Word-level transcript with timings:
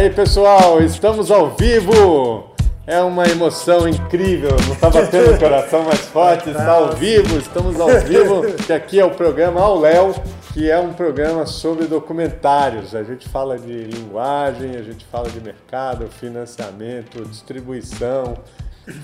aí, 0.00 0.08
pessoal, 0.08 0.80
estamos 0.82 1.30
ao 1.30 1.50
vivo. 1.50 2.48
É 2.86 3.00
uma 3.02 3.26
emoção 3.28 3.86
incrível, 3.86 4.50
não 4.66 4.72
está 4.72 4.88
batendo 4.88 5.34
o 5.34 5.38
coração 5.38 5.84
mais 5.84 6.00
forte, 6.00 6.48
está 6.48 6.72
ao 6.72 6.92
vivo, 6.92 7.36
estamos 7.36 7.78
ao 7.78 7.88
vivo, 8.00 8.42
que 8.66 8.72
aqui 8.72 8.98
é 8.98 9.04
o 9.04 9.10
programa 9.10 9.60
Ao 9.60 9.78
Léo, 9.78 10.14
que 10.54 10.70
é 10.70 10.78
um 10.78 10.94
programa 10.94 11.44
sobre 11.44 11.86
documentários. 11.86 12.94
A 12.94 13.02
gente 13.02 13.28
fala 13.28 13.58
de 13.58 13.84
linguagem, 13.84 14.70
a 14.74 14.82
gente 14.82 15.04
fala 15.04 15.28
de 15.28 15.38
mercado, 15.38 16.08
financiamento, 16.08 17.22
distribuição, 17.26 18.38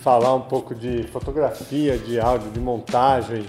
falar 0.02 0.34
um 0.34 0.42
pouco 0.42 0.74
de 0.74 1.02
fotografia, 1.12 1.98
de 1.98 2.18
áudio, 2.18 2.50
de 2.50 2.58
montagem. 2.58 3.44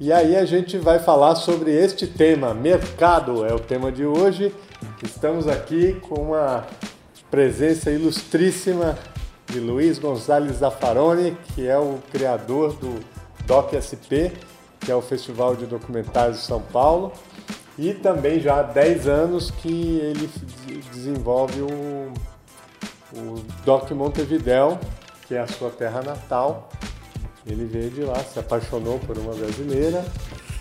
E 0.00 0.12
aí 0.12 0.34
a 0.34 0.46
gente 0.46 0.78
vai 0.78 0.98
falar 0.98 1.36
sobre 1.36 1.70
este 1.70 2.06
tema, 2.06 2.52
mercado 2.52 3.46
é 3.46 3.54
o 3.54 3.60
tema 3.60 3.92
de 3.92 4.04
hoje. 4.04 4.50
Estamos 5.02 5.46
aqui 5.46 5.92
com 6.08 6.22
uma 6.22 6.64
presença 7.30 7.90
ilustríssima 7.90 8.98
de 9.46 9.60
Luiz 9.60 9.98
Gonzalez 9.98 10.56
Zaffaroni, 10.56 11.36
que 11.54 11.66
é 11.66 11.78
o 11.78 11.98
criador 12.10 12.74
do 12.74 13.00
DocSP, 13.46 14.32
que 14.80 14.90
é 14.90 14.94
o 14.94 15.00
Festival 15.00 15.54
de 15.54 15.66
Documentários 15.66 16.38
de 16.38 16.44
São 16.44 16.60
Paulo, 16.60 17.12
e 17.78 17.94
também 17.94 18.40
já 18.40 18.60
há 18.60 18.62
10 18.62 19.08
anos 19.08 19.50
que 19.50 19.98
ele 19.98 20.28
desenvolve 20.92 21.60
o, 21.60 22.12
o 23.16 23.44
Doc 23.64 23.90
Montevidéu, 23.92 24.78
que 25.26 25.34
é 25.34 25.40
a 25.40 25.46
sua 25.46 25.70
terra 25.70 26.02
natal. 26.02 26.68
Ele 27.46 27.64
veio 27.64 27.90
de 27.90 28.02
lá, 28.02 28.18
se 28.18 28.38
apaixonou 28.38 28.98
por 28.98 29.16
uma 29.16 29.32
brasileira 29.32 30.04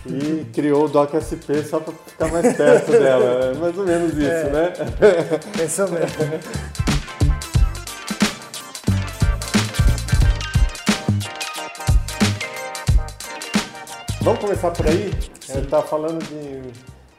e 0.05 0.45
criou 0.53 0.86
o 0.86 0.88
Doc 0.88 1.14
SP 1.19 1.64
só 1.64 1.80
para 1.80 1.94
ficar 1.94 2.31
mais 2.31 2.55
perto 2.55 2.92
dela. 2.92 3.45
É 3.45 3.53
mais 3.55 3.78
ou 3.78 3.86
menos 3.86 4.14
isso, 4.14 4.22
é, 4.22 4.50
né? 4.50 4.73
É 5.59 5.66
isso 5.66 5.81
mesmo. 5.89 6.89
Vamos 14.22 14.39
começar 14.42 14.72
por 14.72 14.88
aí? 14.88 15.11
Ele 15.50 15.61
está 15.61 15.81
falando 15.81 16.23
de 16.23 16.70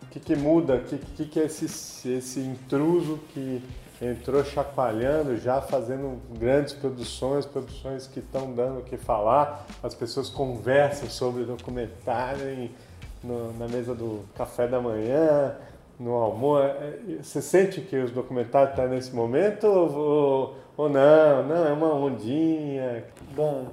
o 0.03 0.07
que, 0.11 0.21
que 0.21 0.37
muda, 0.37 0.77
o 0.77 0.85
que, 0.85 0.99
que, 0.99 1.25
que 1.25 1.41
é 1.41 1.45
esse, 1.45 1.65
esse 2.09 2.41
intruso 2.41 3.19
que 3.35 3.63
entrou 4.01 4.43
chacoalhando, 4.43 5.37
já 5.37 5.61
fazendo 5.61 6.19
grandes 6.39 6.73
produções, 6.73 7.45
produções 7.45 8.07
que 8.07 8.21
estão 8.21 8.53
dando 8.53 8.81
o 8.81 8.83
que 8.83 8.97
falar. 8.97 9.67
As 9.83 9.95
pessoas 9.95 10.31
conversam 10.31 11.09
sobre 11.11 11.45
documentário 11.45 12.49
em, 12.49 12.75
no, 13.23 13.53
na 13.59 13.69
mesa 13.69 13.95
do 13.95 14.25
café 14.35 14.67
da 14.67 14.81
manhã, 14.81 15.55
no 15.99 16.15
almoço. 16.15 16.65
É, 16.65 16.99
você 17.23 17.43
sente 17.43 17.83
que 17.83 17.97
os 17.97 18.11
documentários 18.11 18.71
estão 18.71 18.89
nesse 18.89 19.15
momento 19.15 19.67
ou, 19.67 20.57
ou 20.77 20.89
não? 20.89 21.47
Não, 21.47 21.69
é 21.69 21.73
uma 21.73 21.95
ondinha. 21.95 23.05
Bom, 23.37 23.69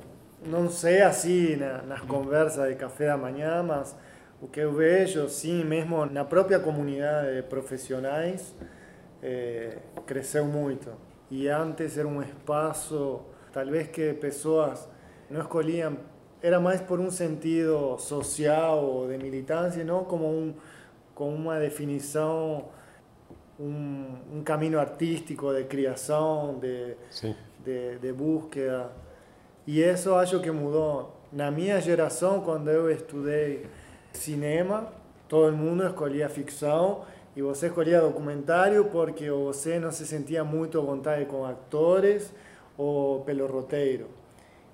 não 0.45 0.69
sei 0.69 1.02
assim 1.02 1.56
na, 1.56 1.81
nas 1.84 2.02
conversas 2.02 2.67
de 2.67 2.75
café 2.75 3.08
da 3.08 3.17
manhã, 3.17 3.64
mas 3.64 3.95
o 4.41 4.47
que 4.47 4.59
eu 4.59 4.73
vejo, 4.73 5.28
sim, 5.30 5.64
mesmo 5.64 6.06
na 6.06 6.25
própria 6.25 6.59
comunidade 6.59 7.38
de 7.38 7.44
profissionais, 7.44 8.53
é, 9.21 9.77
cresceu 10.05 10.45
muito. 10.45 10.91
E 11.29 11.47
antes 11.47 11.97
era 11.97 12.07
um 12.07 12.21
espaço, 12.21 13.21
talvez 13.51 13.87
que 13.87 14.13
pessoas 14.13 14.87
não 15.29 15.41
escolhiam, 15.41 15.97
era 16.41 16.59
mais 16.59 16.81
por 16.81 16.99
um 16.99 17.11
sentido 17.11 17.97
social 17.97 18.83
ou 18.83 19.07
de 19.07 19.17
militância, 19.17 19.83
não 19.83 20.05
como 20.05 20.25
um, 20.25 20.53
com 21.13 21.33
uma 21.33 21.59
definição, 21.59 22.69
um, 23.59 24.16
um 24.35 24.44
caminho 24.44 24.79
artístico 24.79 25.53
de 25.53 25.63
criação, 25.66 26.59
de, 26.59 26.95
de, 27.63 28.00
de 28.00 28.13
búsqueda. 28.13 28.91
E 29.66 29.81
isso 29.81 30.13
acho 30.16 30.39
que 30.39 30.51
mudou. 30.51 31.13
Na 31.33 31.51
minha 31.51 31.81
geração, 31.81 32.39
quando 32.39 32.69
eu 32.69 32.89
estudei 32.89 33.66
cinema, 34.13 34.94
todo 35.27 35.56
mundo 35.57 35.85
escolhia 35.85 36.29
ficção 36.29 37.03
e 37.38 37.42
você 37.44 37.68
escolhia 37.68 38.02
documentário 38.02 38.86
porque 38.86 39.30
você 39.30 39.78
não 39.78 39.92
se 39.92 40.08
sentia 40.08 40.44
muito 40.44 40.80
à 40.80 40.81
vontade 40.81 41.24
com 41.25 41.46
atores 41.46 42.34
ou 42.75 43.22
pelo 43.22 43.46
roteiro. 43.46 44.08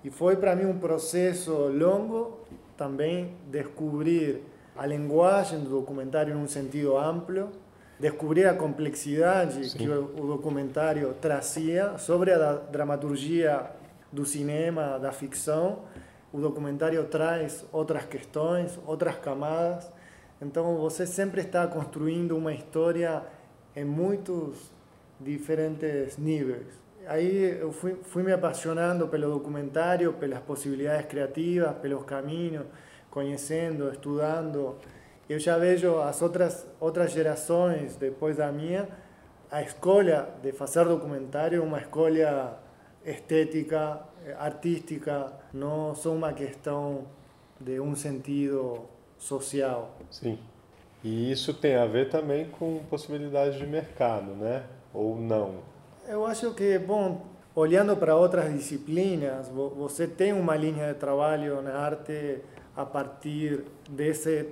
E 0.02 0.10
foi 0.10 0.38
para 0.38 0.56
mim 0.56 0.64
um 0.64 0.80
processo 0.80 1.52
longo 1.68 2.40
também 2.78 3.36
descobrir 3.48 4.44
a 4.78 4.86
linguagem 4.86 5.60
do 5.60 5.72
documentário 5.72 6.34
num 6.34 6.48
sentido 6.48 6.98
amplo, 6.98 7.50
descobrir 8.00 8.46
a 8.46 8.54
complexidade 8.54 9.72
Sim. 9.72 9.80
que 9.80 9.90
o 9.90 10.26
documentário 10.26 11.14
trazia 11.20 11.98
sobre 11.98 12.32
a 12.32 12.54
dramaturgia 12.54 13.72
do 14.10 14.26
cinema, 14.26 14.98
da 14.98 15.12
ficção. 15.12 15.80
O 16.32 16.40
documentário 16.40 17.04
traz 17.08 17.66
outras 17.74 18.06
questões, 18.06 18.80
outras 18.88 19.18
camadas 19.18 19.92
então 20.44 20.78
você 20.78 21.08
sempre 21.08 21.42
está 21.42 21.66
construindo 21.68 22.36
uma 22.36 22.54
história 22.54 23.24
em 23.76 23.86
muitos 23.86 24.72
diferentes 25.20 26.18
níveis. 26.18 26.68
Aí 27.08 27.60
eu 27.60 27.72
fui, 27.72 27.98
fui 28.04 28.24
me 28.24 28.32
apaixonando 28.32 29.08
pelo 29.08 29.34
documentário, 29.34 30.14
pelas 30.14 30.40
possibilidades 30.40 31.06
criativas, 31.08 31.76
pelos 31.78 32.04
caminhos, 32.04 32.66
conhecendo, 33.10 33.90
estudando. 33.90 34.76
Eu 35.28 35.40
já 35.40 35.58
vejo 35.58 36.00
as 36.00 36.22
outras 36.22 36.68
outras 36.80 37.12
gerações 37.12 37.96
depois 37.96 38.38
da 38.38 38.52
minha, 38.52 38.88
a 39.52 39.62
escolha 39.62 40.28
de 40.42 40.52
fazer 40.52 40.86
documentário 40.86 41.64
uma 41.64 41.80
escolha 41.80 42.54
estética, 43.06 44.02
artística, 44.38 45.34
não 45.54 45.94
só 45.94 46.12
uma 46.12 46.32
questão 46.34 47.06
de 47.60 47.80
um 47.80 47.96
sentido 47.96 48.93
social. 49.24 49.96
Sim. 50.12 50.38
E 51.04 51.32
isso 51.32 51.54
tem 51.54 51.76
a 51.76 51.86
ver 51.86 52.10
também 52.10 52.46
com 52.46 52.80
possibilidades 52.90 53.58
de 53.58 53.66
mercado, 53.66 54.32
né? 54.36 54.64
Ou 54.94 55.18
não? 55.18 55.56
Eu 56.08 56.26
acho 56.26 56.54
que, 56.54 56.78
bom, 56.78 57.26
olhando 57.56 57.96
para 57.98 58.16
outras 58.16 58.54
disciplinas, 58.54 59.50
você 59.50 60.08
tem 60.08 60.34
uma 60.34 60.56
linha 60.56 60.94
de 60.94 61.00
trabalho 61.00 61.62
na 61.62 61.74
arte 61.74 62.40
a 62.76 62.86
partir 62.86 63.66
desse 63.90 64.50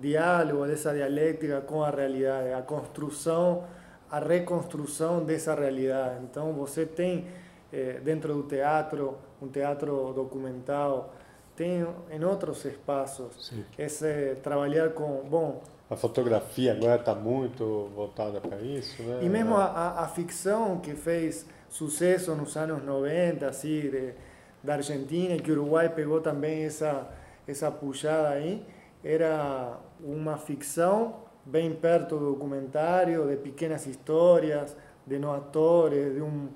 diálogo, 0.00 0.66
dessa 0.66 0.92
dialética 0.92 1.60
com 1.60 1.82
a 1.82 1.90
realidade, 1.90 2.52
a 2.52 2.62
construção, 2.62 3.64
a 4.10 4.18
reconstrução 4.18 5.24
dessa 5.24 5.54
realidade. 5.54 6.24
Então, 6.24 6.52
você 6.52 6.86
tem 6.86 7.26
eh, 7.72 8.00
dentro 8.02 8.34
do 8.34 8.42
teatro, 8.44 9.16
um 9.40 9.48
teatro 9.48 10.12
documental, 10.14 11.14
tem 11.56 11.86
em 12.10 12.24
outros 12.24 12.64
espaços 12.64 13.48
Sim. 13.48 13.64
esse 13.78 14.36
trabalhar 14.42 14.90
com 14.90 15.22
bom 15.28 15.60
a 15.90 15.96
fotografia 15.96 16.72
agora 16.72 16.96
está 16.96 17.14
muito 17.14 17.90
voltada 17.94 18.40
para 18.40 18.58
isso 18.60 19.02
né 19.02 19.20
e 19.22 19.28
mesmo 19.28 19.56
a, 19.56 20.02
a, 20.02 20.08
ficção 20.08 20.78
que 20.80 20.94
fez 20.94 21.46
sucesso 21.68 22.34
nos 22.34 22.56
anos 22.56 22.82
90 22.82 23.46
assim 23.46 23.80
de, 23.80 24.14
da 24.62 24.74
Argentina 24.74 25.36
que 25.36 25.50
o 25.50 25.60
Uruguai 25.60 25.88
pegou 25.88 26.20
também 26.20 26.64
essa 26.64 27.08
essa 27.46 27.70
puxada 27.70 28.30
aí 28.30 28.64
era 29.04 29.78
uma 30.00 30.38
ficção 30.38 31.16
bem 31.44 31.74
perto 31.74 32.16
do 32.16 32.32
documentário 32.32 33.26
de 33.26 33.36
pequenas 33.36 33.86
histórias 33.86 34.76
de 35.06 35.18
não 35.18 35.32
atores 35.34 36.14
de 36.14 36.22
um 36.22 36.48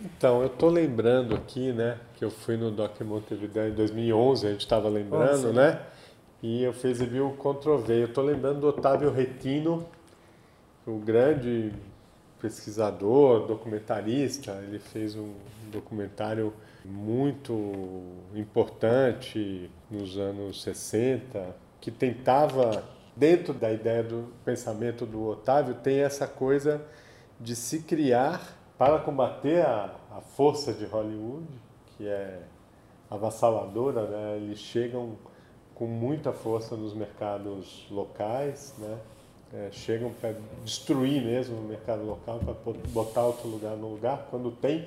então, 0.00 0.42
eu 0.42 0.46
estou 0.46 0.70
lembrando 0.70 1.34
aqui, 1.34 1.72
né, 1.72 1.98
que 2.16 2.24
eu 2.24 2.30
fui 2.30 2.56
no 2.56 2.70
Doc 2.70 3.00
Montevideo 3.00 3.68
em 3.68 3.74
2011, 3.74 4.46
a 4.46 4.50
gente 4.50 4.60
estava 4.60 4.88
lembrando, 4.88 5.48
oh, 5.48 5.52
né? 5.52 5.80
E 6.40 6.62
eu 6.62 6.72
fiz 6.72 7.00
o 7.00 7.30
Controvei. 7.36 8.02
Eu 8.02 8.06
estou 8.06 8.22
lembrando 8.22 8.60
do 8.60 8.68
Otávio 8.68 9.10
Retino, 9.10 9.84
o 10.86 10.98
grande 10.98 11.72
pesquisador, 12.40 13.46
documentarista. 13.46 14.52
Ele 14.62 14.78
fez 14.78 15.16
um 15.16 15.34
documentário 15.72 16.52
muito 16.84 18.04
importante 18.36 19.68
nos 19.90 20.16
anos 20.16 20.62
60, 20.62 21.56
que 21.80 21.90
tentava, 21.90 22.84
dentro 23.16 23.52
da 23.52 23.72
ideia 23.72 24.04
do 24.04 24.32
pensamento 24.44 25.04
do 25.04 25.26
Otávio, 25.26 25.74
tem 25.74 26.00
essa 26.00 26.28
coisa 26.28 26.80
de 27.40 27.56
se 27.56 27.80
criar 27.80 28.57
para 28.78 29.00
combater 29.00 29.66
a, 29.66 29.92
a 30.12 30.20
força 30.20 30.72
de 30.72 30.86
Hollywood, 30.86 31.48
que 31.96 32.06
é 32.06 32.40
avassaladora, 33.10 34.06
né? 34.06 34.36
eles 34.36 34.60
chegam 34.60 35.16
com 35.74 35.86
muita 35.86 36.32
força 36.32 36.76
nos 36.76 36.94
mercados 36.94 37.86
locais, 37.90 38.74
né? 38.78 38.98
É, 39.50 39.70
chegam 39.72 40.12
para 40.12 40.34
destruir 40.62 41.24
mesmo 41.24 41.56
o 41.56 41.62
mercado 41.62 42.04
local, 42.04 42.38
para 42.38 42.54
botar 42.90 43.24
outro 43.24 43.48
lugar 43.48 43.74
no 43.76 43.88
lugar, 43.92 44.26
quando 44.30 44.50
tem, 44.50 44.86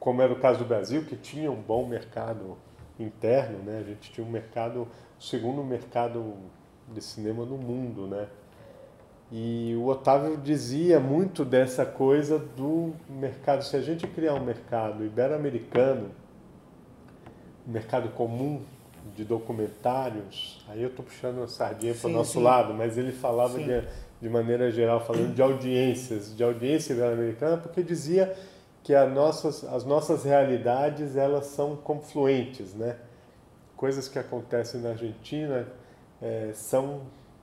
como 0.00 0.20
era 0.20 0.32
o 0.32 0.40
caso 0.40 0.58
do 0.58 0.64
Brasil, 0.64 1.04
que 1.04 1.14
tinha 1.14 1.52
um 1.52 1.62
bom 1.62 1.86
mercado 1.86 2.56
interno, 2.98 3.58
né? 3.58 3.78
a 3.78 3.88
gente 3.88 4.10
tinha 4.10 4.26
um 4.26 4.30
mercado, 4.30 4.88
o 5.18 5.22
segundo 5.22 5.62
mercado 5.62 6.34
de 6.88 7.00
cinema 7.00 7.44
no 7.44 7.56
mundo, 7.56 8.08
né? 8.08 8.26
E 9.32 9.74
o 9.76 9.86
Otávio 9.86 10.36
dizia 10.36 11.00
muito 11.00 11.44
dessa 11.44 11.84
coisa 11.84 12.38
do 12.38 12.92
mercado. 13.08 13.64
Se 13.64 13.76
a 13.76 13.80
gente 13.80 14.06
criar 14.06 14.34
um 14.34 14.44
mercado 14.44 15.04
ibero-americano, 15.04 16.10
um 17.66 17.72
mercado 17.72 18.10
comum 18.10 18.62
de 19.16 19.24
documentários, 19.24 20.64
aí 20.68 20.82
eu 20.82 20.88
estou 20.88 21.04
puxando 21.04 21.42
a 21.42 21.48
sardinha 21.48 21.94
para 21.94 22.08
o 22.08 22.12
nosso 22.12 22.34
sim. 22.34 22.42
lado, 22.42 22.72
mas 22.72 22.96
ele 22.96 23.12
falava 23.12 23.58
de, 23.58 23.82
de 24.20 24.28
maneira 24.28 24.70
geral, 24.70 25.04
falando 25.04 25.34
de 25.34 25.42
audiências, 25.42 26.34
de 26.34 26.42
audiência 26.42 26.92
ibero-americana, 26.92 27.58
porque 27.58 27.82
dizia 27.82 28.34
que 28.82 28.94
as 28.94 29.12
nossas, 29.12 29.64
as 29.64 29.84
nossas 29.84 30.24
realidades 30.24 31.16
elas 31.16 31.46
são 31.46 31.74
confluentes, 31.74 32.74
né? 32.74 32.96
Coisas 33.76 34.08
que 34.08 34.18
acontecem 34.18 34.80
na 34.80 34.90
Argentina 34.90 35.66
é, 36.20 36.50
são 36.54 37.00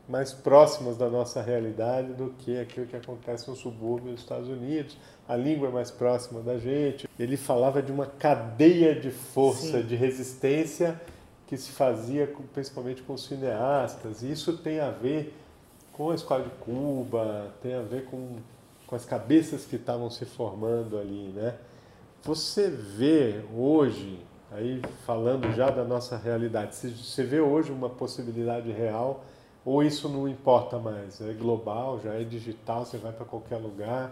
mais 0.08 0.34
próximas 0.34 0.98
da 0.98 1.10
nossa 1.10 1.42
realidade 1.42 2.14
do 2.14 2.34
que 2.40 2.60
aquilo 2.60 2.86
que 2.86 2.96
acontece 2.96 3.50
no 3.50 3.56
subúrbio 3.56 4.12
dos 4.12 4.22
Estados 4.22 4.50
Unidos. 4.50 4.98
A 5.28 5.36
língua 5.36 5.70
é 5.70 5.72
mais 5.72 5.90
próxima 5.90 6.42
da 6.42 6.58
gente. 6.58 7.08
Ele 7.18 7.38
falava 7.38 7.82
de 7.82 7.92
uma 7.92 8.06
cadeia 8.06 8.94
de 8.94 9.12
força, 9.12 9.82
Sim. 9.82 9.88
de 9.88 9.96
resistência 9.96 11.00
que 11.48 11.58
se 11.58 11.72
fazia 11.72 12.28
com, 12.28 12.44
principalmente 12.44 13.02
com 13.02 13.14
os 13.14 13.26
cineastas. 13.26 14.22
E 14.24 14.32
isso 14.32 14.58
tem 14.58 14.80
a 14.80 14.90
ver 14.90 15.34
com 15.94 16.12
a 16.12 16.16
escola 16.16 16.44
de 16.44 16.50
Cuba, 16.62 17.54
tem 17.62 17.74
a 17.74 17.82
ver 17.82 18.06
com, 18.06 18.38
com 18.88 18.96
as 18.96 19.06
cabeças 19.06 19.66
que 19.66 19.76
estavam 19.76 20.10
se 20.10 20.26
formando 20.26 20.98
ali, 20.98 21.32
né? 21.36 21.56
Você 22.24 22.70
vê 22.70 23.42
hoje, 23.56 24.20
aí 24.52 24.82
falando 25.06 25.52
já 25.54 25.70
da 25.70 25.84
nossa 25.84 26.18
realidade, 26.18 26.76
você 26.76 27.24
vê 27.24 27.40
hoje 27.40 27.72
uma 27.72 27.90
possibilidade 27.90 28.72
real 28.72 29.24
ou 29.64 29.84
isso 29.84 30.10
não 30.10 30.28
importa 30.28 30.80
mais? 30.80 31.22
É 31.22 31.34
global, 31.34 32.00
já 32.04 32.14
é 32.14 32.24
digital, 32.24 32.86
você 32.86 32.98
vai 32.98 33.12
para 33.12 33.26
qualquer 33.26 33.58
lugar. 33.58 34.12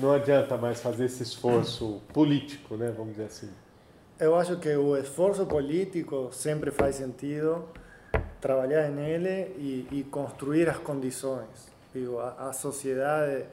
Não 0.00 0.12
adianta 0.12 0.56
mais 0.56 0.80
fazer 0.80 1.06
esse 1.06 1.22
esforço 1.22 2.00
político, 2.12 2.76
né? 2.76 2.92
Vamos 2.96 3.12
dizer 3.12 3.26
assim. 3.26 3.50
Eu 4.18 4.34
acho 4.34 4.56
que 4.56 4.74
o 4.74 4.96
esforço 4.96 5.46
político 5.46 6.30
sempre 6.32 6.70
faz 6.70 6.96
sentido 6.96 7.64
trabalhar 8.40 8.88
nele 8.90 9.54
e, 9.58 9.88
e 9.90 10.04
construir 10.04 10.68
as 10.68 10.78
condições. 10.78 11.68
Digo, 11.94 12.18
a, 12.18 12.48
a 12.48 12.52
sociedade 12.52 13.44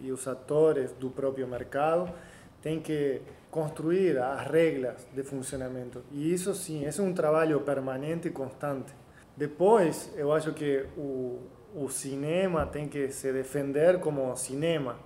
e 0.00 0.10
os 0.10 0.26
atores 0.26 0.92
do 0.92 1.10
próprio 1.10 1.46
mercado 1.46 2.12
têm 2.60 2.80
que 2.80 3.20
construir 3.50 4.18
as 4.18 4.46
regras 4.46 5.06
de 5.14 5.22
funcionamento. 5.22 6.02
E 6.10 6.32
isso 6.32 6.54
sim, 6.54 6.84
é 6.84 7.02
um 7.02 7.12
trabalho 7.12 7.60
permanente 7.60 8.28
e 8.28 8.30
constante. 8.30 8.92
Depois, 9.36 10.12
eu 10.16 10.32
acho 10.32 10.52
que 10.52 10.86
o, 10.96 11.40
o 11.74 11.88
cinema 11.88 12.66
tem 12.66 12.86
que 12.86 13.10
se 13.10 13.32
defender 13.32 13.98
como 14.00 14.34
cinema. 14.36 14.96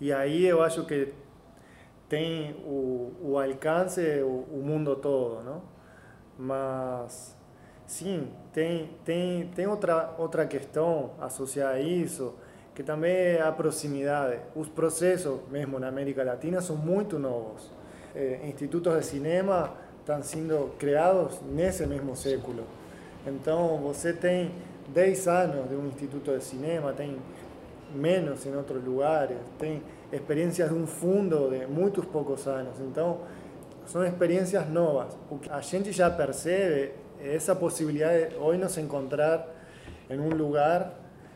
E 0.00 0.12
aí 0.12 0.46
eu 0.46 0.62
acho 0.62 0.84
que 0.84 1.12
tem 2.08 2.52
o, 2.64 3.12
o 3.22 3.38
alcance, 3.38 4.00
o, 4.22 4.46
o 4.50 4.62
mundo 4.64 4.96
todo, 4.96 5.42
não? 5.42 5.62
Mas, 6.38 7.36
sim, 7.86 8.28
tem, 8.52 8.90
tem, 9.04 9.46
tem 9.48 9.66
outra, 9.66 10.14
outra 10.18 10.46
questão 10.46 11.12
associada 11.20 11.74
a 11.74 11.80
isso, 11.80 12.34
que 12.74 12.82
também 12.82 13.12
é 13.12 13.42
a 13.42 13.52
proximidade. 13.52 14.40
Os 14.54 14.68
processos, 14.68 15.40
mesmo 15.50 15.78
na 15.78 15.88
América 15.88 16.24
Latina, 16.24 16.60
são 16.60 16.76
muito 16.76 17.18
novos. 17.18 17.70
Eh, 18.14 18.40
institutos 18.44 18.94
de 18.96 19.04
cinema 19.04 19.74
estão 20.00 20.22
sendo 20.22 20.74
criados 20.78 21.40
nesse 21.42 21.86
mesmo 21.86 22.16
século. 22.16 22.64
Então, 23.26 23.78
você 23.78 24.12
tem 24.12 24.52
10 24.88 25.28
anos 25.28 25.68
de 25.68 25.74
um 25.74 25.86
instituto 25.86 26.36
de 26.36 26.42
cinema, 26.42 26.92
tem 26.92 27.16
menos 27.94 28.46
em 28.46 28.54
outros 28.54 28.82
lugares, 28.84 29.36
tem 29.58 29.82
experiências 30.12 30.68
de 30.68 30.74
um 30.74 30.86
fundo 30.86 31.50
de 31.50 31.66
muitos 31.66 32.04
poucos 32.06 32.46
anos. 32.46 32.80
Então, 32.80 33.18
são 33.86 34.04
experiências 34.04 34.68
novas. 34.68 35.16
O 35.30 35.38
a 35.50 35.60
gente 35.60 35.92
já 35.92 36.10
percebe 36.10 36.92
é 37.22 37.34
essa 37.34 37.54
possibilidade 37.54 38.30
de 38.30 38.36
hoje 38.36 38.58
nos 38.58 38.78
encontrar 38.78 39.46
em 40.08 40.18
um 40.18 40.30
lugar 40.30 40.94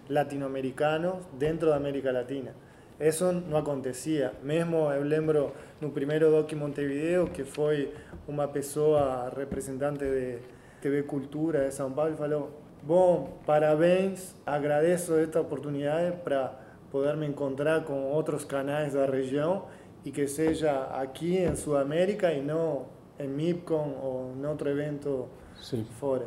latino-americano 0.08 1.20
dentro 1.32 1.68
da 1.68 1.76
América 1.76 2.10
Latina. 2.12 2.54
Isso 2.98 3.32
não 3.32 3.58
acontecia. 3.58 4.32
Mesmo 4.42 4.90
eu 4.92 5.02
lembro 5.02 5.52
no 5.80 5.90
primeiro 5.90 6.30
Doc 6.30 6.52
Montevideo, 6.52 7.26
que 7.26 7.44
foi 7.44 7.92
uma 8.26 8.46
pessoa 8.46 9.32
representante 9.36 10.04
de 10.04 10.38
TV 10.84 11.02
Cultura 11.04 11.66
de 11.66 11.74
São 11.74 11.90
Paulo 11.90 12.14
falou: 12.14 12.50
Bom, 12.82 13.38
parabéns, 13.46 14.34
agradeço 14.44 15.14
esta 15.14 15.40
oportunidade 15.40 16.18
para 16.18 16.54
poder 16.90 17.16
me 17.16 17.26
encontrar 17.26 17.84
com 17.84 18.12
outros 18.12 18.44
canais 18.44 18.92
da 18.92 19.06
região 19.06 19.64
e 20.04 20.10
que 20.10 20.26
seja 20.26 20.84
aqui 21.00 21.38
em 21.38 21.56
Sudamérica 21.56 22.30
e 22.34 22.42
não 22.42 22.84
em 23.18 23.26
MIPCOM 23.26 23.98
ou 24.02 24.34
em 24.36 24.44
outro 24.44 24.68
evento 24.68 25.26
Sim. 25.56 25.86
fora. 25.98 26.26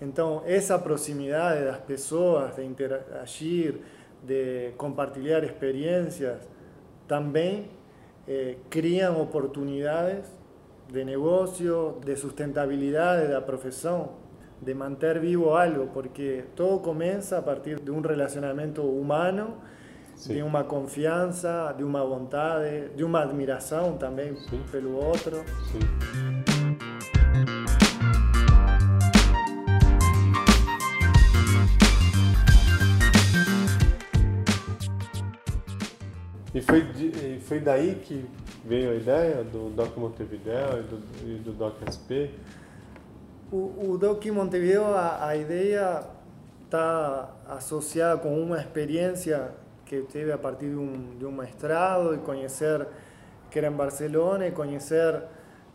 Então, 0.00 0.42
essa 0.46 0.78
proximidade 0.78 1.64
das 1.64 1.78
pessoas, 1.80 2.56
de 2.56 2.64
interagir, 2.64 3.80
de 4.22 4.72
compartilhar 4.78 5.44
experiências, 5.44 6.38
também 7.06 7.70
eh, 8.26 8.56
criam 8.70 9.20
oportunidades 9.20 10.26
de 10.90 11.04
negocio, 11.04 11.98
de 12.04 12.16
sustentabilidad 12.16 13.18
de 13.18 13.28
la 13.28 13.44
profesión, 13.44 14.10
de 14.60 14.74
mantener 14.74 15.20
vivo 15.20 15.56
algo, 15.56 15.90
porque 15.92 16.44
todo 16.54 16.82
comienza 16.82 17.38
a 17.38 17.44
partir 17.44 17.80
de 17.80 17.90
un 17.90 18.04
relacionamiento 18.04 18.82
humano, 18.82 19.56
de 20.26 20.42
una 20.42 20.66
confianza, 20.66 21.72
de 21.72 21.84
una 21.84 22.02
voluntad, 22.02 22.60
de 22.60 23.04
una 23.04 23.20
admiración 23.20 23.98
también 23.98 24.36
por 24.70 24.76
el 24.76 24.86
otro. 24.94 25.44
E 36.54 36.60
foi, 36.60 36.82
de, 36.82 37.40
foi 37.40 37.58
daí 37.58 37.96
que 37.96 38.24
veio 38.64 38.92
a 38.92 38.94
ideia 38.94 39.44
do 39.44 39.70
Doc 39.70 39.96
Montevideo 39.96 40.78
e 40.78 40.82
do, 40.82 41.02
e 41.22 41.38
do 41.38 41.52
Doc 41.52 41.76
SP? 41.84 42.30
O, 43.52 43.90
o 43.90 43.98
Doc 43.98 44.24
Montevideo, 44.26 44.84
a, 44.84 45.28
a 45.28 45.36
ideia 45.36 46.02
está 46.64 47.30
associada 47.48 48.18
com 48.18 48.42
uma 48.42 48.58
experiência 48.58 49.52
que 49.84 50.00
teve 50.02 50.32
a 50.32 50.38
partir 50.38 50.70
de 50.70 50.76
um, 50.76 51.16
de 51.18 51.26
um 51.26 51.32
mestrado 51.32 52.14
e 52.14 52.18
conhecer 52.18 52.86
que 53.50 53.58
era 53.58 53.68
em 53.68 53.72
Barcelona 53.72 54.48
e 54.48 54.50
conhecer 54.50 55.22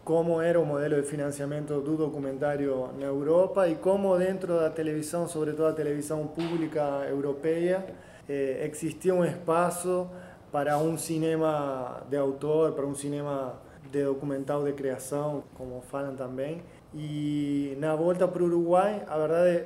como 0.04 0.42
era 0.42 0.60
o 0.60 0.66
modelo 0.66 1.02
de 1.02 1.08
financiamento 1.08 1.80
do 1.82 1.96
documentário 1.96 2.90
na 2.98 3.06
Europa 3.06 3.68
e 3.68 3.76
como 3.76 4.18
dentro 4.18 4.60
da 4.60 4.70
televisão, 4.70 5.28
sobretudo 5.28 5.68
a 5.68 5.74
televisão 5.74 6.26
pública 6.26 7.06
europeia, 7.08 7.86
eh, 8.28 8.68
existia 8.70 9.14
um 9.14 9.24
espaço 9.24 10.10
para 10.52 10.78
um 10.78 10.98
cinema 10.98 12.02
de 12.10 12.18
autor, 12.18 12.74
para 12.74 12.86
um 12.86 12.96
cinema 12.96 13.54
de 13.92 14.04
documental 14.04 14.64
de 14.64 14.74
criação, 14.74 15.44
como 15.56 15.82
falam 15.82 16.16
também. 16.16 16.62
E 16.94 17.76
na 17.80 17.96
volta 17.96 18.28
para 18.28 18.42
o 18.42 18.46
Uruguai, 18.46 19.04
a 19.08 19.18
verdade, 19.18 19.66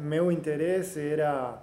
meu 0.00 0.30
interesse 0.30 1.00
era 1.00 1.58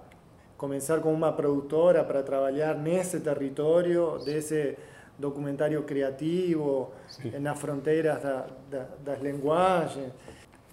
começar 0.58 1.00
com 1.00 1.14
uma 1.14 1.32
produtora 1.32 2.04
para 2.04 2.24
trabalhar 2.24 2.76
nesse 2.76 3.20
território, 3.20 4.20
desse 4.24 4.78
documentário 5.18 5.82
criativo, 5.84 6.92
Sim. 7.08 7.40
nas 7.40 7.60
fronteiras 7.60 8.22
da, 8.22 8.46
da, 8.70 8.86
das 9.04 9.22
linguagens. 9.22 10.12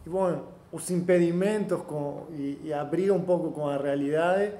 E, 0.06 0.08
bom, 0.08 0.42
os 0.72 0.90
impedimentos 0.90 1.82
com, 1.82 2.26
e, 2.30 2.58
e 2.64 2.72
abrir 2.72 3.10
um 3.10 3.20
pouco 3.20 3.50
com 3.52 3.68
a 3.68 3.76
realidade 3.76 4.52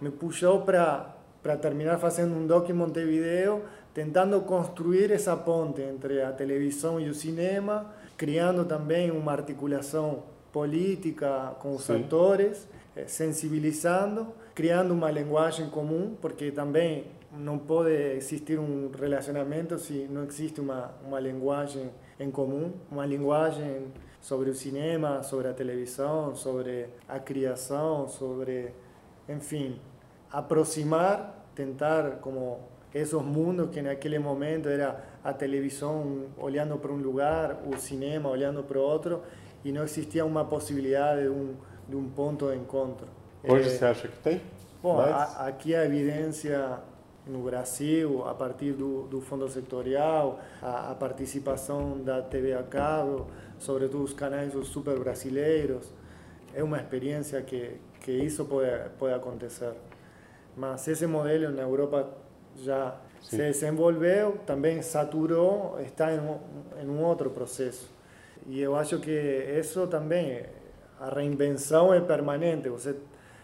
me 0.00 0.10
puxou 0.10 0.62
para 0.62 1.15
para 1.46 1.60
terminar 1.60 2.04
haciendo 2.04 2.36
un 2.36 2.48
doc 2.48 2.68
en 2.70 2.76
Montevideo, 2.76 3.60
tentando 3.92 4.44
construir 4.44 5.12
esa 5.12 5.44
ponte 5.44 5.88
entre 5.88 6.16
la 6.16 6.36
televisión 6.36 7.00
y 7.00 7.04
el 7.04 7.14
cinema, 7.14 7.94
creando 8.16 8.66
también 8.66 9.12
una 9.12 9.32
articulación 9.34 10.22
política 10.52 11.54
con 11.62 11.74
los 11.74 11.88
actores, 11.88 12.66
eh, 12.96 13.04
sensibilizando, 13.06 14.34
creando 14.54 14.92
una 14.92 15.12
lenguaje 15.12 15.62
en 15.62 15.70
común, 15.70 16.18
porque 16.20 16.50
también 16.50 17.04
no 17.38 17.60
puede 17.60 18.16
existir 18.16 18.58
un 18.58 18.92
relacionamiento 18.92 19.78
si 19.78 20.08
no 20.10 20.24
existe 20.24 20.60
una, 20.60 20.90
una 21.06 21.20
lenguaje 21.20 21.90
en 22.18 22.32
común, 22.32 22.74
una 22.90 23.06
lenguaje 23.06 23.82
sobre 24.20 24.50
el 24.50 24.56
cinema, 24.56 25.22
sobre 25.22 25.50
la 25.50 25.54
televisión, 25.54 26.34
sobre 26.34 26.88
la 27.06 27.24
creación, 27.24 28.08
sobre, 28.08 28.72
en 29.28 29.40
fin, 29.40 29.78
aproximar 30.30 31.35
tentar 31.56 32.20
como 32.20 32.60
esos 32.94 33.24
mundos 33.24 33.70
que 33.70 33.80
en 33.80 33.88
aquel 33.88 34.20
momento 34.20 34.70
era 34.70 35.18
a 35.24 35.36
televisión 35.36 36.28
olhando 36.38 36.80
para 36.80 36.92
un 36.92 37.02
lugar, 37.02 37.62
o 37.66 37.76
cinema 37.76 38.28
olhando 38.28 38.64
para 38.64 38.80
otro, 38.80 39.22
y 39.64 39.72
no 39.72 39.82
existía 39.82 40.24
una 40.24 40.48
posibilidad 40.48 41.16
de 41.16 41.28
un, 41.28 41.56
de 41.88 41.96
un 41.96 42.10
ponto 42.10 42.50
de 42.50 42.56
encontro. 42.56 43.08
Hoje 43.42 43.66
eh, 43.66 43.70
você 43.70 43.84
acha 43.84 44.08
que 44.08 44.16
tem? 44.18 44.40
Bom, 44.82 44.96
Mas... 44.96 45.10
a, 45.10 45.46
aqui 45.46 45.74
a 45.74 45.84
evidência 45.84 46.78
no 47.26 47.42
Brasil, 47.42 48.24
a 48.26 48.34
partir 48.34 48.72
do, 48.72 49.08
do 49.08 49.20
fundo 49.20 49.48
sectorial, 49.48 50.38
a, 50.62 50.92
a, 50.92 50.94
participação 50.94 51.98
da 52.04 52.22
TV 52.22 52.54
a 52.54 52.62
cabo, 52.62 53.26
sobretudo 53.58 54.04
os 54.04 54.12
canais 54.12 54.52
super 54.68 54.98
brasileiros, 54.98 55.92
é 56.54 56.62
uma 56.62 56.78
experiência 56.78 57.42
que, 57.42 57.78
que 58.00 58.12
isso 58.12 58.44
pode, 58.44 58.70
pode 58.98 59.14
acontecer. 59.14 59.72
Mas 60.56 60.88
esse 60.88 61.06
modelo 61.06 61.54
na 61.54 61.62
Europa 61.62 62.08
já 62.56 62.96
Sim. 63.20 63.36
se 63.36 63.36
desenvolveu, 63.36 64.38
também 64.46 64.80
saturou, 64.80 65.78
está 65.80 66.12
em 66.12 66.18
um, 66.18 66.38
em 66.82 66.88
um 66.88 67.02
outro 67.04 67.30
processo. 67.30 67.90
E 68.46 68.60
eu 68.60 68.74
acho 68.74 68.98
que 68.98 69.10
isso 69.10 69.86
também, 69.86 70.44
a 70.98 71.10
reinvenção 71.10 71.92
é 71.92 72.00
permanente. 72.00 72.68
Você 72.68 72.96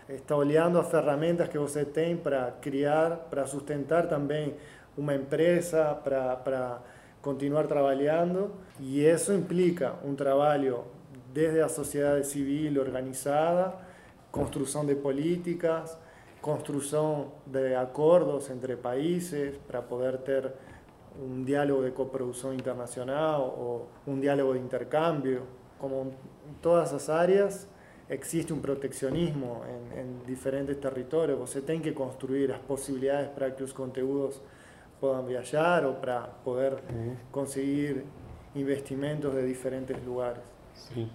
está 0.09 0.37
olhando 0.37 0.79
as 0.79 0.89
ferramentas 0.91 1.49
que 1.49 1.59
você 1.59 1.85
tem 1.85 2.17
para 2.17 2.53
criar, 2.61 3.27
para 3.29 3.45
sustentar 3.47 4.09
também 4.09 4.55
uma 4.97 5.15
empresa, 5.15 5.95
para, 5.95 6.37
para 6.37 6.81
continuar 7.21 7.67
trabalhando. 7.67 8.53
E 8.81 9.05
isso 9.05 9.33
implica 9.33 9.95
um 10.05 10.15
trabalho 10.15 10.85
desde 11.33 11.61
a 11.61 11.69
sociedade 11.69 12.27
civil 12.27 12.81
organizada, 12.81 13.75
construção 14.31 14.87
de 14.87 14.95
políticas, 14.95 15.97
construção 16.43 17.33
de 17.47 17.75
acordos 17.77 18.51
entre 18.51 18.77
países 18.77 19.57
para 19.67 19.81
poder 19.81 20.19
ter 20.19 20.53
um 21.19 21.45
diálogo 21.45 21.85
de 21.85 21.93
coprodução 21.93 22.53
internacional 22.53 23.43
ou 23.59 23.89
um 24.07 24.19
diálogo 24.19 24.53
de 24.55 24.59
intercâmbio. 24.59 25.45
Como 25.79 26.13
em 26.49 26.55
todas 26.61 26.93
as 26.93 27.09
áreas, 27.09 27.69
existe 28.11 28.53
um 28.53 28.61
protecionismo 28.61 29.63
em, 29.67 30.01
em 30.01 30.19
diferentes 30.27 30.77
territórios. 30.77 31.39
Você 31.39 31.61
tem 31.61 31.81
que 31.81 31.93
construir 31.93 32.53
as 32.53 32.59
possibilidades 32.59 33.31
para 33.31 33.51
que 33.51 33.63
os 33.63 33.73
conteúdos 33.73 34.41
possam 35.01 35.25
viajar 35.25 35.85
ou 35.85 35.95
para 35.95 36.23
poder 36.45 36.77
conseguir 37.31 38.05
investimentos 38.55 39.33
de 39.33 39.47
diferentes 39.47 39.97
lugares. 40.05 40.43
Sim. 40.75 41.09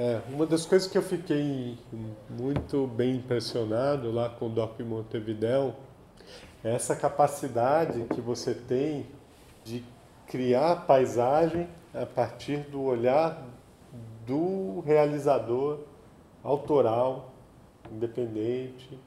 É, 0.00 0.18
uma 0.30 0.46
das 0.46 0.64
coisas 0.64 0.88
que 0.90 0.96
eu 0.96 1.02
fiquei 1.02 1.76
muito 2.30 2.86
bem 2.86 3.16
impressionado 3.16 4.10
lá 4.10 4.30
com 4.30 4.46
o 4.46 4.48
Doc 4.48 4.80
Montevideo 4.80 5.74
é 6.64 6.74
essa 6.74 6.96
capacidade 6.96 8.06
que 8.14 8.18
você 8.18 8.54
tem 8.54 9.04
de 9.62 9.84
criar 10.26 10.86
paisagem 10.86 11.68
a 11.92 12.06
partir 12.06 12.60
do 12.70 12.80
olhar 12.80 13.46
do 14.26 14.80
realizador 14.86 15.80
autoral, 16.42 17.30
independente. 17.92 18.98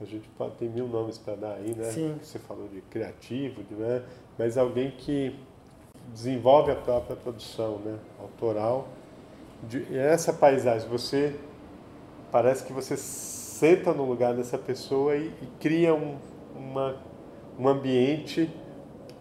A 0.00 0.04
gente 0.04 0.26
pode, 0.36 0.56
tem 0.56 0.68
mil 0.68 0.88
nomes 0.88 1.16
para 1.16 1.36
dar 1.36 1.52
aí, 1.52 1.76
né? 1.76 1.92
Sim. 1.92 2.18
Você 2.20 2.40
falou 2.40 2.66
de 2.66 2.80
criativo, 2.80 3.62
né? 3.70 4.02
mas 4.36 4.58
alguém 4.58 4.90
que 4.90 5.38
desenvolve 6.12 6.72
a 6.72 6.76
própria 6.76 7.14
produção 7.14 7.78
né? 7.78 7.96
autoral 8.18 8.88
de, 9.68 9.96
essa 9.96 10.32
paisagem, 10.32 10.88
você 10.88 11.34
parece 12.30 12.64
que 12.64 12.72
você 12.72 12.96
senta 12.96 13.92
no 13.92 14.04
lugar 14.04 14.34
dessa 14.34 14.58
pessoa 14.58 15.16
e, 15.16 15.26
e 15.42 15.46
cria 15.60 15.94
um, 15.94 16.16
uma, 16.54 16.96
um 17.58 17.68
ambiente 17.68 18.50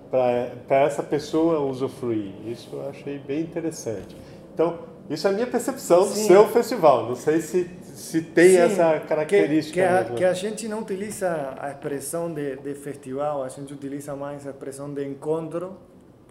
para 0.09 0.79
essa 0.81 1.01
pessoa 1.01 1.59
usufruir. 1.59 2.31
Isso 2.45 2.69
eu 2.73 2.89
achei 2.89 3.17
bem 3.17 3.41
interessante. 3.41 4.15
Então, 4.53 4.79
isso 5.09 5.27
é 5.27 5.31
a 5.31 5.33
minha 5.33 5.47
percepção 5.47 6.03
Sim. 6.03 6.21
do 6.21 6.27
seu 6.27 6.47
festival. 6.47 7.07
Não 7.07 7.15
sei 7.15 7.41
se, 7.41 7.69
se 7.81 8.21
tem 8.21 8.51
Sim, 8.51 8.57
essa 8.57 9.00
característica. 9.00 9.81
Que, 9.81 10.05
que, 10.05 10.12
a, 10.13 10.15
que, 10.17 10.25
a, 10.25 10.33
gente 10.33 10.67
não 10.67 10.79
utiliza 10.81 11.55
a 11.59 11.69
expressão 11.69 12.31
de, 12.31 12.55
de 12.57 12.75
festival, 12.75 13.43
a 13.43 13.50
gente 13.50 13.73
utiliza 13.73 14.15
mais 14.15 14.45
a 14.45 14.51
expressão 14.51 14.93
de 14.93 15.03
encontro 15.03 15.77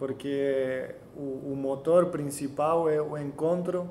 porque 0.03 0.95
o, 1.15 1.53
o 1.53 1.55
motor 1.55 2.07
principal 2.07 2.89
é 2.89 3.01
o 3.01 3.17
encontro 3.17 3.89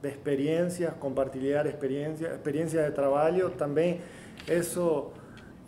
de 0.00 0.08
experiências, 0.08 0.90
compartilhar 0.94 1.66
experiências, 1.66 2.32
experiências 2.32 2.86
de 2.86 2.92
trabalho 2.92 3.50
também. 3.50 4.00
Isso 4.48 5.10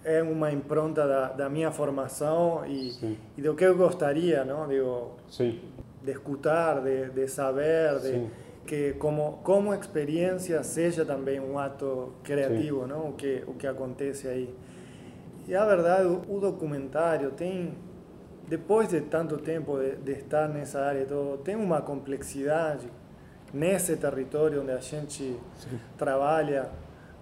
é 0.02 0.22
uma 0.22 0.50
impronta 0.50 1.06
da, 1.06 1.28
da 1.32 1.50
minha 1.50 1.70
formação 1.70 2.64
e, 2.66 3.18
e, 3.36 3.42
do 3.42 3.54
que 3.54 3.64
eu 3.64 3.76
gostaria, 3.76 4.46
não? 4.46 4.66
Digo, 4.66 5.10
Sim. 5.28 5.60
de 6.02 6.10
escutar, 6.10 6.80
de, 6.80 7.10
de 7.10 7.28
saber, 7.28 7.98
de, 8.00 8.26
que 8.66 8.94
como 8.94 9.40
como 9.44 9.74
experiência 9.74 10.62
seja 10.62 11.04
também 11.04 11.38
um 11.38 11.58
ato 11.58 12.14
criativo, 12.24 12.84
Sim. 12.84 12.88
não? 12.88 13.10
O 13.10 13.12
que 13.12 13.44
o 13.46 13.52
que 13.52 13.66
acontece 13.66 14.26
aí. 14.26 14.54
E 15.46 15.54
a 15.54 15.66
verdade, 15.66 16.06
o 16.06 16.40
documentário 16.40 17.32
tem 17.32 17.74
depois 18.48 18.88
de 18.88 19.00
tanto 19.02 19.38
tempo 19.38 19.78
de, 19.78 19.96
de 19.96 20.12
estar 20.12 20.48
nessa 20.48 20.80
área 20.80 21.06
todo, 21.06 21.38
tem 21.38 21.56
uma 21.56 21.80
complexidade 21.80 22.88
nesse 23.52 23.96
território 23.96 24.62
onde 24.62 24.72
a 24.72 24.78
gente 24.78 25.38
Sim. 25.58 25.80
trabalha, 25.96 26.70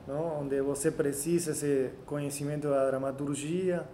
não? 0.06 0.42
onde 0.42 0.60
você 0.60 0.90
precisa 0.90 1.52
esse 1.52 1.90
conhecimento 2.06 2.68
da 2.68 2.86
dramaturgia, 2.86 3.84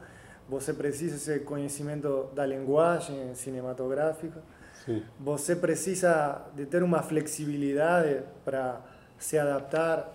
você 0.49 0.73
precisa 0.73 1.17
esse 1.17 1.45
conhecimento 1.45 2.29
da 2.35 2.47
linguagem 2.47 3.35
cinematográfica, 3.35 4.43
Sim. 4.85 5.03
você 5.19 5.57
precisa 5.57 6.43
de 6.55 6.67
ter 6.67 6.83
uma 6.83 7.03
flexibilidade 7.03 8.23
para 8.45 8.81
se 9.19 9.39
adaptar 9.39 10.13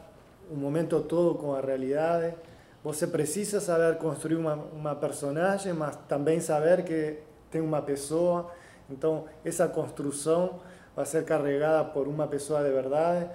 o 0.50 0.56
momento 0.56 1.02
todo 1.02 1.36
com 1.36 1.54
a 1.54 1.62
realidade. 1.62 2.36
Você 2.84 3.06
precisa 3.06 3.60
saber 3.60 3.98
construir 3.98 4.36
uma, 4.36 4.56
uma 4.56 4.96
personagem, 4.96 5.72
mas 5.72 5.96
também 6.08 6.40
saber 6.40 6.84
que 6.84 7.18
tem 7.52 7.62
uma 7.62 7.82
pessoa. 7.82 8.52
Então, 8.90 9.26
essa 9.46 9.68
construção 9.68 10.60
vai 10.96 11.06
ser 11.06 11.24
carregada 11.24 11.90
por 11.90 12.08
uma 12.08 12.28
pessoa 12.28 12.64
de 12.64 12.72
verdade. 12.72 13.30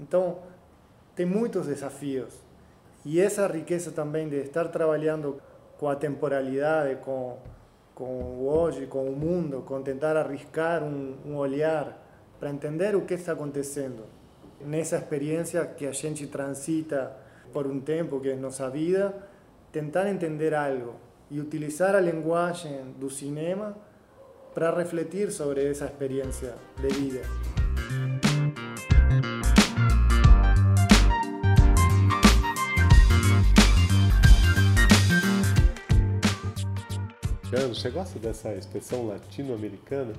Então, 0.00 0.38
tem 1.14 1.24
muitos 1.24 1.66
desafios. 1.66 2.34
E 3.04 3.20
essa 3.20 3.46
riqueza 3.46 3.92
também 3.92 4.28
de 4.28 4.36
estar 4.36 4.66
trabalhando 4.68 5.40
com 5.78 5.88
a 5.88 5.94
temporalidade, 5.94 6.96
com, 6.96 7.38
com 7.94 8.04
o 8.04 8.48
hoje, 8.48 8.86
com 8.86 9.04
o 9.04 9.14
mundo, 9.14 9.62
com 9.62 9.80
tentar 9.80 10.16
arriscar 10.16 10.82
um, 10.82 11.16
um 11.24 11.36
olhar 11.36 12.04
para 12.40 12.50
entender 12.50 12.96
o 12.96 13.02
que 13.02 13.14
está 13.14 13.32
acontecendo. 13.32 14.04
Nessa 14.60 14.96
experiência 14.96 15.64
que 15.64 15.86
a 15.86 15.92
gente 15.92 16.26
transita 16.26 17.16
por 17.52 17.66
um 17.66 17.80
tempo, 17.80 18.20
que 18.20 18.30
é 18.30 18.36
nossa 18.36 18.68
vida, 18.70 19.14
tentar 19.72 20.08
entender 20.08 20.54
algo 20.54 20.94
e 21.30 21.40
utilizar 21.40 21.94
a 21.94 22.00
linguagem 22.00 22.94
do 22.98 23.10
cinema 23.10 23.76
para 24.54 24.74
refletir 24.74 25.30
sobre 25.30 25.68
essa 25.68 25.84
experiência 25.84 26.54
de 26.80 26.88
vida. 26.88 27.22
Você 37.78 37.90
gosta 37.90 38.18
dessa 38.18 38.52
expressão 38.54 39.06
latino-americana? 39.06 40.12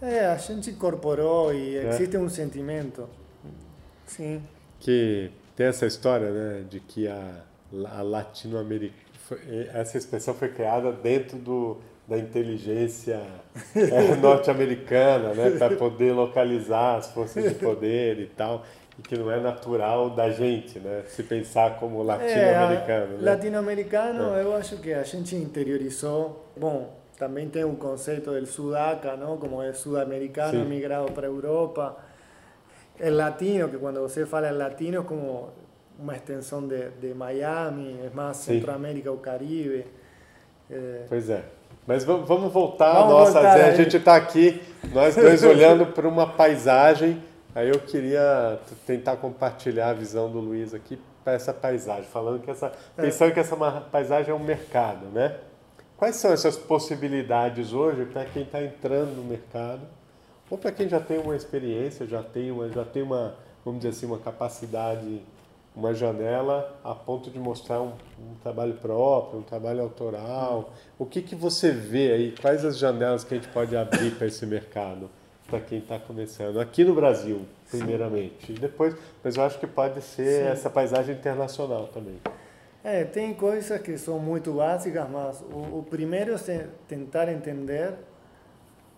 É, 0.00 0.24
a 0.24 0.36
gente 0.38 0.70
incorporou 0.70 1.52
e 1.52 1.76
é. 1.76 1.90
existe 1.90 2.16
um 2.16 2.26
sentimento. 2.26 3.06
Sim. 4.06 4.42
Que 4.80 5.30
tem 5.56 5.66
essa 5.66 5.86
história, 5.86 6.30
né, 6.30 6.64
de 6.68 6.80
que 6.80 7.06
a, 7.08 7.42
a 7.96 8.02
latino-americana, 8.02 9.02
essa 9.74 9.96
expressão 9.96 10.34
foi 10.34 10.48
criada 10.48 10.92
dentro 10.92 11.38
do, 11.38 11.78
da 12.06 12.18
inteligência 12.18 13.20
é, 13.74 14.16
norte-americana, 14.20 15.34
né, 15.34 15.50
para 15.52 15.76
poder 15.76 16.12
localizar 16.12 16.96
as 16.96 17.08
forças 17.08 17.44
de 17.44 17.54
poder 17.54 18.18
e 18.18 18.26
tal, 18.26 18.64
e 18.98 19.02
que 19.02 19.16
não 19.16 19.30
é 19.30 19.40
natural 19.40 20.10
da 20.10 20.30
gente, 20.30 20.78
né, 20.78 21.04
se 21.06 21.22
pensar 21.22 21.78
como 21.78 22.02
latino-americano. 22.02 23.14
É, 23.14 23.18
né? 23.18 23.30
Latino-americano, 23.30 24.34
é. 24.34 24.42
eu 24.42 24.54
acho 24.54 24.76
que 24.78 24.92
a 24.92 25.02
gente 25.02 25.34
interiorizou. 25.36 26.46
Bom, 26.56 26.92
também 27.18 27.48
tem 27.48 27.64
o 27.64 27.76
conceito 27.76 28.30
do 28.30 28.46
sudaca, 28.46 29.16
não, 29.16 29.36
como 29.36 29.62
é 29.62 29.72
sul-americano 29.72 30.64
migrado 30.64 31.12
para 31.12 31.26
a 31.26 31.30
Europa 31.30 32.11
el 32.98 33.16
latino, 33.16 33.70
que 33.70 33.78
cuando 33.78 34.00
você 34.00 34.26
fala 34.26 34.48
el 34.48 34.58
latino 34.58 35.00
es 35.00 35.06
como 35.06 35.50
uma 35.98 36.14
extensão 36.14 36.66
de, 36.66 36.90
de 37.00 37.14
Miami, 37.14 37.98
é 38.04 38.10
mais 38.14 38.38
Sim. 38.38 38.54
Centro-América 38.54 39.10
ou 39.10 39.18
Caribe. 39.18 39.84
É... 40.70 41.04
Pois 41.08 41.28
é. 41.30 41.44
Mas 41.86 42.04
vamos 42.04 42.52
voltar 42.52 42.92
vamos 42.92 43.12
nossa. 43.12 43.32
Voltar 43.32 43.54
a 43.54 43.74
gente 43.74 43.96
está 43.96 44.16
aqui, 44.16 44.62
nós 44.92 45.16
dois 45.16 45.42
olhando 45.44 45.86
para 45.86 46.06
uma 46.06 46.26
paisagem. 46.26 47.22
Aí 47.54 47.68
eu 47.68 47.80
queria 47.80 48.58
tentar 48.86 49.16
compartilhar 49.16 49.90
a 49.90 49.92
visão 49.92 50.30
do 50.30 50.38
Luiz 50.38 50.72
aqui 50.72 50.98
para 51.22 51.34
essa 51.34 51.52
paisagem, 51.52 52.04
falando 52.04 52.40
que 52.40 52.50
essa, 52.50 52.72
é. 52.96 53.02
pensando 53.02 53.32
que 53.32 53.40
essa 53.40 53.56
paisagem 53.90 54.30
é 54.30 54.34
um 54.34 54.42
mercado, 54.42 55.06
né? 55.06 55.36
Quais 55.96 56.16
são 56.16 56.32
essas 56.32 56.56
possibilidades 56.56 57.72
hoje 57.72 58.06
para 58.06 58.24
quem 58.24 58.42
está 58.42 58.62
entrando 58.62 59.14
no 59.14 59.22
mercado? 59.22 59.82
Ou 60.52 60.58
para 60.58 60.70
quem 60.70 60.86
já 60.86 61.00
tem 61.00 61.18
uma 61.18 61.34
experiência, 61.34 62.06
já 62.06 62.22
tem 62.22 62.50
uma, 62.50 62.68
já 62.68 62.84
tem 62.84 63.02
uma, 63.02 63.34
vamos 63.64 63.80
dizer 63.80 63.96
assim, 63.96 64.04
uma 64.04 64.18
capacidade 64.18 65.22
uma 65.74 65.94
janela 65.94 66.78
a 66.84 66.94
ponto 66.94 67.30
de 67.30 67.38
mostrar 67.38 67.80
um, 67.80 67.94
um 68.18 68.34
trabalho 68.42 68.74
próprio, 68.74 69.40
um 69.40 69.42
trabalho 69.42 69.80
autoral. 69.80 70.74
O 70.98 71.06
que, 71.06 71.22
que 71.22 71.34
você 71.34 71.70
vê 71.70 72.12
aí? 72.12 72.34
Quais 72.38 72.66
as 72.66 72.76
janelas 72.76 73.24
que 73.24 73.32
a 73.32 73.38
gente 73.38 73.48
pode 73.48 73.74
abrir 73.74 74.10
para 74.16 74.26
esse 74.26 74.44
mercado? 74.44 75.08
para 75.46 75.60
quem 75.60 75.78
está 75.78 75.98
começando 75.98 76.58
aqui 76.60 76.82
no 76.82 76.94
Brasil, 76.94 77.42
primeiramente. 77.70 78.52
E 78.52 78.54
depois, 78.54 78.94
mas 79.22 79.36
eu 79.36 79.42
acho 79.42 79.58
que 79.58 79.66
pode 79.66 80.00
ser 80.00 80.44
Sim. 80.44 80.48
essa 80.48 80.70
paisagem 80.70 81.14
internacional 81.14 81.88
também. 81.88 82.18
É, 82.82 83.04
tem 83.04 83.34
coisas 83.34 83.80
que 83.82 83.98
são 83.98 84.18
muito 84.18 84.52
básicas, 84.52 85.08
mas 85.10 85.42
o, 85.42 85.78
o 85.78 85.86
primeiro 85.88 86.34
é 86.34 86.66
tentar 86.88 87.30
entender 87.30 87.94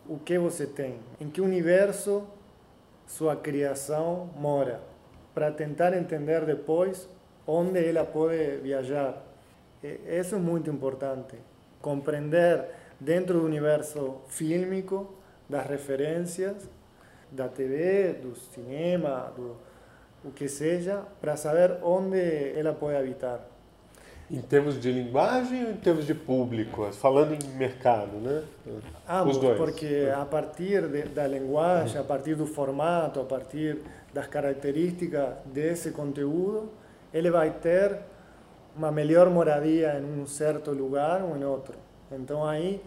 o 0.09 0.19
que 0.19 0.39
você 0.39 0.67
tem, 0.67 0.99
em 1.21 1.29
que 1.29 1.41
universo 1.41 2.27
sua 3.07 3.37
criação 3.37 4.31
mora, 4.37 4.81
para 5.35 5.51
tentar 5.51 5.97
entender 5.97 6.45
depois 6.45 7.09
onde 7.47 7.85
ela 7.85 8.05
pode 8.05 8.59
viajar. 8.59 9.23
Isso 9.83 10.37
é 10.37 10.39
muito 10.39 10.71
importante. 10.71 11.37
Compreender 11.81 12.65
dentro 12.99 13.41
do 13.41 13.45
universo 13.45 14.21
fílmico 14.29 15.15
das 15.49 15.67
referências 15.67 16.69
da 17.31 17.49
TV, 17.49 18.15
do 18.15 18.35
cinema, 18.35 19.33
do 19.37 19.57
o 20.25 20.31
que 20.31 20.49
seja, 20.49 21.03
para 21.21 21.37
saber 21.37 21.79
onde 21.83 22.59
ela 22.59 22.73
pode 22.73 22.97
habitar. 22.97 23.54
Em 24.31 24.41
termos 24.41 24.81
de 24.81 24.91
linguagem 24.91 25.65
ou 25.65 25.71
em 25.71 25.77
termos 25.77 26.07
de 26.07 26.15
público? 26.15 26.91
Falando 26.93 27.35
em 27.35 27.57
mercado, 27.57 28.17
né? 28.17 28.43
Ambos, 29.09 29.37
Os 29.37 29.43
dois. 29.43 29.59
porque 29.59 30.11
a 30.15 30.25
partir 30.25 30.89
de, 30.89 31.03
da 31.03 31.27
linguagem, 31.27 32.01
a 32.01 32.05
partir 32.05 32.35
do 32.35 32.47
formato, 32.47 33.21
a 33.21 33.25
partir 33.25 33.79
das 34.15 34.27
características 34.27 35.35
desse 35.45 35.91
conteúdo, 35.91 36.71
ele 37.13 37.31
vai 37.31 37.51
ter 37.51 37.99
uma 38.75 38.91
melhor 38.91 39.29
moradia 39.29 39.99
em 40.01 40.23
um 40.23 40.27
certo 40.27 40.71
lugar 40.71 41.23
ou 41.23 41.37
em 41.37 41.45
outro. 41.45 41.77
Então 42.11 42.45
aí 42.45 42.81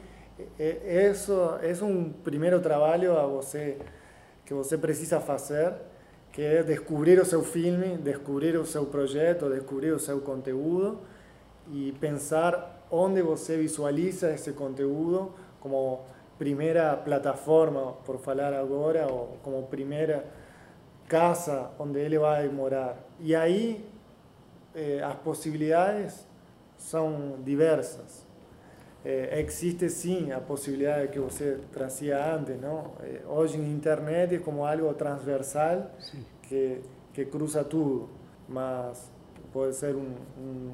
isso 0.59 1.33
é 1.61 1.83
um 1.83 2.09
primeiro 2.11 2.59
trabalho 2.59 3.17
a 3.17 3.25
você 3.25 3.77
que 4.43 4.53
você 4.53 4.77
precisa 4.77 5.19
fazer, 5.19 5.73
que 6.31 6.41
é 6.41 6.63
descobrir 6.63 7.19
o 7.19 7.25
seu 7.25 7.43
filme, 7.43 7.97
descobrir 7.97 8.57
o 8.57 8.65
seu 8.65 8.85
projeto, 8.85 9.49
descobrir 9.49 9.91
o 9.91 9.99
seu 9.99 10.19
conteúdo 10.21 10.99
e 11.71 11.93
pensar 11.99 12.85
onde 12.89 13.21
você 13.21 13.57
visualiza 13.57 14.31
esse 14.31 14.53
conteúdo 14.53 15.33
como 15.59 16.01
primeira 16.37 16.95
plataforma, 16.95 17.93
por 18.05 18.19
falar 18.19 18.53
agora, 18.53 19.07
ou 19.11 19.37
como 19.43 19.63
primeira 19.63 20.25
casa 21.07 21.71
onde 21.79 21.99
ele 21.99 22.19
vai 22.19 22.47
morar. 22.49 22.97
E 23.19 23.35
aí 23.35 23.85
eh, 24.75 25.01
as 25.03 25.15
possibilidades 25.15 26.25
são 26.77 27.37
diversas 27.43 28.27
é, 29.07 29.39
existe 29.39 29.89
sim 29.89 30.33
a 30.33 30.41
possibilidade 30.41 31.07
que 31.07 31.19
você 31.19 31.59
trazia 31.71 32.35
antes, 32.35 32.59
não? 32.59 32.91
É, 33.01 33.21
hoje 33.25 33.57
em 33.57 33.71
internet 33.71 34.35
é 34.35 34.39
como 34.39 34.65
algo 34.65 34.93
transversal 34.93 35.91
que 36.41 36.81
que 37.13 37.25
cruza 37.25 37.63
tudo, 37.63 38.09
mas 38.47 39.11
pode 39.51 39.75
ser 39.75 39.95
um, 39.95 40.13
um 40.37 40.73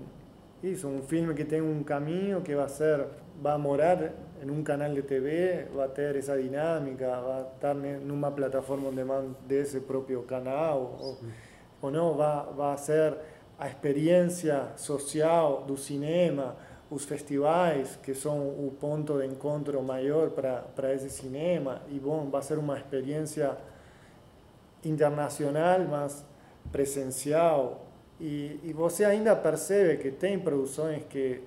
isso, 0.63 0.87
um 0.87 1.03
filme 1.03 1.33
que 1.33 1.43
tem 1.43 1.61
um 1.61 1.83
caminho 1.83 2.41
que 2.41 2.55
vai 2.55 2.69
ser 2.69 3.05
vai 3.41 3.57
morar 3.57 4.13
em 4.41 4.49
um 4.49 4.63
canal 4.63 4.93
de 4.93 5.01
TV, 5.01 5.67
vai 5.73 5.89
ter 5.89 6.15
essa 6.15 6.41
dinâmica, 6.41 7.19
vai 7.21 7.41
estar 7.41 7.73
numa 7.73 8.31
plataforma 8.31 8.89
on 8.89 8.93
demand 8.93 9.35
desse 9.45 9.81
próprio 9.81 10.23
canal, 10.23 10.97
ou, 10.99 11.17
ou 11.81 11.91
não, 11.91 12.13
vai, 12.13 12.45
vai 12.55 12.77
ser 12.77 13.17
a 13.59 13.67
experiência 13.67 14.69
social 14.75 15.63
do 15.67 15.77
cinema, 15.77 16.55
os 16.89 17.05
festivais, 17.05 17.97
que 18.01 18.13
são 18.13 18.37
o 18.37 18.73
ponto 18.79 19.19
de 19.19 19.25
encontro 19.25 19.81
maior 19.81 20.29
para 20.29 20.93
esse 20.93 21.09
cinema, 21.09 21.81
e 21.89 21.99
bom, 21.99 22.29
vai 22.29 22.41
ser 22.41 22.57
uma 22.57 22.77
experiência 22.77 23.57
internacional, 24.83 25.79
mas 25.89 26.25
presencial. 26.71 27.87
E, 28.19 28.59
e 28.63 28.73
você 28.73 29.03
ainda 29.05 29.35
percebe 29.35 29.97
que 29.97 30.11
tem 30.11 30.39
produções 30.39 31.03
que 31.09 31.41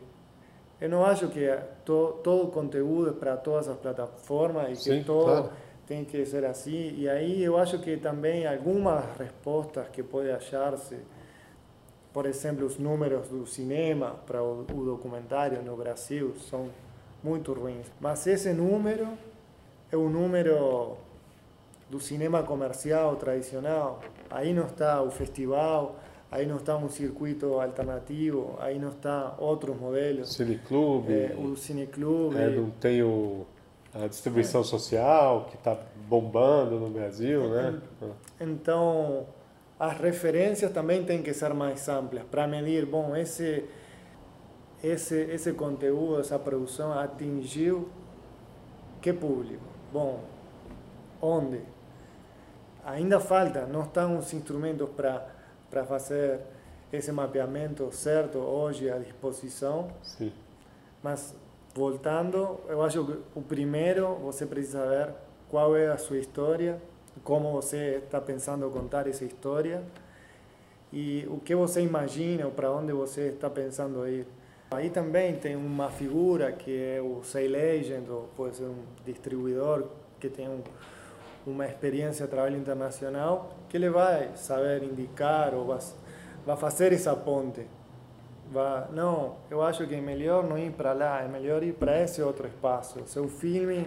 eu 0.81 0.89
não 0.89 1.05
acho 1.05 1.29
que 1.29 1.49
to, 1.85 2.19
todo 2.23 2.49
o 2.49 2.51
conteúdo 2.51 3.11
é 3.11 3.13
para 3.13 3.37
todas 3.37 3.69
as 3.69 3.79
plataformas 3.79 4.71
e 4.71 4.77
Sim, 4.77 4.99
que 4.99 5.05
todo 5.05 5.25
claro. 5.25 5.51
tem 5.87 6.05
que 6.05 6.25
ser 6.27 6.45
assim. 6.45 6.95
E 6.99 7.09
aí 7.09 7.43
eu 7.43 7.57
acho 7.57 7.79
que 7.79 7.97
também 7.97 8.47
algumas 8.47 9.05
respostas 9.17 9.89
que 9.89 10.03
pode 10.03 10.31
achar-se 10.31 10.97
por 12.17 12.25
exemplo, 12.25 12.65
os 12.65 12.79
números 12.79 13.29
do 13.29 13.47
cinema 13.47 14.13
para 14.27 14.43
o, 14.43 14.63
o 14.63 14.85
documentário 14.87 15.63
no 15.63 15.77
Brasil 15.77 16.35
são 16.49 16.71
muito 17.23 17.53
ruins. 17.53 17.93
Mas 18.01 18.27
esse 18.27 18.55
número 18.55 19.07
é 19.93 19.99
o 19.99 20.09
número 20.09 20.97
do 21.91 22.01
cinema 22.01 22.43
comercial 22.43 23.17
tradicional. 23.17 24.01
Aí 24.31 24.55
não 24.55 24.65
está 24.65 25.03
o 25.03 25.11
festival, 25.11 25.97
aí 26.31 26.47
não 26.47 26.57
está 26.57 26.77
um 26.77 26.89
circuito 26.89 27.61
alternativo, 27.61 28.57
aí 28.61 28.79
não 28.79 28.91
está 28.91 29.35
outros 29.39 29.79
modelos. 29.79 30.33
Cineclube. 30.35 31.13
É, 31.13 31.37
o 31.39 31.57
Cineclube. 31.57 32.37
É, 32.37 32.51
não 32.51 32.71
tem 32.71 33.03
o, 33.03 33.47
a 33.95 34.07
distribuição 34.07 34.61
é. 34.61 34.65
social 34.65 35.47
que 35.51 35.57
está 35.57 35.77
bombando 36.09 36.79
no 36.79 36.91
Brasil, 36.91 37.49
né? 37.49 37.81
Então, 38.41 39.27
as 39.79 39.99
referências 39.99 40.71
também 40.73 41.05
têm 41.05 41.23
que 41.23 41.33
ser 41.33 41.53
mais 41.55 41.89
amplas 41.89 42.25
para 42.31 42.47
medir, 42.47 42.87
bom, 42.87 43.15
esse, 43.17 43.65
esse, 44.83 45.15
esse 45.15 45.53
conteúdo, 45.53 46.21
essa 46.21 46.39
produção 46.39 46.93
atingiu 46.93 47.89
que 49.01 49.13
público? 49.13 49.63
Bom, 49.93 50.21
onde? 51.23 51.61
Ainda 52.85 53.21
falta, 53.21 53.67
não 53.67 53.83
estão 53.83 54.19
os 54.19 54.33
instrumentos 54.33 54.89
para 54.91 55.36
fazer 55.85 56.41
esse 56.93 57.11
mapeamento 57.13 57.91
certo 57.93 58.39
hoje 58.39 58.91
à 58.91 58.99
disposição. 58.99 59.89
Sim. 60.03 60.33
Mas, 61.03 61.35
voltando, 61.75 62.61
eu 62.69 62.83
acho 62.83 63.05
que 63.05 63.19
o 63.35 63.43
primeiro 63.43 64.15
você 64.17 64.47
precisa 64.47 64.87
ver 64.87 65.11
qual 65.49 65.77
é 65.77 65.89
a 65.89 65.99
sua 65.99 66.19
história, 66.19 66.81
como 67.23 67.53
você 67.53 68.03
está 68.05 68.21
pensando 68.21 68.69
contar 68.71 69.07
essa 69.07 69.25
história 69.25 69.83
e 70.93 71.27
o 71.29 71.39
que 71.39 71.55
você 71.55 71.81
imagina 71.81 72.47
ou 72.47 72.53
para 72.53 72.71
onde 72.71 72.93
você 72.93 73.29
está 73.29 73.51
pensando 73.51 74.07
ir. 74.09 74.27
Aí 74.71 74.91
também 74.91 75.37
tem 75.37 75.55
uma 75.55 75.91
figura 75.91 76.51
que 76.53 76.77
é 76.77 77.01
o 77.01 77.23
sale 77.23 77.57
agent, 77.57 78.09
ou 78.09 78.29
pode 78.37 78.57
ser 78.57 78.65
um 78.65 78.83
distribuidor 79.05 79.85
que 80.19 80.29
tem 80.29 80.49
um, 80.49 80.61
uma 81.47 81.67
experiência 81.67 82.27
de 82.27 82.31
trabalho 82.31 82.57
internacional, 82.57 83.55
que 83.69 83.77
ele 83.77 83.89
vai 83.89 84.31
saber 84.35 84.83
indicar 84.83 85.55
ou 85.55 85.65
vai, 85.67 85.79
vai 86.45 86.57
fazer 86.57 86.93
essa 86.93 87.15
ponte. 87.15 87.67
Vai, 88.51 88.87
não, 88.93 89.37
eu 89.51 89.63
acho 89.63 89.87
que 89.87 89.95
é 89.95 90.01
melhor 90.01 90.45
não 90.45 90.59
ir 90.59 90.73
para 90.73 90.93
lá, 90.93 91.23
é 91.23 91.29
melhor 91.29 91.63
ir 91.63 91.73
para 91.73 92.03
esse 92.03 92.21
outro 92.21 92.47
espaço. 92.47 93.01
Seu 93.07 93.29
filme 93.29 93.87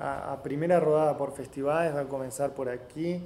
a, 0.00 0.32
a 0.32 0.36
primeira 0.36 0.78
rodada 0.78 1.14
por 1.14 1.30
festivais 1.32 1.92
vai 1.92 2.04
começar 2.06 2.48
por 2.50 2.68
aqui, 2.68 3.22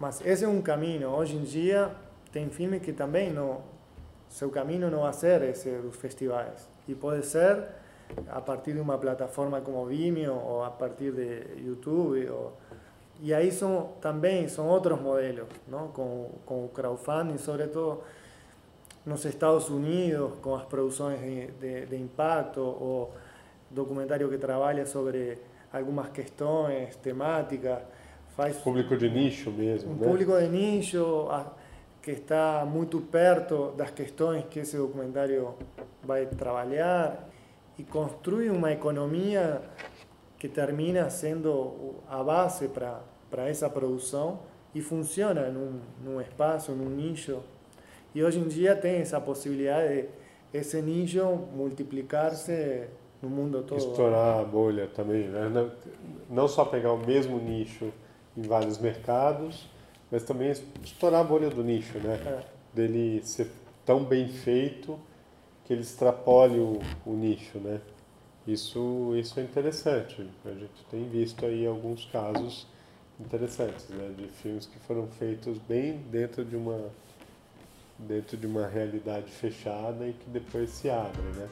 mas 0.00 0.20
esse 0.24 0.44
é 0.44 0.48
um 0.48 0.62
caminho. 0.62 1.10
Hoje 1.10 1.36
em 1.36 1.42
dia 1.42 1.90
tem 2.32 2.48
filmes 2.48 2.82
que 2.82 2.92
também 2.92 3.30
não, 3.30 3.60
seu 4.28 4.50
caminho 4.50 4.90
não 4.90 5.02
vai 5.02 5.12
ser 5.12 5.42
esse 5.42 5.70
dos 5.78 5.96
festivais 5.96 6.68
e 6.88 6.94
pode 6.94 7.24
ser 7.26 7.64
a 8.28 8.40
partir 8.40 8.72
de 8.72 8.80
uma 8.80 8.96
plataforma 8.96 9.60
como 9.60 9.84
Vimeo 9.86 10.34
ou 10.34 10.64
a 10.64 10.70
partir 10.70 11.12
de 11.12 11.62
YouTube 11.64 12.28
ou, 12.30 12.56
e 13.22 13.32
aí 13.32 13.50
são 13.50 13.90
também 14.00 14.48
são 14.48 14.66
outros 14.66 15.00
modelos, 15.00 15.48
não? 15.66 15.88
Com, 15.88 16.30
com 16.44 16.64
o 16.64 16.68
crowdfunding, 16.68 17.38
sobretudo 17.38 18.02
nos 19.04 19.24
Estados 19.24 19.68
Unidos, 19.70 20.32
com 20.42 20.54
as 20.54 20.64
produções 20.64 21.20
de, 21.20 21.46
de, 21.52 21.86
de 21.86 21.96
impacto 21.96 22.60
ou 22.60 23.14
documentário 23.70 24.28
que 24.28 24.38
trabalha 24.38 24.84
sobre 24.84 25.38
algumas 25.72 26.08
questões 26.08 26.96
temáticas. 26.96 27.78
Faz 28.36 28.56
público 28.56 28.96
de 28.96 29.08
nicho 29.08 29.50
mesmo, 29.50 29.92
um 29.92 29.96
né? 29.96 30.06
público 30.06 30.38
de 30.38 30.48
nicho 30.48 31.26
que 32.02 32.10
está 32.10 32.66
muito 32.66 33.00
perto 33.00 33.72
das 33.76 33.90
questões 33.90 34.44
que 34.50 34.60
esse 34.60 34.76
documentário 34.76 35.54
vai 36.04 36.26
trabalhar 36.26 37.28
e 37.78 37.82
construi 37.82 38.50
uma 38.50 38.72
economia 38.72 39.62
que 40.38 40.48
termina 40.48 41.08
sendo 41.10 41.96
a 42.08 42.22
base 42.22 42.68
para 42.68 43.48
essa 43.48 43.68
produção 43.68 44.40
e 44.74 44.80
funciona 44.80 45.48
num, 45.48 45.80
num 46.04 46.20
espaço, 46.20 46.72
num 46.72 46.90
nicho. 46.90 47.40
E 48.14 48.22
hoje 48.22 48.38
em 48.38 48.48
dia 48.48 48.76
tem 48.76 48.96
essa 48.96 49.20
possibilidade 49.20 50.02
de 50.02 50.08
esse 50.52 50.80
nicho 50.80 51.24
multiplicar-se 51.54 52.88
no 53.20 53.28
mundo 53.28 53.62
todo. 53.62 53.78
Estourar 53.78 54.40
a 54.40 54.44
bolha 54.44 54.86
também, 54.88 55.28
né? 55.28 55.48
Não, 55.48 55.70
não 56.28 56.48
só 56.48 56.64
pegar 56.64 56.92
o 56.92 56.98
mesmo 56.98 57.38
nicho 57.38 57.92
em 58.36 58.42
vários 58.42 58.78
mercados, 58.78 59.68
mas 60.10 60.22
também 60.22 60.50
estourar 60.82 61.20
a 61.20 61.24
bolha 61.24 61.50
do 61.50 61.64
nicho, 61.64 61.98
né? 61.98 62.20
É. 62.24 62.44
dele 62.74 63.22
ser 63.24 63.48
tão 63.84 64.04
bem 64.04 64.28
feito 64.28 64.98
que 65.64 65.72
ele 65.72 65.82
extrapole 65.82 66.58
o, 66.58 66.80
o 67.04 67.12
nicho, 67.12 67.58
né? 67.58 67.80
Isso, 68.46 69.12
isso 69.16 69.40
é 69.40 69.42
interessante. 69.42 70.24
A 70.44 70.52
gente 70.52 70.84
tem 70.88 71.08
visto 71.08 71.44
aí 71.44 71.66
alguns 71.66 72.04
casos 72.04 72.66
interessantes, 73.18 73.88
né? 73.88 74.14
De 74.16 74.28
filmes 74.28 74.66
que 74.66 74.78
foram 74.80 75.08
feitos 75.08 75.58
bem 75.58 75.98
dentro 76.10 76.44
de 76.44 76.54
uma 76.54 76.90
dentro 77.98 78.36
de 78.36 78.46
uma 78.46 78.66
realidade 78.66 79.30
fechada 79.30 80.06
e 80.06 80.12
que 80.12 80.28
depois 80.28 80.68
se 80.70 80.90
abre, 80.90 81.22
né? 81.34 81.48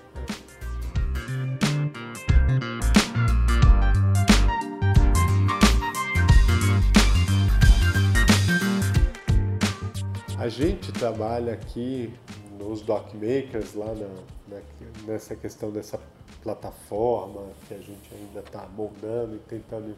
A 10.38 10.48
gente 10.50 10.92
trabalha 10.92 11.54
aqui 11.54 12.12
nos 12.58 12.82
dockmakers, 12.82 13.74
lá 13.74 13.94
na, 13.94 14.33
na, 14.48 14.60
nessa 15.06 15.34
questão 15.34 15.70
dessa 15.70 16.00
plataforma 16.42 17.42
que 17.66 17.74
a 17.74 17.78
gente 17.78 18.14
ainda 18.14 18.40
está 18.40 18.66
moldando 18.68 19.36
e 19.36 19.38
tentando 19.38 19.94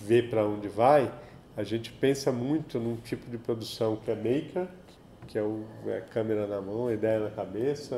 ver 0.00 0.28
para 0.28 0.44
onde 0.44 0.68
vai. 0.68 1.12
A 1.56 1.62
gente 1.62 1.92
pensa 1.92 2.32
muito 2.32 2.78
num 2.78 2.96
tipo 2.96 3.30
de 3.30 3.38
produção 3.38 3.96
que 3.96 4.10
é 4.10 4.14
maker, 4.14 4.66
que 5.26 5.38
é, 5.38 5.42
o, 5.42 5.64
é 5.86 6.00
câmera 6.00 6.46
na 6.46 6.60
mão, 6.60 6.90
ideia 6.90 7.20
na 7.20 7.30
cabeça, 7.30 7.96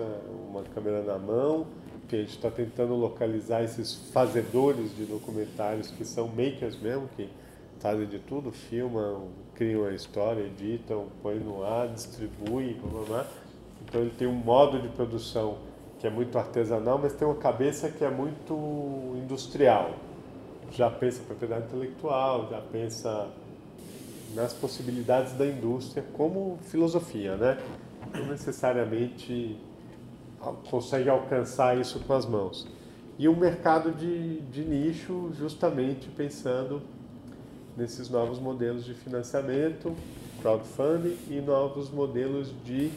uma 0.49 0.63
câmera 0.63 1.03
na 1.03 1.19
mão, 1.19 1.67
que 2.09 2.17
a 2.17 2.19
gente 2.19 2.37
está 2.37 2.51
tentando 2.51 2.95
localizar 2.95 3.63
esses 3.63 3.95
fazedores 4.13 4.95
de 4.97 5.05
documentários 5.05 5.91
que 5.91 6.05
são 6.05 6.29
makers 6.29 6.79
mesmo, 6.81 7.09
que 7.17 7.29
fazem 7.81 8.07
de 8.07 8.19
tudo, 8.19 8.53
filmam, 8.53 9.29
criam 9.55 9.85
a 9.85 9.93
história, 9.93 10.43
editam, 10.43 11.09
põem 11.23 11.39
no 11.39 11.65
ar, 11.65 11.89
distribuem, 11.89 12.75
blá, 12.75 12.91
blá, 12.91 13.05
blá. 13.05 13.27
Então 13.85 14.01
ele 14.01 14.11
tem 14.11 14.27
um 14.27 14.35
modo 14.35 14.81
de 14.81 14.89
produção 14.89 15.59
que 15.99 16.07
é 16.07 16.11
muito 16.11 16.37
artesanal, 16.39 16.99
mas 16.99 17.13
tem 17.13 17.27
uma 17.27 17.37
cabeça 17.37 17.89
que 17.89 18.05
é 18.05 18.11
muito 18.11 18.55
industrial. 19.17 19.95
Já 20.71 20.91
pensa 20.91 21.23
propriedade 21.23 21.67
intelectual, 21.67 22.49
já 22.51 22.61
pensa 22.61 23.29
nas 24.35 24.53
possibilidades 24.53 25.33
da 25.35 25.47
indústria 25.47 26.05
como 26.15 26.59
filosofia, 26.63 27.37
né? 27.37 27.59
Não 28.13 28.27
necessariamente 28.27 29.57
consegue 30.71 31.09
alcançar 31.09 31.79
isso 31.79 32.01
com 32.01 32.13
as 32.13 32.27
mãos. 32.27 32.67
E 33.19 33.29
um 33.29 33.37
mercado 33.37 33.93
de, 33.93 34.41
de 34.41 34.63
nicho, 34.63 35.31
justamente 35.39 36.09
pensando 36.09 36.83
nesses 37.77 38.09
novos 38.11 38.39
modelos 38.39 38.85
de 38.85 38.95
financiamento, 38.95 39.95
crowdfunding 40.43 41.17
e 41.31 41.41
novos 41.41 41.91
modelos 41.91 42.53
de 42.65 42.91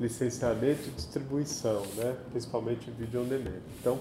licenciamento 0.00 0.88
e 0.88 0.90
distribuição, 0.90 1.82
né? 1.96 2.16
principalmente 2.30 2.90
vídeo 2.90 3.20
on 3.20 3.24
demand. 3.24 3.60
Então, 3.80 3.98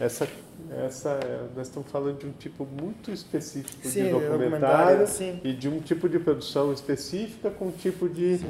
essa, 0.00 0.28
essa, 0.70 1.18
nós 1.56 1.66
estamos 1.66 1.90
falando 1.90 2.18
de 2.18 2.26
um 2.26 2.32
tipo 2.32 2.64
muito 2.64 3.10
específico 3.10 3.88
sim, 3.88 4.04
de 4.04 4.10
documentário, 4.10 4.98
documentário 4.98 5.40
e 5.42 5.52
de 5.52 5.68
um 5.68 5.80
tipo 5.80 6.08
de 6.08 6.20
produção 6.20 6.72
específica 6.72 7.50
com 7.50 7.66
um 7.66 7.72
tipo 7.72 8.08
de, 8.08 8.40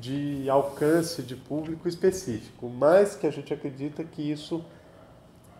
de 0.00 0.50
alcance 0.50 1.22
de 1.22 1.36
público 1.36 1.88
específico, 1.88 2.68
mas 2.68 3.14
que 3.14 3.26
a 3.26 3.30
gente 3.30 3.54
acredita 3.54 4.02
que 4.02 4.32
isso 4.32 4.64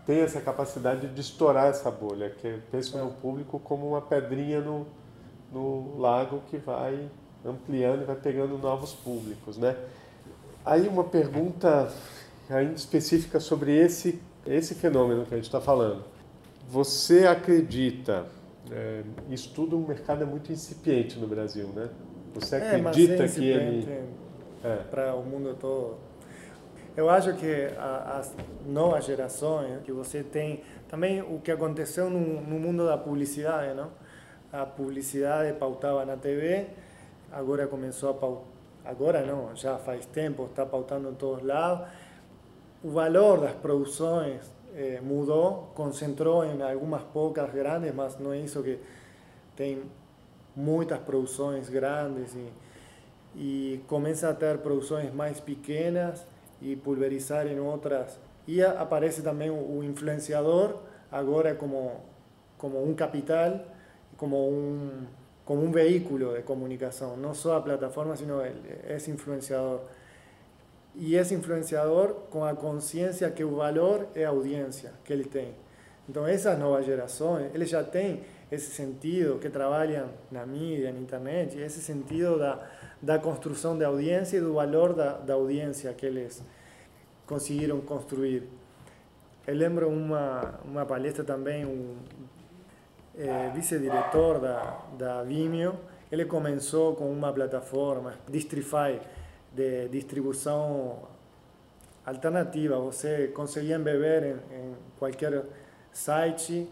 tem 0.04 0.20
essa 0.20 0.40
capacidade 0.40 1.08
de 1.08 1.20
estourar 1.20 1.66
essa 1.66 1.90
bolha, 1.90 2.30
que 2.30 2.46
eu 2.46 2.60
penso 2.70 2.98
no 2.98 3.10
público 3.12 3.60
como 3.60 3.88
uma 3.88 4.00
pedrinha 4.00 4.60
no, 4.60 4.86
no 5.52 5.98
lago 5.98 6.42
que 6.48 6.56
vai 6.58 7.08
ampliando 7.44 8.02
e 8.02 8.04
vai 8.04 8.16
pegando 8.16 8.58
novos 8.58 8.92
públicos, 8.92 9.56
né? 9.56 9.76
Aí 10.66 10.88
uma 10.88 11.04
pergunta 11.04 11.88
ainda 12.50 12.74
específica 12.74 13.38
sobre 13.38 13.72
esse, 13.72 14.20
esse 14.44 14.74
fenômeno 14.74 15.24
que 15.24 15.32
a 15.32 15.36
gente 15.36 15.46
está 15.46 15.60
falando. 15.60 16.02
Você 16.68 17.24
acredita, 17.24 18.26
é, 18.72 19.02
isso 19.30 19.52
tudo 19.54 19.78
o 19.78 19.86
mercado 19.86 20.24
é 20.24 20.26
muito 20.26 20.50
incipiente 20.50 21.20
no 21.20 21.28
Brasil, 21.28 21.68
né? 21.68 21.88
Você 22.34 22.56
é, 22.56 22.74
acredita 22.74 23.24
é, 23.24 23.28
que 23.28 23.44
ele... 23.44 23.88
É. 24.64 24.76
Para 24.90 25.14
o 25.14 25.22
mundo 25.22 25.56
todo. 25.60 25.98
Eu 26.96 27.08
acho 27.08 27.34
que 27.34 27.68
a, 27.78 28.18
as 28.18 28.34
novas 28.66 29.04
gerações, 29.04 29.80
que 29.84 29.92
você 29.92 30.24
tem 30.24 30.62
também 30.88 31.22
o 31.22 31.38
que 31.38 31.52
aconteceu 31.52 32.10
no, 32.10 32.40
no 32.40 32.58
mundo 32.58 32.84
da 32.84 32.98
publicidade, 32.98 33.72
não? 33.72 33.90
a 34.52 34.66
publicidade 34.66 35.56
pautava 35.58 36.04
na 36.04 36.16
TV, 36.16 36.66
agora 37.30 37.68
começou 37.68 38.10
a 38.10 38.14
pautar, 38.14 38.55
agora 38.86 39.24
não, 39.24 39.54
já 39.54 39.78
faz 39.78 40.06
tempo, 40.06 40.46
está 40.46 40.64
pautando 40.64 41.10
em 41.10 41.14
todos 41.14 41.42
lados. 41.44 41.86
O 42.82 42.90
valor 42.90 43.40
das 43.40 43.52
produções 43.54 44.50
eh, 44.74 45.00
mudou, 45.02 45.70
concentrou 45.74 46.44
em 46.44 46.62
algumas 46.62 47.02
poucas 47.02 47.50
grandes, 47.52 47.94
mas 47.94 48.18
não 48.18 48.32
é 48.32 48.38
isso 48.38 48.62
que 48.62 48.78
tem 49.56 49.82
muitas 50.54 50.98
produções 50.98 51.68
grandes 51.68 52.34
e, 52.34 52.52
e 53.34 53.80
começa 53.86 54.28
a 54.30 54.34
ter 54.34 54.58
produções 54.58 55.12
mais 55.12 55.40
pequenas 55.40 56.26
e 56.60 56.76
pulverizar 56.76 57.46
em 57.46 57.58
outras. 57.58 58.18
E 58.46 58.62
aparece 58.62 59.22
também 59.22 59.50
o 59.50 59.82
influenciador, 59.82 60.76
agora 61.10 61.54
como, 61.54 62.00
como 62.56 62.82
um 62.82 62.94
capital, 62.94 63.60
como 64.16 64.48
un, 64.48 65.06
como 65.46 65.62
un 65.62 65.70
vehículo 65.70 66.32
de 66.32 66.42
comunicación, 66.42 67.22
no 67.22 67.32
solo 67.34 67.54
a 67.54 67.64
plataforma, 67.64 68.16
sino 68.16 68.42
es 68.42 69.06
influenciador. 69.06 69.82
Y 70.98 71.14
es 71.14 71.30
influenciador 71.30 72.26
con 72.30 72.46
la 72.46 72.56
conciencia 72.56 73.32
que 73.34 73.44
el 73.44 73.50
valor 73.50 74.08
es 74.14 74.26
audiencia 74.26 74.92
que 75.04 75.14
él 75.14 75.28
tiene. 75.28 75.54
Entonces, 76.08 76.40
esas 76.40 76.58
nuevas 76.58 76.84
generaciones, 76.84 77.54
él 77.54 77.64
ya 77.64 77.88
tiene 77.90 78.20
ese 78.50 78.72
sentido 78.72 79.38
que 79.38 79.48
trabajan 79.48 79.90
en 79.92 80.04
la 80.32 80.46
media, 80.46 80.90
en 80.90 80.96
internet, 80.96 81.54
y 81.56 81.62
ese 81.62 81.80
sentido 81.80 82.38
da, 82.38 82.68
da 83.00 83.20
construcción 83.20 83.78
de 83.78 83.84
audiencia 83.84 84.38
y 84.38 84.42
del 84.42 84.50
valor 84.50 84.96
da, 84.96 85.18
da 85.18 85.34
audiencia 85.34 85.96
que 85.96 86.08
ellos 86.08 86.42
consiguieron 87.24 87.82
construir. 87.82 88.48
Eu 89.46 89.54
lembro 89.54 89.88
uma, 89.88 90.58
uma 90.64 90.84
palestra 90.84 91.22
também, 91.22 91.64
um, 91.64 91.96
eh, 93.18 93.50
vice-diretor 93.54 94.40
da, 94.40 94.78
da 94.98 95.22
Vimeo, 95.22 95.74
ele 96.10 96.24
começou 96.24 96.94
com 96.94 97.10
uma 97.10 97.32
plataforma, 97.32 98.14
Distrify, 98.28 99.00
de 99.52 99.88
distribuição 99.88 100.98
alternativa. 102.04 102.78
Você 102.78 103.28
conseguia 103.28 103.78
beber 103.78 104.22
em, 104.22 104.56
em 104.56 104.74
qualquer 104.98 105.44
site 105.92 106.68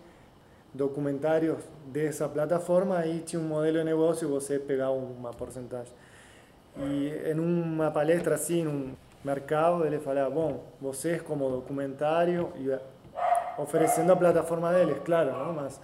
documentários 0.73 1.59
dessa 1.87 2.29
plataforma 2.29 3.07
e 3.07 3.21
tinha 3.21 3.41
um 3.41 3.47
modelo 3.47 3.79
de 3.79 3.85
negócio 3.85 4.29
e 4.29 4.31
você 4.31 4.59
pegava 4.59 4.93
uma 4.93 5.31
porcentagem. 5.31 5.93
E 6.77 7.31
em 7.31 7.39
uma 7.39 7.91
palestra 7.91 8.35
assim, 8.35 8.65
num 8.65 8.95
mercado, 9.25 9.87
ele 9.87 9.99
falava, 9.99 10.29
bom, 10.31 10.65
vocês 10.81 11.23
como 11.23 11.49
documentário, 11.49 12.53
e 12.57 12.77
oferecendo 13.57 14.13
a 14.13 14.17
plataforma 14.17 14.73
deles, 14.73 14.99
claro, 15.05 15.33
não? 15.33 15.53
mas 15.53 15.81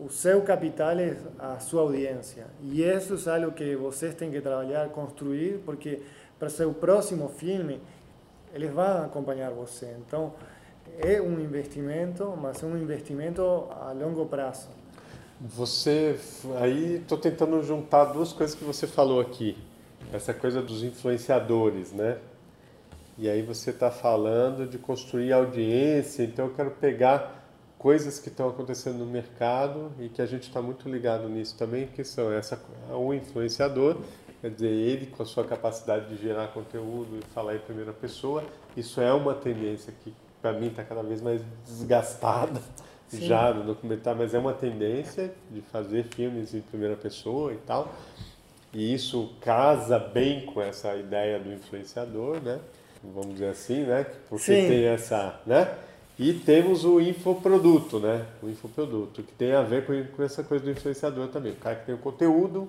o 0.00 0.08
seu 0.10 0.42
capital 0.42 0.98
é 0.98 1.16
a 1.38 1.58
sua 1.58 1.82
audiência. 1.82 2.46
E 2.62 2.82
isso 2.82 3.28
é 3.28 3.34
algo 3.34 3.52
que 3.52 3.76
vocês 3.76 4.14
têm 4.14 4.30
que 4.30 4.40
trabalhar, 4.40 4.88
construir, 4.88 5.62
porque 5.64 6.02
para 6.38 6.48
seu 6.48 6.72
próximo 6.72 7.28
filme, 7.28 7.80
eles 8.54 8.70
vão 8.70 9.04
acompanhar 9.04 9.50
você. 9.50 9.94
Então, 10.06 10.32
é 10.98 11.20
um 11.20 11.40
investimento, 11.40 12.36
mas 12.40 12.62
é 12.62 12.66
um 12.66 12.76
investimento 12.76 13.42
a 13.70 13.92
longo 13.92 14.26
prazo. 14.26 14.68
Você, 15.40 16.18
aí 16.60 16.96
estou 16.96 17.18
tentando 17.18 17.62
juntar 17.62 18.04
duas 18.06 18.32
coisas 18.32 18.54
que 18.54 18.64
você 18.64 18.86
falou 18.86 19.20
aqui. 19.20 19.56
Essa 20.12 20.34
coisa 20.34 20.60
dos 20.60 20.82
influenciadores, 20.82 21.92
né? 21.92 22.18
E 23.18 23.28
aí 23.28 23.42
você 23.42 23.70
está 23.70 23.90
falando 23.90 24.66
de 24.66 24.78
construir 24.78 25.32
audiência, 25.32 26.22
então 26.22 26.46
eu 26.46 26.54
quero 26.54 26.70
pegar 26.72 27.41
coisas 27.82 28.20
que 28.20 28.28
estão 28.28 28.48
acontecendo 28.48 28.98
no 28.98 29.06
mercado 29.06 29.90
e 29.98 30.08
que 30.08 30.22
a 30.22 30.26
gente 30.26 30.44
está 30.44 30.62
muito 30.62 30.88
ligado 30.88 31.28
nisso 31.28 31.56
também, 31.58 31.88
que 31.88 32.04
são 32.04 32.32
essa 32.32 32.62
o 32.90 33.12
influenciador, 33.12 33.96
quer 34.40 34.50
dizer, 34.50 34.70
ele 34.70 35.06
com 35.06 35.24
a 35.24 35.26
sua 35.26 35.44
capacidade 35.44 36.08
de 36.08 36.22
gerar 36.22 36.46
conteúdo 36.48 37.18
e 37.18 37.34
falar 37.34 37.56
em 37.56 37.58
primeira 37.58 37.92
pessoa, 37.92 38.44
isso 38.76 39.00
é 39.00 39.12
uma 39.12 39.34
tendência 39.34 39.92
que 40.04 40.14
para 40.40 40.52
mim 40.52 40.68
está 40.68 40.84
cada 40.84 41.02
vez 41.02 41.20
mais 41.20 41.42
desgastada 41.66 42.62
Sim. 43.08 43.26
já 43.26 43.52
no 43.52 43.64
documentário, 43.64 44.20
mas 44.20 44.32
é 44.32 44.38
uma 44.38 44.54
tendência 44.54 45.32
de 45.50 45.60
fazer 45.60 46.04
filmes 46.04 46.54
em 46.54 46.60
primeira 46.60 46.94
pessoa 46.94 47.52
e 47.52 47.58
tal. 47.58 47.92
E 48.72 48.94
isso 48.94 49.34
casa 49.40 49.98
bem 49.98 50.46
com 50.46 50.62
essa 50.62 50.94
ideia 50.94 51.38
do 51.38 51.52
influenciador, 51.52 52.40
né? 52.40 52.60
Vamos 53.02 53.34
dizer 53.34 53.48
assim, 53.48 53.82
né? 53.82 54.06
Porque 54.28 54.44
Sim. 54.44 54.68
tem 54.68 54.84
essa, 54.84 55.40
né? 55.44 55.76
E 56.18 56.32
temos 56.34 56.84
o 56.84 57.00
infoproduto, 57.00 57.98
né? 57.98 58.26
O 58.42 58.48
infoproduto, 58.48 59.22
que 59.22 59.32
tem 59.32 59.52
a 59.52 59.62
ver 59.62 59.86
com, 59.86 60.16
com 60.16 60.22
essa 60.22 60.44
coisa 60.44 60.64
do 60.64 60.70
influenciador 60.70 61.28
também. 61.28 61.52
O 61.52 61.56
cara 61.56 61.76
que 61.76 61.86
tem 61.86 61.94
o 61.94 61.98
conteúdo 61.98 62.68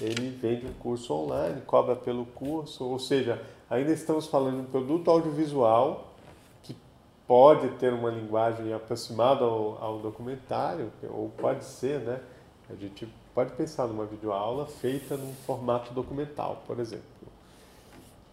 ele 0.00 0.30
vende 0.30 0.66
um 0.66 0.72
curso 0.74 1.12
online, 1.12 1.60
cobra 1.62 1.96
pelo 1.96 2.24
curso, 2.24 2.84
ou 2.84 2.98
seja, 2.98 3.42
ainda 3.68 3.92
estamos 3.92 4.26
falando 4.26 4.56
de 4.56 4.60
um 4.62 4.70
produto 4.70 5.10
audiovisual 5.10 6.14
que 6.62 6.74
pode 7.26 7.68
ter 7.76 7.92
uma 7.92 8.10
linguagem 8.10 8.72
aproximada 8.72 9.44
ao, 9.44 9.82
ao 9.82 9.98
documentário, 9.98 10.90
ou 11.10 11.28
pode 11.30 11.64
ser, 11.64 12.00
né? 12.00 12.20
A 12.70 12.74
gente 12.74 13.08
pode 13.34 13.52
pensar 13.52 13.86
numa 13.86 14.06
videoaula 14.06 14.66
feita 14.66 15.16
num 15.16 15.34
formato 15.46 15.92
documental, 15.92 16.62
por 16.66 16.78
exemplo. 16.78 17.04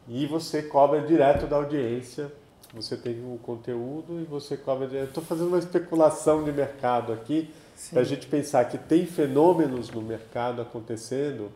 E 0.07 0.25
você 0.25 0.61
cobra 0.61 1.01
direto 1.01 1.47
da 1.47 1.57
audiência, 1.57 2.31
você 2.73 2.97
tem 2.97 3.13
o 3.13 3.37
conteúdo 3.37 4.19
e 4.19 4.23
você 4.23 4.57
cobra 4.57 4.87
direto. 4.87 5.09
Estou 5.09 5.23
fazendo 5.23 5.47
uma 5.47 5.59
especulação 5.59 6.43
de 6.43 6.51
mercado 6.51 7.13
aqui, 7.13 7.53
para 7.91 8.01
a 8.01 8.03
gente 8.03 8.27
pensar 8.27 8.65
que 8.65 8.77
tem 8.77 9.05
fenômenos 9.05 9.91
no 9.91 10.01
mercado 10.01 10.61
acontecendo 10.61 11.51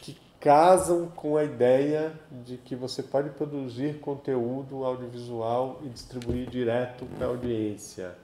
que 0.00 0.18
casam 0.40 1.06
com 1.08 1.36
a 1.36 1.44
ideia 1.44 2.12
de 2.44 2.56
que 2.56 2.74
você 2.74 3.02
pode 3.02 3.30
produzir 3.30 4.00
conteúdo 4.00 4.84
audiovisual 4.84 5.80
e 5.84 5.88
distribuir 5.88 6.50
direto 6.50 7.06
para 7.16 7.26
a 7.26 7.30
audiência. 7.30 8.14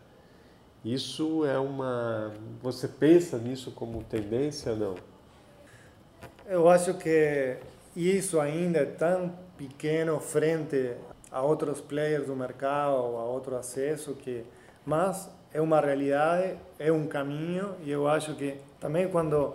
Isso 0.85 1.45
é 1.45 1.59
uma. 1.59 2.33
Você 2.63 2.89
pensa 2.89 3.39
nisso 3.39 3.71
como 3.71 4.03
tendência 4.03 4.75
não? 4.75 4.95
Eu 6.47 6.69
acho 6.69 6.95
que 6.95 7.59
isso 7.95 8.41
ainda 8.41 8.79
é 8.81 8.87
tão 8.87 9.33
pequeno 9.57 10.19
frente 10.19 10.97
a 11.31 11.43
outros 11.43 11.81
players 11.81 12.27
do 12.27 12.35
mercado, 12.35 12.95
a 12.95 13.25
outro 13.25 13.57
acesso 13.57 14.15
que, 14.15 14.45
mas 14.85 15.31
é 15.53 15.61
uma 15.61 15.81
realidade, 15.81 16.57
é 16.79 16.91
um 16.91 17.07
caminho 17.07 17.75
e 17.83 17.91
eu 17.91 18.09
acho 18.09 18.35
que 18.35 18.61
também 18.81 19.09
quando 19.09 19.55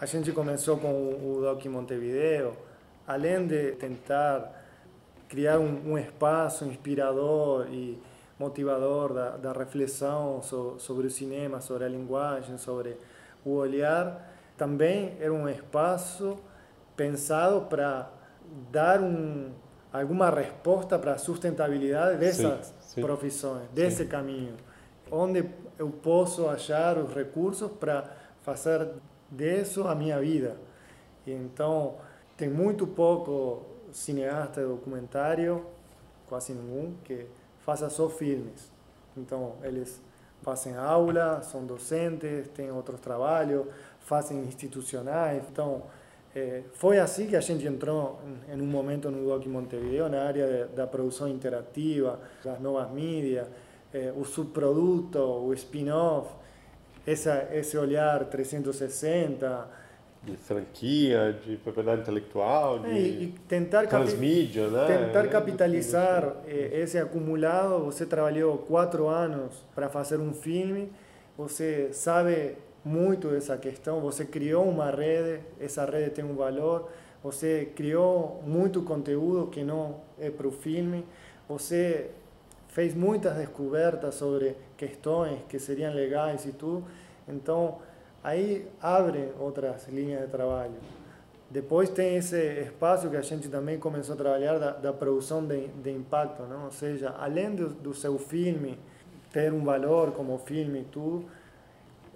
a 0.00 0.06
gente 0.06 0.30
começou 0.32 0.78
com 0.78 0.88
o 0.88 1.40
Doc 1.40 1.64
Montevideo, 1.66 2.52
além 3.06 3.46
de 3.46 3.72
tentar 3.72 4.52
criar 5.28 5.58
um, 5.58 5.92
um 5.92 5.98
espaço 5.98 6.64
inspirador 6.64 7.66
e 7.70 8.00
motivador 8.38 9.12
da, 9.12 9.30
da 9.36 9.52
reflexão 9.52 10.40
so, 10.42 10.76
sobre 10.78 11.08
o 11.08 11.10
cinema, 11.10 11.60
sobre 11.60 11.84
a 11.84 11.88
linguagem, 11.88 12.56
sobre 12.56 12.96
o 13.44 13.54
olhar, 13.54 14.32
também 14.56 15.16
era 15.20 15.32
um 15.32 15.48
espaço 15.48 16.38
pensado 16.96 17.62
para 17.62 18.10
dar 18.70 19.00
um, 19.00 19.50
alguma 19.92 20.30
resposta 20.30 20.98
para 20.98 21.14
a 21.14 21.18
sustentabilidade 21.18 22.18
dessas 22.18 22.66
sim, 22.66 22.74
sim. 22.80 23.00
profissões, 23.00 23.68
desse 23.72 24.04
sim. 24.04 24.08
caminho 24.08 24.54
onde 25.10 25.48
eu 25.78 25.90
posso 25.90 26.48
achar 26.48 26.98
os 26.98 27.12
recursos 27.14 27.70
para 27.72 28.10
fazer 28.42 28.88
disso 29.30 29.86
a 29.86 29.94
minha 29.94 30.18
vida. 30.20 30.56
Então, 31.26 31.96
tem 32.36 32.48
muito 32.48 32.86
pouco 32.86 33.62
cineasta 33.92 34.66
documentário, 34.66 35.64
quase 36.28 36.52
nenhum, 36.52 36.94
que 37.04 37.26
faça 37.60 37.88
só 37.90 38.08
filmes. 38.08 38.70
Então, 39.16 39.54
eles 39.62 40.00
fazem 40.42 40.76
aula, 40.76 41.42
são 41.42 41.66
docentes, 41.66 42.48
têm 42.54 42.70
outros 42.70 43.00
trabalhos, 43.00 43.66
fazem 44.00 44.40
institucionais. 44.44 45.42
Então, 45.50 45.82
é, 46.38 46.62
foi 46.74 46.98
assim 46.98 47.26
que 47.26 47.34
a 47.34 47.40
gente 47.40 47.66
entrou 47.66 48.20
em 48.48 48.60
um 48.60 48.66
momento 48.66 49.10
no 49.10 49.26
Doc 49.26 49.44
Montevideo, 49.46 50.08
na 50.08 50.22
área 50.22 50.66
da 50.66 50.86
produção 50.86 51.28
interativa, 51.28 52.20
das 52.44 52.60
novas 52.60 52.90
mídias, 52.92 53.48
eh, 53.92 54.12
o 54.16 54.24
subproduto, 54.24 55.18
o 55.18 55.52
spin-off, 55.54 56.30
esse 57.06 57.76
olhar 57.76 58.24
360. 58.26 59.68
De 60.22 60.36
franquia, 60.36 61.36
de 61.44 61.56
propriedade 61.56 62.02
intelectual, 62.02 62.80
de 62.80 62.90
é, 62.90 62.98
e 62.98 63.34
tentar 63.48 63.86
transmídia, 63.86 64.68
né? 64.68 64.86
Tentar 64.86 65.24
é, 65.24 65.28
capitalizar 65.28 66.36
é, 66.46 66.80
esse 66.80 66.98
acumulado. 66.98 67.84
Você 67.84 68.04
trabalhou 68.04 68.58
quatro 68.58 69.08
anos 69.08 69.64
para 69.74 69.88
fazer 69.88 70.18
um 70.18 70.32
filme, 70.32 70.92
você 71.36 71.92
sabe 71.92 72.56
muito 72.88 73.28
dessa 73.28 73.58
questão, 73.58 74.00
você 74.00 74.24
criou 74.24 74.66
uma 74.66 74.90
rede, 74.90 75.42
essa 75.60 75.84
rede 75.84 76.10
tem 76.10 76.24
um 76.24 76.34
valor, 76.34 76.90
você 77.22 77.70
criou 77.76 78.42
muito 78.46 78.80
conteúdo 78.82 79.48
que 79.48 79.62
não 79.62 80.00
é 80.18 80.30
para 80.30 80.48
o 80.48 80.50
filme, 80.50 81.04
você 81.46 82.10
fez 82.68 82.94
muitas 82.94 83.36
descobertas 83.36 84.14
sobre 84.14 84.56
questões 84.78 85.40
que 85.50 85.58
seriam 85.58 85.92
legais 85.92 86.46
e 86.46 86.52
tudo. 86.52 86.84
Então, 87.28 87.78
aí 88.24 88.66
abre 88.80 89.32
outras 89.38 89.86
linhas 89.88 90.22
de 90.22 90.28
trabalho. 90.28 90.72
Depois 91.50 91.90
tem 91.90 92.16
esse 92.16 92.38
espaço 92.38 93.10
que 93.10 93.16
a 93.16 93.22
gente 93.22 93.48
também 93.48 93.78
começou 93.78 94.14
a 94.14 94.18
trabalhar 94.18 94.58
da, 94.58 94.70
da 94.70 94.92
produção 94.94 95.44
de, 95.46 95.68
de, 95.68 95.90
impacto, 95.90 96.42
não? 96.44 96.66
ou 96.66 96.70
seja, 96.70 97.14
além 97.18 97.54
do, 97.54 97.68
do 97.68 97.94
seu 97.94 98.18
filme 98.18 98.78
ter 99.30 99.52
um 99.52 99.62
valor 99.62 100.12
como 100.12 100.38
filme 100.38 100.80
e 100.80 100.84
tudo, 100.84 101.26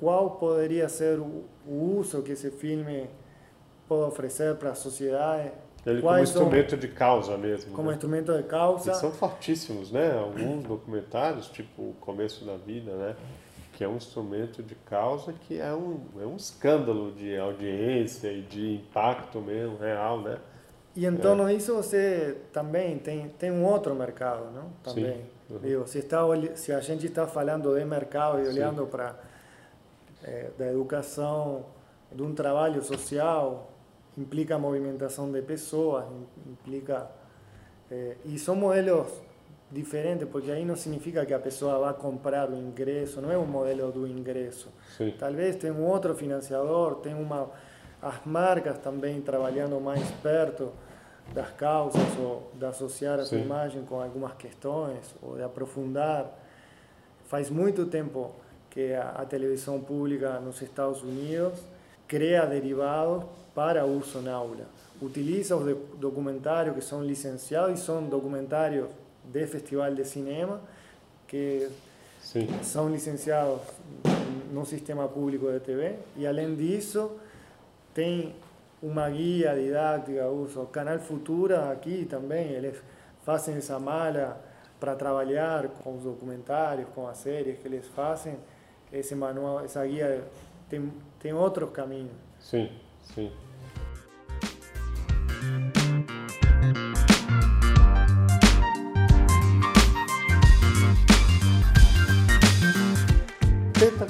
qual 0.02 0.30
poderia 0.32 0.88
ser 0.88 1.20
o, 1.20 1.44
o 1.64 1.96
uso 1.96 2.22
que 2.22 2.32
esse 2.32 2.50
filme 2.50 3.08
pode 3.86 4.08
oferecer 4.08 4.56
para 4.56 4.70
a 4.70 4.74
sociedade 4.74 5.52
ele 5.86 6.02
como 6.02 6.18
instrumento 6.18 6.70
são, 6.70 6.78
de 6.78 6.88
causa 6.88 7.38
mesmo. 7.38 7.72
Como 7.72 7.88
né? 7.88 7.94
instrumento 7.94 8.36
de 8.36 8.42
causa. 8.42 8.90
E 8.90 8.94
são 8.94 9.12
fortíssimos, 9.12 9.92
né? 9.92 10.16
Alguns 10.18 10.64
documentários, 10.64 11.48
tipo 11.48 11.82
O 11.82 11.94
Começo 12.00 12.44
da 12.44 12.56
Vida, 12.56 12.92
né? 12.92 13.16
Que 13.74 13.84
é 13.84 13.88
um 13.88 13.96
instrumento 13.96 14.60
de 14.60 14.74
causa 14.74 15.32
que 15.32 15.60
é 15.60 15.72
um, 15.72 16.00
é 16.20 16.26
um 16.26 16.36
escândalo 16.36 17.12
de 17.12 17.36
audiência 17.36 18.32
e 18.32 18.42
de 18.42 18.74
impacto 18.74 19.40
mesmo, 19.40 19.76
real, 19.76 20.20
né? 20.20 20.38
E 20.96 21.10
torno 21.12 21.48
é. 21.48 21.54
disso 21.54 21.74
você 21.74 22.38
também 22.52 22.98
tem, 22.98 23.28
tem 23.30 23.52
um 23.52 23.64
outro 23.64 23.94
mercado, 23.94 24.50
não? 24.52 24.70
Também. 24.82 25.14
Sim. 25.14 25.22
Uhum. 25.54 25.58
Digo, 25.58 25.86
se, 25.86 25.98
está, 25.98 26.20
se 26.54 26.72
a 26.72 26.80
gente 26.80 27.06
está 27.06 27.26
falando 27.26 27.76
de 27.76 27.84
mercado 27.84 28.40
e 28.40 28.48
olhando 28.48 28.86
para 28.86 29.16
é, 30.22 30.50
da 30.58 30.66
educação, 30.70 31.66
de 32.14 32.22
um 32.22 32.35
trabalho 32.35 32.82
social, 32.82 33.72
implica 34.16 34.58
movimentação 34.58 35.30
de 35.30 35.42
pessoas, 35.42 36.04
implica. 36.46 37.11
Eh, 37.90 38.16
e 38.26 38.38
são 38.38 38.54
modelos 38.54 39.08
diferentes, 39.70 40.28
porque 40.28 40.50
aí 40.50 40.64
não 40.64 40.76
significa 40.76 41.24
que 41.24 41.32
a 41.32 41.38
pessoa 41.38 41.78
vá 41.78 41.94
comprar 41.94 42.50
o 42.50 42.54
ingresso, 42.54 43.20
não 43.20 43.32
é 43.32 43.38
um 43.38 43.46
modelo 43.46 43.90
do 43.90 44.06
ingresso. 44.06 44.68
Sim. 44.96 45.14
Talvez 45.18 45.56
tem 45.56 45.70
um 45.70 45.87
outro 45.87 46.14
financiador, 46.14 46.96
tem 46.96 47.14
uma. 47.14 47.50
As 48.00 48.24
marcas 48.26 48.78
também 48.78 49.20
trabalhando 49.20 49.80
mais 49.80 50.11
perto 50.22 50.72
das 51.32 51.50
causas, 51.52 52.02
ou 52.18 52.50
de 52.52 52.64
associar 52.64 53.18
a 53.20 53.24
sua 53.24 53.38
imagem 53.38 53.85
com 53.85 54.00
algumas 54.00 54.32
questões, 54.35 55.14
ou 55.22 55.37
de 55.37 55.42
aprofundar. 55.42 56.38
Faz 57.26 57.48
muito 57.48 57.87
tempo 57.87 58.35
que 58.72 58.94
a, 58.94 59.11
a 59.11 59.26
televisão 59.26 59.78
pública 59.80 60.40
nos 60.40 60.61
Estados 60.62 61.02
Unidos 61.02 61.58
cria 62.08 62.46
derivados 62.46 63.24
para 63.54 63.85
uso 63.85 64.20
na 64.20 64.32
aula. 64.32 64.66
Utiliza 65.00 65.54
os 65.56 65.76
documentários 65.98 66.74
que 66.74 66.80
são 66.80 67.04
licenciados 67.04 67.78
e 67.78 67.82
são 67.82 68.02
documentários 68.04 68.88
de 69.24 69.46
festival 69.46 69.94
de 69.94 70.04
cinema 70.04 70.61
que 71.28 71.68
Sim. 72.20 72.48
são 72.62 72.88
licenciados 72.88 73.61
no 74.50 74.64
sistema 74.64 75.06
público 75.06 75.50
de 75.50 75.61
TV 75.61 75.96
e 76.16 76.26
além 76.26 76.54
disso 76.54 77.12
tem 77.94 78.35
uma 78.82 79.08
guia 79.11 79.54
didática 79.54 80.26
uso 80.28 80.66
canal 80.66 80.98
Futura 80.98 81.70
aqui 81.70 82.04
também 82.04 82.50
eles 82.50 82.76
fazem 83.24 83.56
essa 83.56 83.78
mala 83.78 84.40
para 84.78 84.94
trabalhar 84.94 85.68
com 85.82 85.96
os 85.96 86.04
documentários 86.04 86.88
com 86.94 87.06
as 87.06 87.18
séries 87.18 87.58
que 87.58 87.68
eles 87.68 87.87
fazem 87.88 88.37
esse 88.92 89.14
manual 89.14 89.61
essa 89.61 89.85
guia 89.87 90.24
tem 90.68 90.92
tem 91.18 91.33
outros 91.33 91.70
caminhos 91.70 92.12
sim 92.38 92.70
sim 93.02 93.33
Tenta 103.83 104.07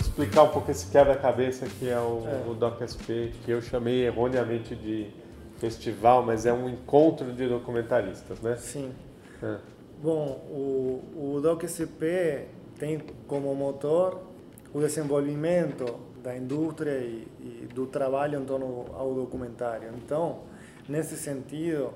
explicar 0.00 0.42
um 0.42 0.48
pouco 0.48 0.68
esse 0.68 0.90
quebra-cabeça 0.90 1.66
que 1.78 1.88
é 1.88 1.96
o, 1.96 2.24
é. 2.26 2.50
o 2.50 2.54
DocSP, 2.54 3.32
que 3.44 3.52
eu 3.52 3.62
chamei 3.62 4.04
erroneamente 4.06 4.74
de 4.74 5.12
festival, 5.58 6.24
mas 6.24 6.44
é 6.44 6.52
um 6.52 6.68
encontro 6.68 7.32
de 7.32 7.46
documentaristas, 7.46 8.40
né? 8.40 8.56
Sim. 8.56 8.92
É. 9.40 9.58
Bom, 10.02 10.44
o, 10.50 11.36
o 11.36 11.40
DocSP 11.40 12.48
tem 12.78 13.00
como 13.26 13.54
motor 13.54 14.20
o 14.72 14.80
desenvolvimento 14.80 15.98
da 16.22 16.36
indústria 16.36 16.98
e, 16.98 17.26
e, 17.40 17.68
do 17.72 17.86
trabalho 17.86 18.40
em 18.40 18.44
torno 18.44 18.86
ao 18.94 19.14
documentário. 19.14 19.90
Então, 19.96 20.40
nesse 20.88 21.16
sentido, 21.16 21.92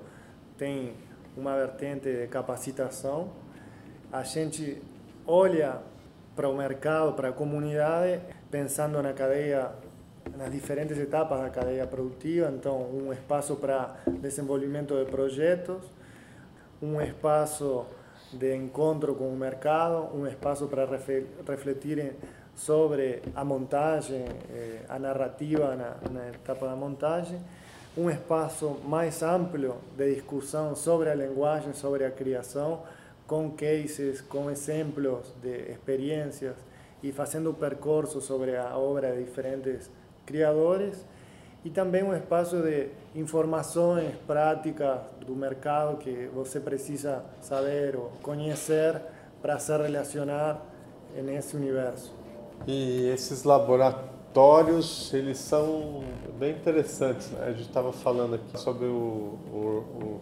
tem 0.56 0.94
uma 1.36 1.56
vertente 1.56 2.10
de 2.10 2.26
capacitação. 2.28 3.30
A 4.12 4.22
gente 4.22 4.80
olha 5.26 5.78
para 6.34 6.48
o 6.48 6.56
mercado, 6.56 7.12
para 7.14 7.30
a 7.30 7.32
comunidade, 7.32 8.20
pensando 8.50 9.02
na 9.02 9.12
cadeia 9.12 9.72
nas 10.36 10.50
diferentes 10.50 10.96
etapas 10.96 11.40
da 11.40 11.50
cadeia 11.50 11.86
produtiva, 11.86 12.50
então 12.50 12.82
um 12.82 13.12
espaço 13.12 13.56
para 13.56 13.96
desenvolvimento 14.20 14.94
de 14.94 15.10
projetos, 15.10 15.82
um 16.80 17.00
espaço 17.00 17.84
de 18.32 18.54
encontro 18.54 19.14
com 19.14 19.28
o 19.28 19.36
mercado, 19.36 20.14
um 20.14 20.26
espaço 20.26 20.66
para 20.68 20.86
refletir 21.48 22.14
sobre 22.54 23.22
a 23.34 23.44
montagem, 23.44 24.24
eh, 24.50 24.82
a 24.88 24.98
narrativa 24.98 25.74
na, 25.74 25.96
na 26.10 26.28
etapa 26.28 26.66
da 26.66 26.76
montagem, 26.76 27.40
um 27.96 28.08
espaço 28.08 28.80
mais 28.84 29.22
amplo 29.22 29.78
de 29.96 30.14
discussão 30.14 30.76
sobre 30.76 31.10
a 31.10 31.14
linguagem, 31.14 31.72
sobre 31.72 32.04
a 32.04 32.10
criação, 32.10 32.82
com 33.26 33.50
cases, 33.50 34.20
com 34.20 34.50
exemplos 34.50 35.34
de 35.42 35.70
experiências 35.70 36.56
e 37.02 37.12
fazendo 37.12 37.52
percurso 37.54 38.20
sobre 38.20 38.56
a 38.56 38.76
obra 38.76 39.12
de 39.12 39.24
diferentes 39.24 39.90
criadores 40.24 41.04
e 41.64 41.70
também 41.70 42.02
um 42.02 42.14
espaço 42.14 42.56
de 42.62 42.88
informações 43.14 44.14
práticas 44.26 45.00
do 45.26 45.34
mercado 45.34 45.98
que 45.98 46.30
você 46.34 46.58
precisa 46.58 47.22
saber 47.40 47.96
ou 47.96 48.10
conhecer 48.22 49.00
para 49.42 49.58
se 49.58 49.76
relacionar 49.76 50.62
nesse 51.22 51.56
universo. 51.56 52.14
E 52.66 53.08
esses 53.08 53.44
laboratórios, 53.44 55.12
eles 55.12 55.38
são 55.38 56.02
bem 56.38 56.52
interessantes. 56.52 57.30
Né? 57.30 57.44
A 57.46 57.50
gente 57.52 57.62
estava 57.68 57.92
falando 57.92 58.34
aqui 58.34 58.58
sobre 58.58 58.86
o, 58.86 59.38
o, 59.52 59.84
o 59.98 60.20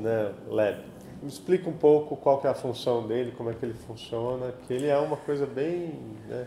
né, 0.00 0.32
Lab. 0.48 0.78
Me 1.22 1.28
explica 1.28 1.68
um 1.68 1.76
pouco 1.76 2.14
qual 2.16 2.40
é 2.44 2.48
a 2.48 2.54
função 2.54 3.06
dele, 3.06 3.32
como 3.36 3.50
é 3.50 3.54
que 3.54 3.64
ele 3.64 3.74
funciona, 3.74 4.52
que 4.66 4.72
ele 4.72 4.86
é 4.86 4.98
uma 4.98 5.16
coisa 5.16 5.46
bem... 5.46 5.98
Né? 6.28 6.46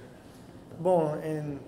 Bom, 0.79 1.17
em, 1.23 1.59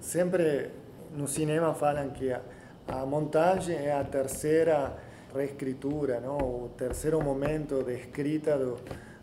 sempre 0.00 0.70
no 1.16 1.26
cinema 1.26 1.74
falam 1.74 2.10
que 2.10 2.30
a, 2.30 2.40
a 2.86 3.06
montagem 3.06 3.76
é 3.76 3.92
a 3.92 4.04
terceira 4.04 4.94
reescritura, 5.34 6.20
não? 6.20 6.38
o 6.38 6.70
terceiro 6.76 7.22
momento 7.22 7.82
de 7.82 7.94
escrita 7.94 8.56
do, 8.56 8.78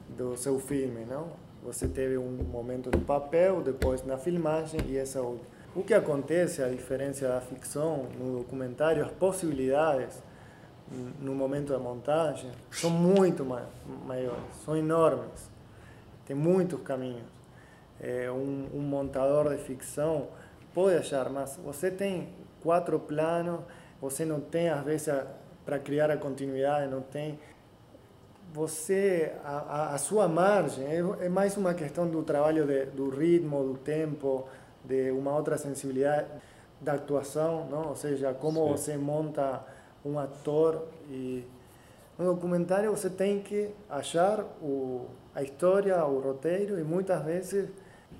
do 0.09 0.35
seu 0.35 0.59
filme. 0.59 1.05
Não? 1.05 1.27
Você 1.63 1.87
teve 1.87 2.17
um 2.17 2.31
momento 2.43 2.89
no 2.91 3.03
papel, 3.05 3.61
depois 3.61 4.03
na 4.05 4.17
filmagem 4.17 4.81
e 4.87 4.97
essa 4.97 5.21
outra. 5.21 5.47
O 5.75 5.83
que 5.83 5.93
acontece, 5.93 6.61
a 6.61 6.67
diferença 6.67 7.27
da 7.27 7.41
ficção 7.41 8.07
no 8.19 8.39
documentário, 8.39 9.03
as 9.03 9.11
possibilidades 9.11 10.21
no 11.19 11.33
momento 11.33 11.71
da 11.73 11.79
montagem 11.79 12.51
são 12.69 12.89
muito 12.89 13.43
maiores, 14.05 14.43
são 14.63 14.75
enormes. 14.75 15.49
Tem 16.25 16.35
muitos 16.35 16.79
caminhos. 16.81 17.33
É, 17.99 18.29
um, 18.29 18.67
um 18.73 18.81
montador 18.81 19.49
de 19.49 19.63
ficção 19.63 20.27
pode 20.73 20.97
achar, 20.97 21.29
mas 21.29 21.59
você 21.63 21.91
tem 21.91 22.29
quatro 22.61 22.99
planos, 22.99 23.61
você 24.01 24.25
não 24.25 24.39
tem, 24.39 24.69
às 24.69 24.83
vezes, 24.83 25.13
para 25.65 25.79
criar 25.79 26.11
a 26.11 26.17
continuidade, 26.17 26.89
não 26.91 27.01
tem 27.01 27.39
você 28.53 29.33
a, 29.43 29.95
a, 29.95 29.97
sua 29.97 30.27
margem 30.27 30.85
é, 31.21 31.29
mais 31.29 31.57
uma 31.57 31.73
questão 31.73 32.07
do 32.07 32.21
trabalho 32.21 32.67
de, 32.67 32.85
do 32.85 33.09
ritmo 33.09 33.63
do 33.63 33.79
tempo 33.79 34.47
de 34.83 35.09
uma 35.09 35.35
outra 35.35 35.57
sensibilidade 35.57 36.27
da 36.79 36.93
atuação 36.93 37.65
não 37.67 37.89
ou 37.89 37.95
seja 37.95 38.31
como 38.31 38.63
Sim. 38.63 38.71
você 38.71 38.97
monta 38.97 39.65
um 40.05 40.19
ator 40.19 40.87
e 41.09 41.43
no 42.15 42.25
documentário 42.35 42.91
você 42.91 43.09
tem 43.09 43.39
que 43.39 43.71
achar 43.89 44.41
o 44.61 45.07
a 45.35 45.41
história 45.41 46.03
o 46.05 46.19
roteiro? 46.19 46.79
E 46.79 46.83
muitas 46.83 47.23
vezes 47.23 47.69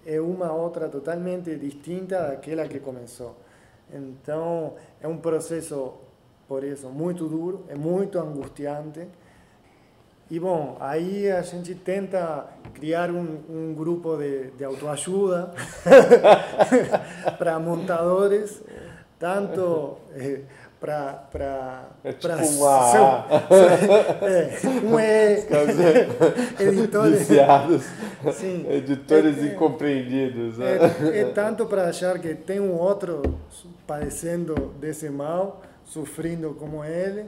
é 0.05 0.19
uma 0.19 0.51
outra 0.51 0.89
totalmente 0.89 1.55
distinta 1.55 2.29
daquela 2.29 2.67
que 2.67 2.79
começou 2.79 3.35
então 3.93 4.73
é 5.01 5.07
um 5.07 5.17
processo 5.17 5.93
por 6.47 6.63
isso 6.63 6.89
muito 6.89 7.27
duro 7.27 7.65
é 7.69 7.75
muito 7.75 8.19
angustiante. 8.19 9.07
E 10.31 10.39
bom, 10.39 10.77
aí 10.79 11.29
a 11.29 11.41
gente 11.41 11.75
tenta 11.75 12.47
criar 12.73 13.11
um, 13.11 13.39
um 13.49 13.73
grupo 13.75 14.17
de, 14.17 14.51
de 14.51 14.63
autoajuda 14.63 15.51
para 17.37 17.59
montadores, 17.59 18.63
tanto 19.19 19.97
eh, 20.15 20.41
para 20.83 21.13
para 21.31 21.85
é 22.03 22.11
tipo 22.11 22.33
uma... 22.33 23.25
é, 24.21 24.67
um 24.83 24.99
é, 24.99 25.39
editores 26.59 27.19
viciados, 27.19 27.83
sim, 28.33 28.65
editores 28.69 29.37
é, 29.37 29.45
incompreendidos 29.45 30.57
né? 30.57 30.77
é, 31.13 31.19
é 31.19 31.25
tanto 31.25 31.65
para 31.67 31.85
achar 31.87 32.19
que 32.19 32.35
tem 32.35 32.59
um 32.59 32.73
outro 32.73 33.21
padecendo 33.87 34.73
desse 34.77 35.09
mal 35.09 35.61
sofrendo 35.85 36.53
como 36.53 36.83
ele 36.83 37.27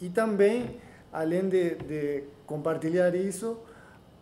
e 0.00 0.08
também 0.08 0.80
além 1.12 1.48
de, 1.48 1.76
de 1.76 2.24
compartilhar 2.44 3.14
isso, 3.14 3.58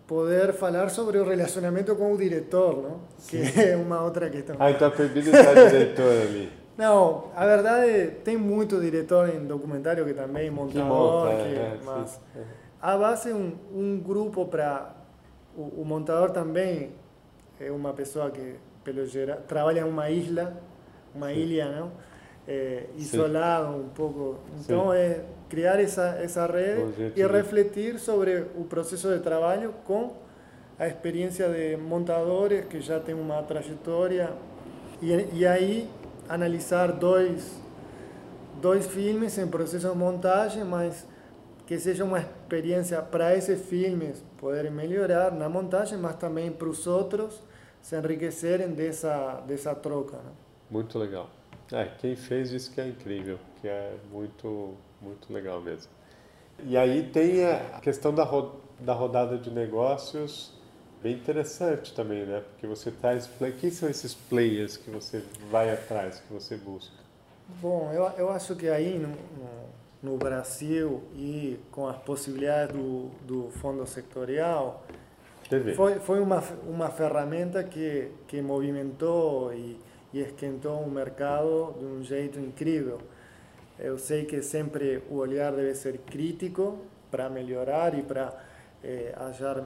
poder 0.07 0.53
falar 0.53 0.91
sobre 0.91 1.19
o 1.19 1.25
relacionamento 1.25 1.95
com 1.97 2.13
o 2.13 2.19
diretor, 2.19 2.83
não? 2.83 3.01
que 3.27 3.39
é 3.61 3.77
uma 3.77 4.03
outra 4.03 4.29
questão. 4.29 4.57
Ah, 4.59 4.71
então 4.71 4.89
é 4.89 4.91
proibido 4.91 5.31
estar 5.31 5.55
diretor 5.55 6.13
ali. 6.23 6.66
Não, 6.77 7.31
a 7.35 7.47
verdade 7.47 8.17
tem 8.23 8.37
muito 8.37 8.81
diretor 8.81 9.35
em 9.35 9.47
documentário 9.47 10.05
que 10.05 10.13
também 10.13 10.51
montador, 10.51 10.83
que, 10.83 10.89
monta, 10.89 11.49
que, 11.49 11.55
é, 11.55 11.79
mas 11.85 12.11
sim. 12.11 12.41
a 12.83 12.97
base 12.99 13.31
é 13.31 13.35
um, 13.35 13.53
um 13.75 13.99
grupo 13.99 14.45
para 14.45 14.95
o, 15.57 15.81
o, 15.81 15.85
montador 15.87 16.31
também 16.31 16.91
é 17.59 17.71
uma 17.71 17.95
pessoa 17.95 18.31
que 18.31 18.57
pelo 18.85 19.07
geral 19.07 19.39
trabalha 19.49 19.81
em 19.81 19.85
uma 19.85 20.11
isla, 20.11 20.53
uma 21.15 21.29
sim. 21.29 21.41
ilha, 21.41 21.73
não? 21.73 21.93
É, 22.47 22.85
isolado 22.97 23.73
sim. 23.73 23.81
um 23.81 23.89
pouco. 23.89 24.39
Então 24.61 24.93
é 24.93 25.23
criar 25.49 25.81
essa, 25.81 26.19
essa 26.21 26.47
rede 26.47 27.13
e 27.17 27.27
refletir 27.27 27.99
sobre 27.99 28.45
o 28.55 28.65
processo 28.65 29.09
de 29.09 29.21
trabalho 29.21 29.73
com 29.85 30.13
a 30.79 30.87
experiência 30.87 31.49
de 31.49 31.77
montadores 31.79 32.67
que 32.67 32.83
já 32.83 33.01
têm 33.01 33.15
uma 33.15 33.43
trajetória 33.43 34.31
e, 35.01 35.13
e 35.33 35.47
aí 35.47 35.89
analisar 36.29 36.93
dois 36.93 37.61
dois 38.61 38.87
filmes 38.87 39.37
em 39.39 39.47
processo 39.47 39.89
de 39.89 39.97
montagem, 39.97 40.65
mas 40.65 41.07
que 41.67 41.79
seja 41.79 42.05
uma 42.05 42.19
experiência 42.19 43.03
para 43.03 43.37
esses 43.37 43.61
filmes 43.69 44.25
poderem 44.39 44.71
melhorar 44.71 45.33
na 45.33 45.49
montagem, 45.49 45.99
mas 45.99 46.17
também 46.17 46.51
para 46.51 46.69
os 46.69 46.87
outros 46.87 47.43
se 47.83 47.97
enriquecerem 47.97 48.71
dessa 48.71 49.43
dessa 49.47 49.75
troca. 49.75 50.17
Né? 50.17 50.31
Muito 50.71 50.99
legal. 50.99 51.29
É, 51.73 51.85
quem 51.99 52.15
fez 52.15 52.53
isso 52.53 52.73
que 52.73 52.81
é 52.81 52.89
incrível, 52.89 53.39
que 53.61 53.69
é 53.69 53.95
muito 54.11 54.75
muito 55.01 55.33
legal 55.33 55.61
mesmo. 55.61 55.91
E 56.65 56.77
aí 56.77 57.03
tem 57.13 57.45
a 57.45 57.81
questão 57.81 58.15
da, 58.15 58.25
ro 58.25 58.57
da 58.81 58.95
rodada 58.95 59.37
de 59.37 59.51
negócios, 59.51 60.53
bem 61.07 61.15
interessante 61.15 61.95
também, 61.95 62.27
né? 62.27 62.43
Porque 62.51 62.67
você 62.67 62.91
traz. 62.91 63.31
Quem 63.61 63.71
são 63.71 63.89
esses 63.89 64.13
players 64.13 64.77
que 64.77 64.91
você 64.91 65.23
vai 65.49 65.73
atrás, 65.73 66.19
que 66.19 66.33
você 66.33 66.57
busca? 66.57 66.97
Bom, 67.63 67.93
eu, 67.93 68.03
eu 68.19 68.31
acho 68.31 68.57
que 68.57 68.69
aí 68.69 68.99
no, 68.99 69.11
no, 69.11 70.13
no 70.13 70.17
Brasil 70.17 71.05
e 71.15 71.61
com 71.71 71.87
as 71.87 71.97
possibilidades 71.99 72.75
do, 72.75 73.09
do 73.25 73.51
fundo 73.53 73.87
sectorial, 73.87 74.85
TV. 75.49 75.75
foi, 75.75 76.01
foi 76.01 76.21
uma, 76.21 76.43
uma 76.67 76.91
ferramenta 76.91 77.63
que, 77.63 78.11
que 78.27 78.43
movimentou 78.43 79.55
e, 79.55 79.79
e 80.13 80.19
esquentou 80.19 80.81
o 80.81 80.91
mercado 80.91 81.77
de 81.79 81.85
um 81.85 82.03
jeito 82.03 82.41
incrível. 82.41 82.99
Eu 83.79 83.97
sei 83.97 84.25
que 84.25 84.43
sempre 84.43 85.05
o 85.09 85.17
olhar 85.19 85.53
deve 85.53 85.73
ser 85.77 85.99
crítico 85.99 86.79
para 87.13 87.31
melhorar 87.31 87.97
e 87.97 88.03
para 88.03 88.35
é, 88.83 89.15
achar 89.17 89.63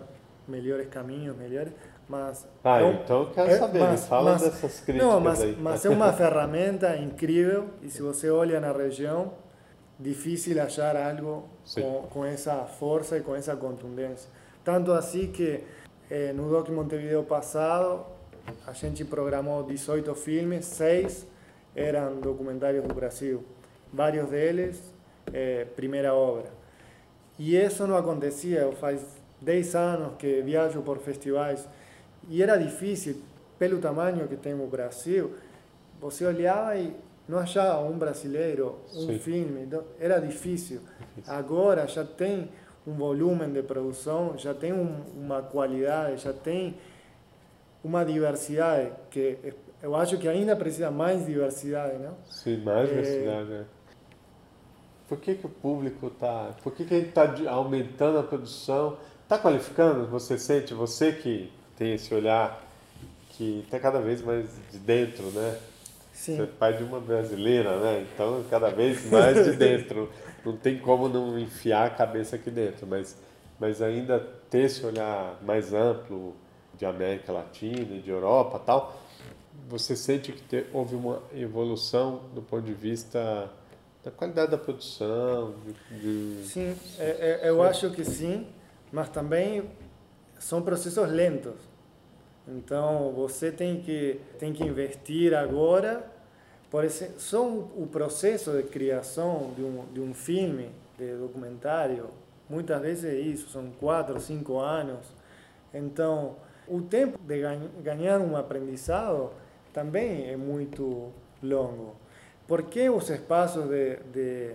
melhores 0.51 0.89
caminhos, 0.89 1.37
melhores, 1.37 1.73
mas... 2.09 2.47
Ah, 2.65 2.81
é 2.81 2.85
um, 2.85 2.93
então 2.95 3.21
eu 3.21 3.31
quero 3.31 3.51
é, 3.51 3.59
saber, 3.59 3.79
mas, 3.79 4.07
fala 4.07 4.33
mas, 4.33 4.43
dessas 4.43 4.81
críticas 4.81 5.09
não, 5.09 5.21
mas, 5.21 5.41
aí. 5.41 5.57
Mas 5.59 5.85
é 5.85 5.89
uma 5.89 6.13
ferramenta 6.13 6.97
incrível 6.97 7.69
e 7.83 7.89
se 7.89 8.03
você 8.03 8.29
olha 8.29 8.61
na 8.61 8.73
região, 8.73 9.33
difícil 9.99 10.61
achar 10.61 10.97
algo 10.97 11.49
com, 11.75 12.03
com, 12.11 12.25
essa 12.25 12.65
força 12.65 13.17
e 13.17 13.21
com 13.21 13.35
essa 13.35 13.55
contundência. 13.55 14.29
Tanto 14.65 14.93
assim 14.93 15.29
que 15.29 15.63
eh, 16.11 16.33
no 16.33 16.51
Doc 16.51 16.69
Montevideo 16.69 17.23
passado, 17.23 18.05
a 18.67 18.73
gente 18.73 19.05
programou 19.05 19.63
18 19.63 20.15
filmes, 20.15 20.67
seis 20.67 21.27
eram 21.75 22.21
documentários 22.21 22.85
do 22.85 22.93
Brasil 22.93 23.45
vários 23.93 24.29
deles 24.29 24.93
é, 25.33 25.65
primeira 25.77 26.15
obra. 26.15 26.51
E 27.39 27.57
isso 27.57 27.87
não 27.87 27.97
acontecia, 27.97 28.71
faz 28.73 29.20
10 29.41 29.75
anos 29.75 30.13
que 30.19 30.43
viajo 30.43 30.83
por 30.83 30.99
festivais 30.99 31.69
e 32.29 32.43
era 32.43 32.57
difícil, 32.57 33.17
pelo 33.59 33.79
tamanho 33.79 34.27
que 34.29 34.37
tem 34.37 34.55
o 34.55 34.67
Brasil, 34.67 35.35
você 36.01 36.25
olhava 36.25 36.77
e 36.77 36.95
não 37.29 37.39
achava 37.39 37.81
um 37.81 37.97
brasileiro, 37.97 38.79
um 38.95 39.07
Sim. 39.07 39.19
filme, 39.19 39.69
era 39.99 40.19
difícil. 40.19 40.81
Agora 41.27 41.87
já 41.87 42.05
tem 42.05 42.51
um 42.87 42.95
volume 42.95 43.47
de 43.47 43.63
produção, 43.63 44.37
já 44.37 44.55
tem 44.55 44.73
um, 44.73 45.03
uma 45.17 45.43
qualidade, 45.43 46.23
já 46.23 46.33
tem 46.33 46.77
uma 47.85 48.05
diversidade 48.05 48.93
que 49.11 49.55
eu 49.83 49.95
acho 49.95 50.19
que 50.19 50.29
ainda 50.29 50.55
precisa 50.57 50.91
mais 50.91 51.25
diversidade, 51.25 51.99
não? 51.99 52.15
Sim, 52.29 52.59
mais 52.63 52.89
é... 52.89 52.93
diversidade. 52.93 53.53
É. 53.53 53.65
Por 55.09 55.19
que, 55.19 55.35
que 55.35 55.47
o 55.47 55.49
público 55.49 56.07
está. 56.07 56.55
Por 56.63 56.73
que, 56.73 56.85
que 56.85 56.95
a 56.95 56.99
gente 56.99 57.09
está 57.09 57.35
aumentando 57.51 58.19
a 58.19 58.23
produção? 58.23 58.97
Está 59.31 59.39
qualificando? 59.39 60.09
Você 60.09 60.37
sente, 60.37 60.75
você 60.75 61.13
que 61.13 61.53
tem 61.77 61.95
esse 61.95 62.13
olhar 62.13 62.67
que 63.29 63.61
está 63.61 63.79
cada 63.79 64.01
vez 64.01 64.21
mais 64.21 64.51
de 64.73 64.79
dentro, 64.79 65.23
né? 65.31 65.57
Sim. 66.13 66.35
Você 66.35 66.43
é 66.43 66.47
pai 66.47 66.77
de 66.77 66.83
uma 66.83 66.99
brasileira, 66.99 67.79
né? 67.79 68.09
Então, 68.13 68.45
cada 68.51 68.71
vez 68.71 69.09
mais 69.09 69.45
de 69.45 69.53
dentro. 69.55 70.11
Não 70.45 70.57
tem 70.57 70.81
como 70.81 71.09
não 71.09 71.39
enfiar 71.39 71.87
a 71.87 71.91
cabeça 71.91 72.35
aqui 72.35 72.51
dentro, 72.51 72.89
mas, 72.89 73.17
mas 73.61 73.81
ainda 73.81 74.19
ter 74.51 74.63
esse 74.63 74.85
olhar 74.85 75.39
mais 75.43 75.73
amplo 75.73 76.35
de 76.77 76.85
América 76.85 77.31
Latina 77.31 77.95
e 77.95 78.01
de 78.01 78.11
Europa 78.11 78.59
tal, 78.59 79.01
você 79.69 79.95
sente 79.95 80.33
que 80.33 80.67
houve 80.73 80.97
uma 80.97 81.23
evolução 81.33 82.23
do 82.35 82.43
ponto 82.43 82.65
de 82.65 82.75
vista 82.75 83.49
da 84.03 84.11
qualidade 84.11 84.51
da 84.51 84.59
produção? 84.59 85.55
De, 85.89 86.01
de... 86.41 86.49
Sim, 86.49 86.75
é, 86.99 87.41
é, 87.45 87.49
eu 87.49 87.63
acho 87.63 87.91
que 87.91 88.05
sim, 88.05 88.45
mas 88.93 89.09
também 89.09 89.71
são 90.39 90.63
processos 90.63 91.09
lentos. 91.11 91.55
Então 92.49 93.13
você 93.13 93.53
tem 93.53 93.81
que 93.81 94.21
tem 94.39 94.53
que 94.53 94.65
investir 94.65 95.35
agora. 95.35 96.05
Por 96.71 96.85
exemplo, 96.85 97.19
só 97.19 97.45
o 97.47 97.89
processo 97.91 98.53
de 98.53 98.63
criação 98.65 99.53
de 99.57 99.63
um 99.63 99.85
de 99.93 100.01
um 100.01 100.15
filme, 100.15 100.71
de 100.99 101.15
documentário, 101.17 102.11
muitas 102.49 102.81
vezes 102.81 103.05
é 103.05 103.15
isso, 103.15 103.49
são 103.49 103.71
quatro, 103.79 104.21
cinco 104.21 104.59
anos. 104.59 105.07
Então 105.73 106.37
o 106.67 106.81
tempo 106.81 107.19
de 107.19 107.41
ganhar 107.83 108.21
um 108.21 108.37
aprendizado 108.37 109.31
também 109.73 110.31
é 110.31 110.37
muito 110.37 111.13
longo. 111.43 111.97
Por 112.47 112.65
que 112.65 112.89
os 112.91 113.09
espaços 113.11 113.69
de, 113.69 113.97
de 114.13 114.55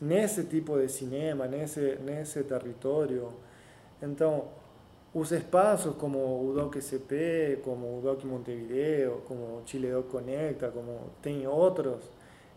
nesse 0.00 0.44
tipo 0.44 0.78
de 0.78 0.88
cinema, 0.88 1.46
nesse 1.46 1.98
nesse 2.04 2.42
território, 2.44 3.32
então 4.02 4.48
os 5.14 5.32
espaços 5.32 5.94
como 5.96 6.18
o 6.18 6.52
DocSP, 6.52 7.60
como 7.64 7.98
o 7.98 8.00
Doc 8.02 8.22
Montevideo, 8.24 9.22
como 9.26 9.40
o 9.40 9.62
Chile 9.64 9.90
Doc 9.90 10.08
Conecta, 10.08 10.68
como 10.68 11.10
tem 11.22 11.46
outros, 11.46 12.02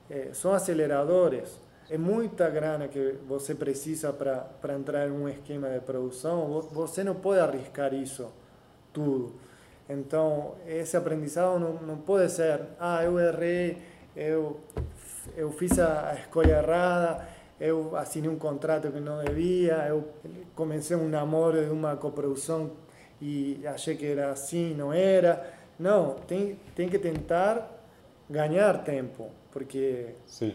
eh, 0.10 0.32
são 0.34 0.54
aceleradores. 0.54 1.58
É 1.90 1.98
muita 1.98 2.50
grana 2.50 2.90
que 2.90 3.16
você 3.28 3.56
precisa 3.56 4.12
para 4.12 4.74
entrar 4.78 5.08
em 5.08 5.12
um 5.12 5.28
esquema 5.30 5.70
de 5.70 5.80
produção. 5.80 6.62
Você 6.74 7.02
não 7.02 7.16
pode 7.16 7.40
arriscar 7.40 7.94
isso 7.94 8.28
tudo. 8.92 9.34
Então, 9.90 10.56
esse 10.68 10.98
aprendizado 10.98 11.58
não, 11.60 11.74
não 11.76 11.98
pode 11.98 12.30
ser, 12.30 12.62
ah, 12.78 13.04
eu 13.04 13.18
errei, 13.20 13.78
eu, 14.16 14.60
eu 15.36 15.52
fiz 15.52 15.78
a 15.80 16.16
escolha 16.20 16.60
errada, 16.60 17.28
eu 17.60 17.96
assinei 17.96 18.30
um 18.30 18.38
contrato 18.38 18.92
que 18.92 19.00
não 19.00 19.24
devia, 19.24 19.86
eu 19.88 20.08
comecei 20.56 20.96
um 20.96 21.10
namoro 21.10 21.64
de 21.64 21.72
uma 21.72 21.96
coprodução 21.96 22.72
e 23.22 23.60
achei 23.66 23.96
que 23.96 24.06
era 24.06 24.32
assim, 24.32 24.74
não 24.74 24.94
era. 24.94 25.54
Não, 25.78 26.16
tem, 26.28 26.58
tem 26.76 26.90
que 26.90 26.98
tentar 26.98 27.70
ganhar 28.30 28.84
tempo, 28.84 29.30
porque 29.52 30.08
Sim. 30.26 30.54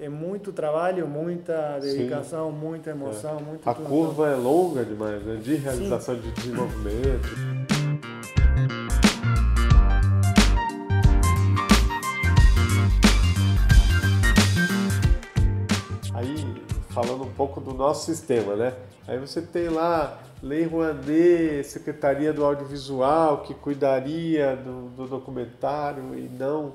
é 0.00 0.08
muito 0.08 0.52
trabalho, 0.52 1.06
muita 1.06 1.78
dedicação, 1.78 2.50
Sim. 2.50 2.56
muita 2.56 2.90
emoção, 2.90 3.38
é. 3.38 3.42
muito 3.42 3.68
A 3.68 3.74
curva 3.74 4.28
é 4.28 4.34
longa 4.34 4.84
demais, 4.84 5.22
né? 5.22 5.36
de 5.36 5.56
realização 5.56 6.16
Sim. 6.16 6.20
de 6.22 6.30
desenvolvimento. 6.32 7.65
Falando 16.96 17.24
um 17.24 17.32
pouco 17.34 17.60
do 17.60 17.74
nosso 17.74 18.06
sistema, 18.06 18.56
né? 18.56 18.74
Aí 19.06 19.18
você 19.18 19.42
tem 19.42 19.68
lá 19.68 20.18
Lei 20.42 20.64
Rouanet, 20.64 21.62
Secretaria 21.64 22.32
do 22.32 22.42
Audiovisual, 22.42 23.42
que 23.42 23.52
cuidaria 23.52 24.56
do, 24.56 24.88
do 24.88 25.06
documentário 25.06 26.18
e 26.18 26.26
não, 26.26 26.72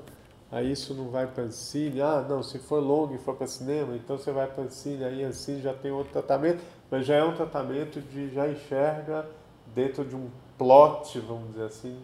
aí 0.48 0.70
isso 0.70 0.94
não 0.94 1.10
vai 1.10 1.26
para 1.26 1.42
Ancine. 1.42 2.00
Ah, 2.00 2.24
não, 2.28 2.40
se 2.40 2.60
for 2.60 2.78
longo 2.78 3.16
e 3.16 3.18
for 3.18 3.34
para 3.34 3.48
cinema, 3.48 3.96
então 3.96 4.16
você 4.16 4.30
vai 4.30 4.46
para 4.46 4.62
Ancine, 4.62 5.02
aí 5.02 5.24
a 5.24 5.26
Ancine 5.26 5.60
já 5.60 5.74
tem 5.74 5.90
outro 5.90 6.12
tratamento, 6.12 6.60
mas 6.88 7.04
já 7.04 7.16
é 7.16 7.24
um 7.24 7.34
tratamento 7.34 8.00
de, 8.00 8.32
já 8.32 8.46
enxerga 8.46 9.26
dentro 9.74 10.04
de 10.04 10.14
um 10.14 10.28
plot, 10.56 11.18
vamos 11.18 11.48
dizer 11.48 11.64
assim, 11.64 11.98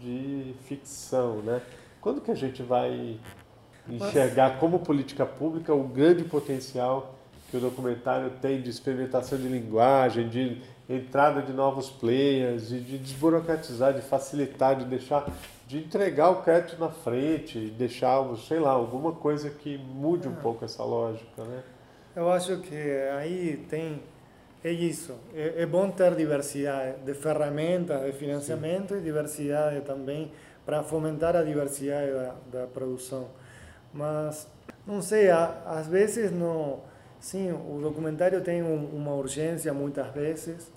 de 0.00 0.54
ficção, 0.64 1.36
né? 1.36 1.62
Quando 2.02 2.20
que 2.20 2.30
a 2.30 2.36
gente 2.36 2.62
vai 2.62 3.18
enxergar 3.88 4.58
como 4.60 4.80
política 4.80 5.24
pública 5.24 5.72
o 5.72 5.84
grande 5.84 6.24
potencial 6.24 7.13
que 7.54 7.58
o 7.58 7.60
documentário 7.60 8.30
tem 8.42 8.60
de 8.60 8.68
experimentação 8.68 9.38
de 9.38 9.46
linguagem, 9.46 10.28
de 10.28 10.60
entrada 10.88 11.40
de 11.40 11.52
novos 11.52 11.88
players, 11.88 12.68
de, 12.68 12.80
de 12.80 12.98
desburocratizar, 12.98 13.94
de 13.94 14.02
facilitar, 14.02 14.74
de 14.74 14.84
deixar, 14.84 15.24
de 15.64 15.78
entregar 15.78 16.30
o 16.30 16.42
crédito 16.42 16.80
na 16.80 16.88
frente, 16.88 17.60
de 17.60 17.70
deixar, 17.70 18.24
sei 18.48 18.58
lá, 18.58 18.70
alguma 18.70 19.12
coisa 19.12 19.48
que 19.50 19.78
mude 19.78 20.26
um 20.26 20.32
é. 20.32 20.40
pouco 20.42 20.64
essa 20.64 20.82
lógica, 20.82 21.44
né? 21.44 21.62
Eu 22.16 22.28
acho 22.28 22.58
que 22.58 22.76
aí 23.16 23.64
tem 23.70 24.02
é 24.64 24.72
isso. 24.72 25.14
É, 25.32 25.62
é 25.62 25.66
bom 25.66 25.88
ter 25.90 26.12
diversidade 26.16 27.02
de 27.04 27.14
ferramentas 27.14 28.04
de 28.04 28.12
financiamento 28.12 28.94
Sim. 28.94 29.00
e 29.00 29.02
diversidade 29.02 29.80
também 29.82 30.32
para 30.66 30.82
fomentar 30.82 31.36
a 31.36 31.42
diversidade 31.44 32.10
da, 32.10 32.34
da 32.50 32.66
produção. 32.66 33.28
Mas 33.92 34.48
não 34.84 35.00
sei, 35.00 35.30
às 35.30 35.86
vezes 35.86 36.32
não 36.32 36.80
Sim, 37.24 37.52
o 37.52 37.80
documentário 37.80 38.42
tem 38.42 38.62
um, 38.62 38.84
uma 38.94 39.14
urgência 39.14 39.72
muitas 39.72 40.12
vezes, 40.12 40.70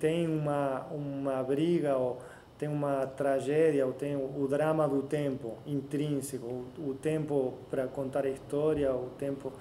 tem 0.00 0.26
uma, 0.26 0.80
uma 0.90 1.40
briga, 1.44 1.96
ou 1.96 2.18
tem 2.58 2.68
uma 2.68 3.06
tragédia, 3.06 3.86
ou 3.86 3.92
tem 3.92 4.16
o, 4.16 4.42
o 4.42 4.48
drama 4.48 4.88
do 4.88 5.02
tempo 5.02 5.58
intrínseco, 5.64 6.44
o, 6.44 6.88
o 6.88 6.94
tempo 6.94 7.54
para 7.70 7.86
contar 7.86 8.24
a 8.24 8.28
história, 8.28 8.92
o 8.92 9.10
tempo. 9.16 9.52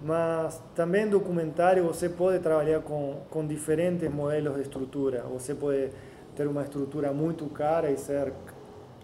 Mas 0.00 0.62
também 0.76 1.08
documentário 1.08 1.82
você 1.82 2.08
pode 2.08 2.38
trabalhar 2.38 2.82
com, 2.82 3.22
com 3.28 3.44
diferentes 3.44 4.08
modelos 4.08 4.54
de 4.54 4.62
estrutura. 4.62 5.22
Você 5.32 5.52
pode 5.52 5.90
ter 6.36 6.46
uma 6.46 6.62
estrutura 6.62 7.12
muito 7.12 7.44
cara 7.46 7.90
e 7.90 7.98
ser 7.98 8.32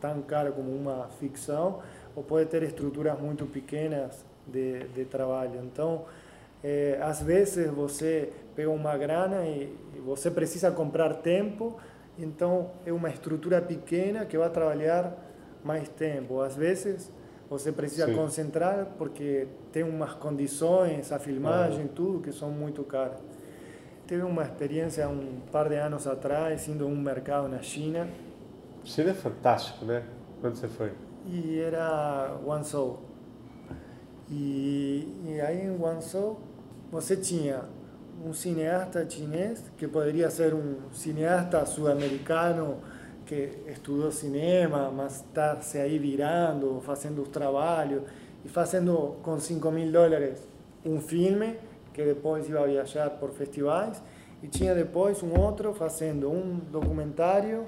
tão 0.01 0.23
cara 0.23 0.53
como 0.53 0.71
uma 0.71 1.09
ficção, 1.19 1.81
ou 2.15 2.23
pode 2.23 2.47
ter 2.47 2.63
estruturas 2.63 3.19
muito 3.19 3.47
pequenas 3.47 4.25
de, 4.47 4.85
de 4.95 5.05
trabalho. 5.07 5.61
Então, 5.65 6.05
é, 6.63 6.99
às 7.03 7.21
vezes 7.23 7.71
você 7.71 8.33
pega 8.55 8.71
uma 8.71 8.97
grana 8.97 9.45
e, 9.45 9.77
e 9.97 10.01
você 10.01 10.31
precisa 10.31 10.71
comprar 10.71 11.15
tempo, 11.15 11.77
então 12.19 12.71
é 12.87 12.93
uma 12.93 13.09
estrutura 13.09 13.61
pequena 13.61 14.25
que 14.25 14.39
vai 14.39 14.49
trabalhar 14.51 15.13
mais 15.65 15.89
tempo. 15.89 16.41
Às 16.41 16.55
vezes 16.55 17.11
você 17.51 17.73
precisa 17.73 18.07
Sim. 18.07 18.15
concentrar 18.15 18.87
porque 18.97 19.49
tem 19.73 19.83
umas 19.83 20.15
condições, 20.15 21.11
a 21.11 21.19
filmagem, 21.19 21.89
tudo 21.89 22.21
que 22.21 22.33
são 22.33 22.51
muito 22.51 22.85
caras. 22.85 23.19
Teve 24.07 24.23
uma 24.23 24.43
experiência 24.43 25.09
um 25.09 25.41
par 25.51 25.69
de 25.69 25.77
anos 25.77 26.07
atrás, 26.07 26.69
indo 26.69 26.85
a 26.85 26.87
um 26.87 26.97
mercado 26.97 27.49
na 27.49 27.63
China. 27.63 28.09
China 28.85 29.11
é 29.11 29.15
fantástico, 29.15 29.85
né? 29.85 30.03
Quando 30.41 30.57
você 30.57 30.69
foi? 30.69 30.93
E 31.27 31.59
era 31.59 32.37
Guangzhou. 32.45 33.01
E, 34.29 35.09
e 35.25 35.41
aí 35.41 35.67
em 35.67 35.77
Guangzhou 35.77 36.41
você 36.93 37.16
tinha 37.16 37.62
um 38.22 38.34
cineasta 38.34 39.09
chinês, 39.09 39.64
que 39.78 39.88
poderia 39.88 40.30
ser 40.30 40.53
um 40.53 40.90
cineasta 40.93 41.64
sul-americano 41.64 42.80
que 43.24 43.62
estudou 43.66 44.12
cinema, 44.12 44.90
mas 44.95 45.24
está 45.24 45.59
se 45.62 45.78
aí 45.78 45.99
virando, 45.99 46.82
fazendo 46.82 47.22
os 47.22 47.28
trabalhos 47.28 48.03
e 48.45 48.49
fazendo 48.51 49.16
com 49.22 49.40
5 49.40 49.70
mil 49.70 49.90
dólares 49.90 50.47
um 50.84 51.01
filme 51.01 51.57
que 51.95 52.05
depois 52.05 52.47
ia 52.47 52.62
viajar 52.66 53.09
por 53.09 53.30
festivais 53.30 54.03
e 54.43 54.49
tinha 54.49 54.74
depois 54.74 55.22
um 55.22 55.40
outro 55.40 55.72
fazendo 55.72 56.30
um 56.30 56.59
documentário 56.70 57.64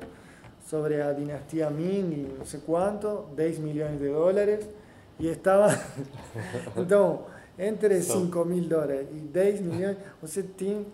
sobre 0.66 1.00
a 1.00 1.12
dinastia 1.14 1.70
Ming 1.70 2.12
e 2.12 2.36
não 2.38 2.44
sei 2.44 2.60
quanto, 2.60 3.24
10 3.34 3.58
milhões 3.58 3.98
de 3.98 4.08
dólares. 4.08 4.68
E 5.18 5.28
estava 5.28 5.68
então 6.76 7.24
entre 7.59 8.00
5 8.00 8.44
mil 8.44 8.68
dólares 8.68 9.09
e 9.12 9.18
10 9.18 9.61
milhões, 9.61 9.96
você 10.20 10.42
tem 10.42 10.86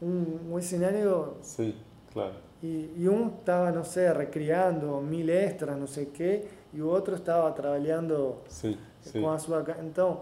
um, 0.00 0.54
um 0.54 0.60
cenário. 0.60 1.34
Sim, 1.42 1.74
claro. 2.12 2.34
E, 2.62 2.92
e 2.96 3.08
um 3.08 3.28
estava, 3.28 3.72
não 3.72 3.84
sei, 3.84 4.12
recriando 4.12 4.86
mil 5.00 5.28
extras, 5.28 5.76
não 5.76 5.86
sei 5.86 6.04
o 6.04 6.10
quê, 6.10 6.44
e 6.72 6.80
o 6.80 6.88
outro 6.88 7.16
estava 7.16 7.50
trabalhando 7.50 8.36
sim, 8.48 8.78
com 9.12 9.28
a 9.28 9.38
sua. 9.38 9.64
Então, 9.82 10.20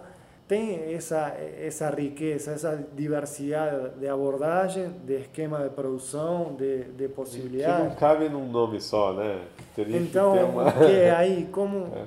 tem 0.51 0.93
essa, 0.93 1.28
essa 1.61 1.89
riqueza, 1.91 2.51
essa 2.51 2.85
diversidade 2.97 4.01
de 4.01 4.09
abordagem, 4.09 4.91
de 5.05 5.20
esquema 5.20 5.59
de 5.62 5.70
produção, 5.70 6.57
de, 6.59 6.85
de 6.85 7.09
possibilidades. 7.09 7.76
Que 7.76 7.89
não 7.91 7.95
cabe 7.95 8.28
num 8.28 8.51
nome 8.51 8.81
só, 8.81 9.12
né? 9.12 9.45
Teria 9.76 9.97
então, 9.99 10.33
que 10.33 10.43
uma... 10.43 10.72
que 10.72 11.05
aí, 11.16 11.49
como 11.53 11.93
é. 11.95 12.05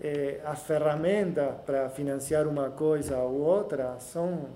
É, 0.00 0.40
as 0.44 0.62
ferramentas 0.62 1.54
para 1.64 1.88
financiar 1.90 2.46
uma 2.46 2.70
coisa 2.70 3.18
ou 3.18 3.40
outra 3.40 3.98
são, 3.98 4.46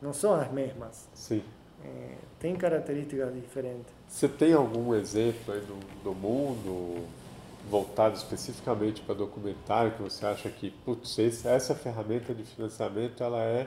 não 0.00 0.12
são 0.12 0.34
as 0.34 0.50
mesmas. 0.50 1.08
Sim. 1.14 1.42
É, 1.84 2.14
tem 2.38 2.54
características 2.56 3.34
diferentes. 3.34 3.92
Você 4.08 4.28
tem 4.28 4.52
algum 4.52 4.94
exemplo 4.94 5.54
aí 5.54 5.60
do, 5.60 5.78
do 6.02 6.14
mundo 6.14 7.04
voltado 7.68 8.16
especificamente 8.16 9.02
para 9.02 9.14
documentário 9.14 9.92
que 9.92 10.02
você 10.02 10.24
acha 10.24 10.48
que, 10.48 10.70
putz, 10.70 11.18
essa 11.44 11.74
ferramenta 11.74 12.32
de 12.32 12.44
financiamento 12.44 13.22
ela 13.22 13.42
é 13.42 13.66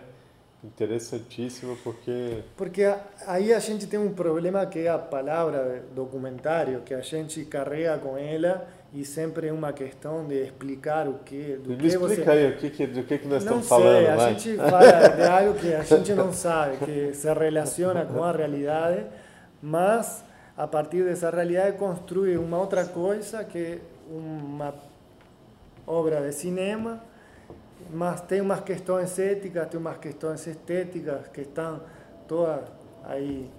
interessantíssima 0.64 1.76
porque 1.84 2.44
porque 2.58 2.82
aí 3.26 3.54
a 3.54 3.60
gente 3.60 3.88
tem 3.88 3.98
um 3.98 4.14
problema 4.14 4.66
que 4.66 4.80
é 4.80 4.90
a 4.90 4.98
palavra 4.98 5.86
documentário 5.96 6.82
que 6.82 6.94
a 6.94 7.00
gente 7.00 7.46
carrega 7.46 7.98
com 7.98 8.18
ela 8.18 8.68
e 8.94 9.06
sempre 9.06 9.48
é 9.48 9.54
uma 9.54 9.72
questão 9.72 10.26
de 10.26 10.36
explicar 10.44 11.08
o 11.08 11.20
que 11.20 11.60
do 11.64 11.70
Me 11.72 11.78
que 11.78 11.88
explica 11.88 12.24
você... 12.24 12.30
aí 12.30 12.50
o 12.50 12.58
que, 12.58 12.70
que 12.70 12.88
do 12.88 13.04
que, 13.04 13.18
que 13.20 13.28
nós 13.28 13.46
não 13.46 13.60
estamos 13.60 13.68
sei, 13.68 13.78
falando 13.78 14.08
a 14.08 14.16
vai. 14.16 14.34
gente 14.34 14.56
fala 14.58 15.10
de 15.16 15.24
algo 15.24 15.60
que 15.60 15.74
a 15.74 15.84
gente 15.84 16.14
não 16.14 16.34
sabe 16.34 16.78
que 16.78 17.14
se 17.14 17.32
relaciona 17.34 18.06
com 18.06 18.24
a 18.24 18.32
realidade 18.32 19.06
mas 19.62 20.24
a 20.58 20.68
partir 20.68 21.04
dessa 21.04 21.30
realidade 21.30 21.78
construi 21.78 22.38
uma 22.38 22.58
outra 22.58 22.86
coisa 22.86 23.44
que 23.44 23.80
uma 24.10 24.74
obra 25.86 26.22
de 26.22 26.34
cinema, 26.34 27.02
mas 27.92 28.22
tem 28.22 28.42
umas 28.42 28.62
questões 28.62 29.18
éticas, 29.18 29.68
tem 29.68 29.80
umas 29.80 29.98
questões 29.98 30.46
estéticas 30.46 31.28
que 31.28 31.42
estão 31.42 31.82
todas 32.28 32.62
aí 33.04 33.50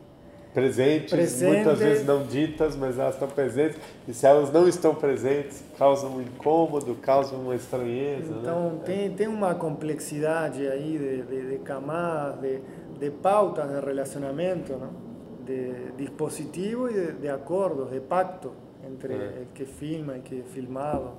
presentes, 0.52 1.10
Presente. 1.10 1.54
muitas 1.54 1.78
vezes 1.78 2.06
não 2.06 2.24
ditas, 2.24 2.76
mas 2.76 2.98
elas 2.98 3.14
estão 3.14 3.28
presentes. 3.28 3.78
E 4.06 4.12
se 4.12 4.26
elas 4.26 4.52
não 4.52 4.68
estão 4.68 4.94
presentes, 4.94 5.62
causam 5.78 6.16
um 6.16 6.22
incômodo, 6.22 6.94
causam 6.96 7.40
uma 7.40 7.54
estranheza. 7.54 8.32
Então 8.40 8.70
né? 8.70 8.80
tem, 8.84 9.10
tem 9.10 9.28
uma 9.28 9.54
complexidade 9.54 10.66
aí 10.66 10.98
de, 10.98 11.22
de, 11.22 11.50
de 11.50 11.58
camadas, 11.58 12.40
de, 12.40 12.60
de 12.98 13.10
pautas 13.10 13.68
de 13.68 13.80
relacionamento, 13.80 14.72
não? 14.72 15.10
de 15.44 15.92
dispositivo 15.96 16.88
e 16.88 16.92
de, 16.92 17.12
de 17.12 17.28
acordos, 17.28 17.90
de 17.90 18.00
pacto 18.00 18.52
entre 18.86 19.14
é. 19.14 19.42
que 19.54 19.64
filma 19.64 20.18
e 20.18 20.20
que 20.20 20.42
filmado. 20.42 21.12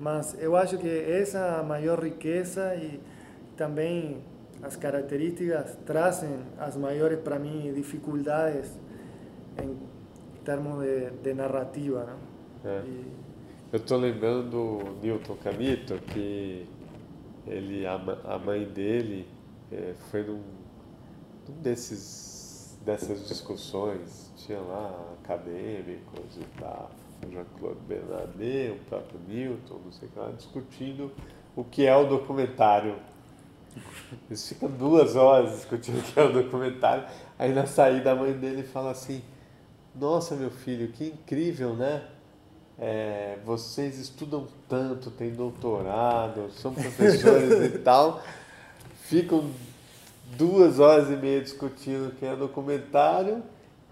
Mas 0.00 0.36
eu 0.40 0.56
acho 0.56 0.78
que 0.78 0.88
essa 0.88 1.60
a 1.60 1.62
maior 1.62 2.02
riqueza 2.02 2.74
e 2.74 3.00
também 3.56 4.18
as 4.62 4.76
características 4.76 5.76
trazem 5.84 6.30
as 6.58 6.76
maiores 6.76 7.18
para 7.20 7.38
mim 7.38 7.72
dificuldades 7.74 8.78
em 9.62 9.76
termos 10.44 10.84
de, 10.84 11.10
de 11.22 11.34
narrativa. 11.34 12.04
Não? 12.04 12.70
É. 12.70 12.82
E... 12.86 13.06
Eu 13.72 13.78
estou 13.78 13.98
lembrando 13.98 14.50
do 14.50 15.00
Newton 15.02 15.36
Camito 15.36 15.98
que 16.12 16.66
ele 17.46 17.86
a, 17.86 17.94
a 17.94 18.38
mãe 18.38 18.64
dele 18.64 19.26
é, 19.70 19.94
foi 20.10 20.22
num, 20.22 20.42
num 21.48 21.54
desses 21.60 22.78
dessas 22.84 23.28
discussões 23.28 24.32
tinha 24.36 24.60
lá 24.60 25.14
acadêmicos 25.22 26.36
e 26.36 26.60
tal, 26.60 26.90
Jean-Claude 27.30 27.80
Bernardet, 27.86 28.72
o 28.72 28.84
próprio 28.88 29.20
Newton, 29.28 29.80
não 29.84 29.92
sei 29.92 30.08
o 30.08 30.10
que 30.10 30.18
lá, 30.18 30.30
discutindo 30.32 31.12
o 31.54 31.64
que 31.64 31.86
é 31.86 31.96
o 31.96 32.06
documentário. 32.06 32.96
Eles 34.28 34.48
ficam 34.48 34.70
duas 34.70 35.16
horas 35.16 35.56
discutindo 35.56 35.98
o 35.98 36.02
que 36.02 36.18
é 36.18 36.22
o 36.22 36.32
documentário. 36.32 37.04
Aí 37.38 37.52
na 37.52 37.66
saída 37.66 38.12
a 38.12 38.14
mãe 38.14 38.32
dele 38.32 38.62
fala 38.62 38.90
assim: 38.90 39.22
Nossa, 39.94 40.34
meu 40.34 40.50
filho, 40.50 40.88
que 40.88 41.06
incrível, 41.06 41.74
né? 41.74 42.02
É, 42.78 43.38
vocês 43.44 43.98
estudam 43.98 44.46
tanto, 44.68 45.10
têm 45.10 45.30
doutorado, 45.30 46.50
são 46.52 46.72
professores 46.72 47.74
e 47.74 47.78
tal, 47.80 48.22
ficam 49.02 49.50
duas 50.36 50.80
horas 50.80 51.10
e 51.10 51.16
meia 51.16 51.40
discutindo 51.40 52.08
o 52.08 52.10
que 52.12 52.24
é 52.24 52.34
documentário 52.34 53.42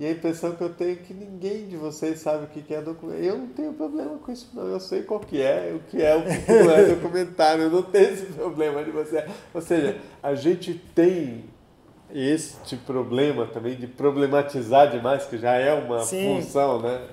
e 0.00 0.06
a 0.06 0.12
impressão 0.12 0.52
que 0.52 0.62
eu 0.62 0.72
tenho 0.72 0.92
é 0.92 0.94
que 0.94 1.12
ninguém 1.12 1.68
de 1.68 1.76
vocês 1.76 2.20
sabe 2.20 2.44
o 2.44 2.48
que 2.48 2.72
é 2.72 2.80
documentário. 2.80 3.28
Eu 3.28 3.36
não 3.36 3.48
tenho 3.48 3.74
problema 3.74 4.16
com 4.16 4.32
isso, 4.32 4.48
não. 4.54 4.66
Eu 4.66 4.80
sei 4.80 5.02
qual 5.02 5.20
que 5.20 5.42
é, 5.42 5.74
o 5.76 5.90
que 5.90 6.02
é, 6.02 6.16
o 6.16 6.22
que 6.22 6.52
não 6.52 6.70
é 6.70 6.84
documentário. 6.96 7.64
Eu 7.64 7.70
não 7.70 7.82
tenho 7.82 8.14
esse 8.14 8.24
problema 8.32 8.82
de 8.82 8.90
você. 8.90 9.26
Ou 9.52 9.60
seja, 9.60 10.00
a 10.22 10.34
gente 10.34 10.72
tem 10.94 11.44
este 12.14 12.78
problema 12.78 13.46
também 13.46 13.76
de 13.76 13.86
problematizar 13.86 14.90
demais, 14.90 15.26
que 15.26 15.36
já 15.36 15.52
é 15.52 15.74
uma 15.74 16.02
Sim. 16.02 16.36
função, 16.36 16.80
né? 16.80 17.06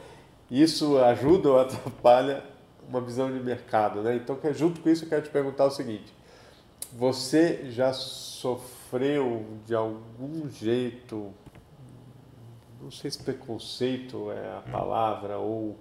Isso 0.50 0.98
ajuda 0.98 1.48
ou 1.48 1.58
atrapalha 1.58 2.44
uma 2.86 3.00
visão 3.00 3.32
de 3.32 3.42
mercado, 3.42 4.02
né? 4.02 4.16
Então, 4.16 4.38
junto 4.52 4.82
com 4.82 4.90
isso, 4.90 5.06
eu 5.06 5.08
quero 5.08 5.22
te 5.22 5.30
perguntar 5.30 5.64
o 5.64 5.70
seguinte: 5.70 6.12
você 6.92 7.70
já 7.70 7.90
sofreu 7.94 9.46
de 9.64 9.74
algum 9.74 10.46
jeito 10.50 11.32
não 12.84 12.90
sei 12.90 13.10
se 13.10 13.18
preconceito 13.18 14.30
é 14.30 14.58
a 14.58 14.62
palavra 14.70 15.38
ou 15.38 15.76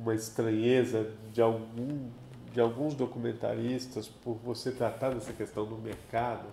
uma 0.00 0.14
estranheza 0.14 1.10
de 1.32 1.40
algum 1.40 2.10
de 2.52 2.60
alguns 2.60 2.94
documentaristas 2.94 4.06
por 4.06 4.36
você 4.44 4.70
tratar 4.70 5.10
dessa 5.10 5.32
questão 5.32 5.64
do 5.64 5.76
mercado 5.76 6.44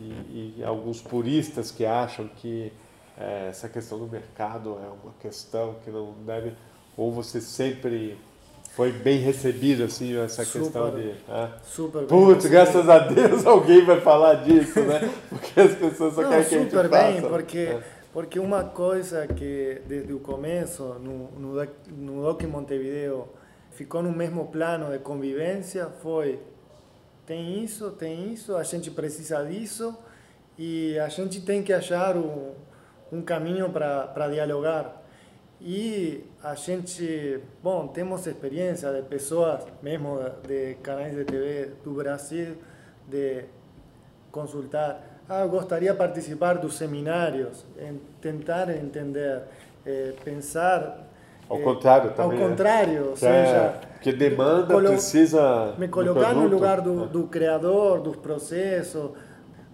e, 0.00 0.54
e 0.56 0.64
alguns 0.64 1.02
puristas 1.02 1.70
que 1.70 1.84
acham 1.84 2.26
que 2.26 2.72
é, 3.18 3.48
essa 3.50 3.68
questão 3.68 3.98
do 3.98 4.06
mercado 4.06 4.78
é 4.82 4.88
uma 4.88 5.12
questão 5.20 5.74
que 5.84 5.90
não 5.90 6.14
deve 6.24 6.54
ou 6.96 7.12
você 7.12 7.42
sempre 7.42 8.16
foi 8.70 8.92
bem 8.92 9.18
recebido 9.18 9.84
assim 9.84 10.16
essa 10.16 10.44
super, 10.44 10.62
questão 10.62 10.94
de 10.94 11.12
ah, 11.28 11.50
super 11.64 12.04
putz 12.04 12.46
graças 12.46 12.88
a 12.88 13.00
Deus 13.00 13.44
alguém 13.46 13.84
vai 13.84 14.00
falar 14.00 14.34
disso 14.36 14.80
né? 14.80 15.12
Porque 15.28 15.60
as 15.60 15.74
pessoas 15.74 16.14
só 16.14 16.22
não, 16.22 16.30
querem 16.30 16.48
que 16.48 16.54
a 16.54 16.58
gente 16.58 16.70
super 16.70 16.88
faça. 16.88 17.12
bem 17.12 17.22
porque 17.28 17.58
é 17.58 17.97
porque 18.18 18.40
uma 18.40 18.64
coisa 18.64 19.28
que 19.28 19.80
desde 19.86 20.12
o 20.12 20.18
começo, 20.18 20.82
no, 20.94 21.30
no, 21.38 21.68
no 21.86 22.22
Doc 22.22 22.42
Montevideo, 22.42 23.28
ficou 23.70 24.02
no 24.02 24.10
mesmo 24.10 24.48
plano 24.48 24.90
de 24.90 24.98
convivência 24.98 25.86
foi 26.02 26.40
tem 27.24 27.62
isso, 27.62 27.92
tem 27.92 28.32
isso, 28.32 28.56
a 28.56 28.64
gente 28.64 28.90
precisa 28.90 29.44
disso 29.44 29.96
e 30.58 30.98
a 30.98 31.08
gente 31.08 31.42
tem 31.42 31.62
que 31.62 31.72
achar 31.72 32.16
um, 32.16 32.54
um 33.12 33.22
caminho 33.22 33.70
para 33.70 34.28
dialogar. 34.28 35.00
E 35.60 36.24
a 36.42 36.56
gente, 36.56 37.38
bom, 37.62 37.86
temos 37.86 38.26
experiência 38.26 38.92
de 38.92 39.02
pessoas, 39.02 39.64
mesmo 39.80 40.18
de 40.44 40.74
canais 40.82 41.14
de 41.14 41.24
TV 41.24 41.70
do 41.84 41.92
Brasil, 41.92 42.56
de 43.06 43.44
consultar 44.32 45.08
ah, 45.28 45.46
gostaria 45.46 45.92
de 45.92 45.98
participar 45.98 46.54
dos 46.54 46.78
seminários, 46.78 47.62
tentar 48.20 48.70
entender, 48.70 49.42
eh, 49.86 50.14
pensar. 50.24 51.06
Ao 51.48 51.58
contrário 51.58 52.10
também. 52.12 52.42
Ao 52.42 52.48
contrário, 52.48 53.04
ou 53.06 53.12
é, 53.12 53.16
seja. 53.16 53.74
Que 54.00 54.12
demanda 54.12 54.74
colo 54.74 54.88
precisa. 54.88 55.74
Me 55.78 55.88
colocar 55.88 56.34
no 56.34 56.46
lugar 56.46 56.80
do, 56.80 57.06
do 57.06 57.26
criador, 57.26 58.00
dos 58.00 58.16
processos, 58.16 59.10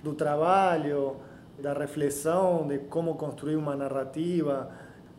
do 0.03 0.15
trabalho, 0.15 1.17
da 1.59 1.73
reflexão, 1.73 2.67
de 2.67 2.79
como 2.79 3.15
construir 3.15 3.57
uma 3.57 3.75
narrativa, 3.75 4.71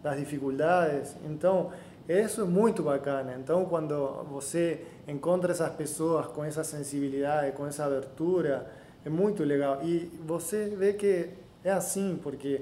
das 0.02 0.18
dificuldades. 0.18 1.16
Então, 1.26 1.72
isso 2.08 2.42
é 2.42 2.44
muito 2.46 2.84
bacana. 2.84 3.36
Então, 3.40 3.66
quando 3.66 4.24
você 4.30 4.86
encontra 5.08 5.52
essas 5.52 5.72
pessoas 5.72 6.28
com 6.28 6.44
essa 6.46 6.64
sensibilidade, 6.64 7.52
com 7.54 7.66
essa 7.66 7.86
abertura, 7.86 8.68
é 9.04 9.10
muito 9.10 9.44
legal. 9.44 9.80
E 9.84 10.12
você 10.26 10.66
vê 10.78 10.94
que 10.94 11.30
é 11.64 11.72
assim, 11.72 12.20
porque 12.22 12.62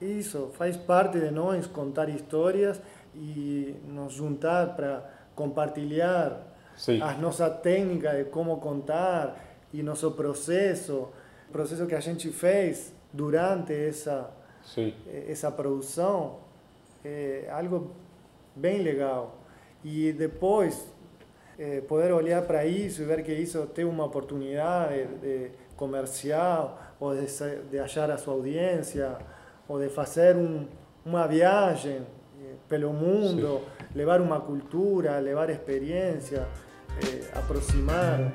isso 0.00 0.50
faz 0.56 0.76
parte 0.76 1.18
de 1.18 1.30
nós 1.30 1.66
contar 1.66 2.08
histórias 2.08 2.80
e 3.14 3.74
nos 3.88 4.12
juntar 4.12 4.76
para 4.76 5.08
compartilhar 5.34 6.40
Sim. 6.76 7.00
as 7.00 7.18
nossas 7.18 7.60
técnicas 7.60 8.16
de 8.16 8.24
como 8.24 8.58
contar 8.58 9.36
e 9.72 9.82
nosso 9.82 10.10
processo, 10.12 11.08
o 11.48 11.52
processo 11.52 11.86
que 11.86 11.94
a 11.94 12.00
gente 12.00 12.30
fez 12.30 12.92
durante 13.12 13.72
essa 13.72 14.30
Sim. 14.64 14.92
essa 15.28 15.50
produção 15.50 16.38
é 17.04 17.48
algo 17.50 17.92
bem 18.54 18.82
legal. 18.82 19.38
E 19.84 20.12
depois 20.12 20.86
é, 21.58 21.80
poder 21.80 22.12
olhar 22.12 22.42
para 22.42 22.66
isso 22.66 23.02
e 23.02 23.04
ver 23.04 23.22
que 23.22 23.32
isso 23.32 23.64
tem 23.66 23.84
uma 23.84 24.04
oportunidade 24.04 25.06
de, 25.06 25.48
de 25.48 25.50
comercial, 25.76 26.78
ou 26.98 27.14
de, 27.14 27.26
de 27.70 27.78
achar 27.78 28.10
a 28.10 28.18
sua 28.18 28.34
audiência, 28.34 29.16
ou 29.68 29.80
de 29.80 29.88
fazer 29.88 30.36
um, 30.36 30.66
uma 31.04 31.26
viagem 31.26 32.02
eh, 32.40 32.54
pelo 32.68 32.92
mundo, 32.92 33.60
Sim. 33.60 33.64
levar 33.94 34.20
uma 34.20 34.40
cultura, 34.40 35.18
levar 35.18 35.50
experiência, 35.50 36.46
eh, 37.02 37.28
aproximar. 37.36 38.30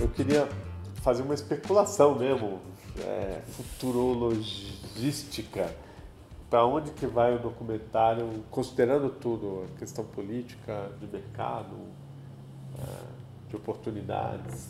Eu 0.00 0.08
queria 0.08 0.48
fazer 1.02 1.22
uma 1.22 1.34
especulação 1.34 2.18
mesmo, 2.18 2.60
é, 3.00 3.40
futurologística. 3.48 5.74
Para 6.50 6.64
onde 6.64 6.90
que 6.92 7.06
vai 7.06 7.36
o 7.36 7.38
documentário, 7.38 8.42
considerando 8.50 9.10
tudo, 9.10 9.64
a 9.64 9.68
questão 9.78 10.02
política, 10.04 10.90
de 10.98 11.06
mercado, 11.06 11.76
de 13.48 13.56
oportunidades? 13.56 14.68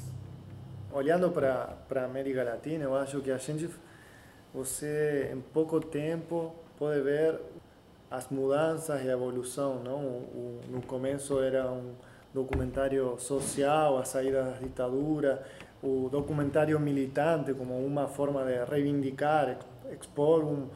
Olhando 0.92 1.30
para 1.30 1.76
a 1.94 2.04
América 2.04 2.42
Latina, 2.42 2.84
eu 2.84 2.96
acho 2.96 3.20
que 3.20 3.30
a 3.30 3.38
gente, 3.38 3.68
você 4.54 5.30
em 5.32 5.40
pouco 5.40 5.80
tempo 5.80 6.54
pode 6.78 7.00
ver 7.02 7.40
as 8.10 8.28
mudanças 8.30 9.04
e 9.04 9.08
a 9.08 9.12
evolução. 9.12 9.82
Não? 9.82 9.98
O, 9.98 10.60
no 10.68 10.80
começo 10.82 11.40
era 11.40 11.70
um 11.70 11.92
documentário 12.32 13.18
social, 13.18 13.98
a 13.98 14.04
saída 14.04 14.42
da 14.44 14.58
ditadura, 14.58 15.42
o 15.82 16.08
documentário 16.10 16.78
militante 16.80 17.52
como 17.54 17.84
uma 17.84 18.06
forma 18.08 18.44
de 18.44 18.64
reivindicar, 18.64 19.58
expor 19.92 20.44
um, 20.44 20.68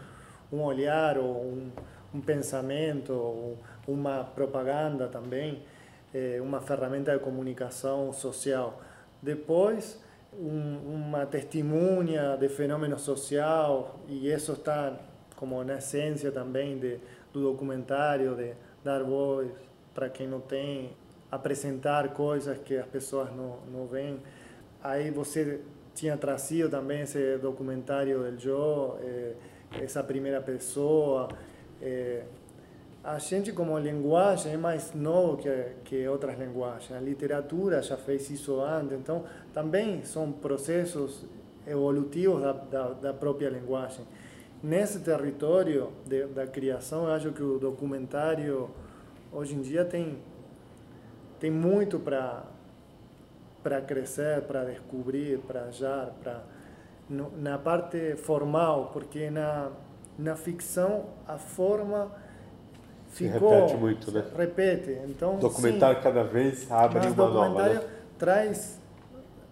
um 0.52 0.62
olhar 0.62 1.18
ou 1.18 1.42
um, 1.42 1.70
um 2.14 2.20
pensamento, 2.20 3.12
ou 3.12 3.58
uma 3.86 4.24
propaganda 4.24 5.08
também, 5.08 5.62
é, 6.14 6.40
uma 6.40 6.60
ferramenta 6.60 7.12
de 7.12 7.18
comunicação 7.18 8.12
social. 8.12 8.80
Depois, 9.20 10.00
um, 10.32 10.94
uma 10.94 11.26
testemunha 11.26 12.36
de 12.36 12.48
fenômeno 12.48 12.98
social, 12.98 14.00
e 14.08 14.28
isso 14.30 14.52
está 14.52 14.96
como 15.36 15.62
na 15.64 15.78
essência 15.78 16.30
também 16.30 16.78
de, 16.78 16.98
do 17.32 17.42
documentário, 17.42 18.34
de 18.36 18.52
dar 18.84 19.02
voz 19.02 19.50
para 19.94 20.08
quem 20.08 20.26
não 20.26 20.40
tem, 20.40 20.90
apresentar 21.30 22.08
coisas 22.12 22.58
que 22.58 22.76
as 22.76 22.86
pessoas 22.86 23.34
não, 23.34 23.58
não 23.72 23.86
veem. 23.86 24.20
Aí 24.82 25.10
você 25.10 25.60
tinha 25.94 26.16
trazido 26.16 26.68
também 26.68 27.02
esse 27.02 27.38
documentário 27.38 28.18
do 28.18 28.38
Joe, 28.38 28.98
eh, 29.02 29.34
essa 29.80 30.02
primeira 30.02 30.40
pessoa. 30.40 31.28
Eh, 31.80 32.22
a 33.04 33.18
gente, 33.18 33.52
como 33.52 33.76
linguagem, 33.78 34.52
é 34.52 34.56
mais 34.56 34.94
novo 34.94 35.38
que, 35.38 35.48
que 35.84 36.06
outras 36.06 36.38
linguagens. 36.38 36.92
A 36.92 37.00
literatura 37.00 37.82
já 37.82 37.96
fez 37.96 38.30
isso 38.30 38.60
antes, 38.60 38.92
então 38.92 39.24
também 39.52 40.04
são 40.04 40.30
processos 40.30 41.24
evolutivos 41.66 42.40
da, 42.40 42.52
da, 42.52 42.88
da 42.88 43.12
própria 43.12 43.48
linguagem. 43.48 44.04
Nesse 44.62 45.00
território 45.00 45.90
de, 46.06 46.26
da 46.26 46.46
criação, 46.46 47.06
eu 47.06 47.12
acho 47.12 47.32
que 47.32 47.42
o 47.42 47.58
documentário 47.58 48.70
hoje 49.32 49.54
em 49.54 49.60
dia 49.60 49.84
tem, 49.84 50.18
tem 51.40 51.50
muito 51.50 51.98
para 51.98 52.44
crescer, 53.86 54.42
para 54.42 54.64
descobrir, 54.64 55.38
para 55.40 55.64
achar, 55.64 56.10
para 56.22 56.44
na 57.08 57.58
parte 57.58 58.16
formal, 58.16 58.90
porque 58.92 59.28
na 59.28 59.72
na 60.18 60.36
ficção 60.36 61.06
a 61.26 61.38
forma 61.38 62.12
ficou 63.12 63.50
repete 63.50 63.76
muito, 63.76 64.10
né? 64.10 64.24
Repete, 64.36 64.98
então 65.08 65.38
documentário 65.38 65.96
sim, 65.96 66.02
cada 66.02 66.24
vez 66.24 66.70
abre 66.70 67.06
uma 67.06 67.28
nova. 67.28 67.68
Né? 67.68 67.82
traz 68.18 68.78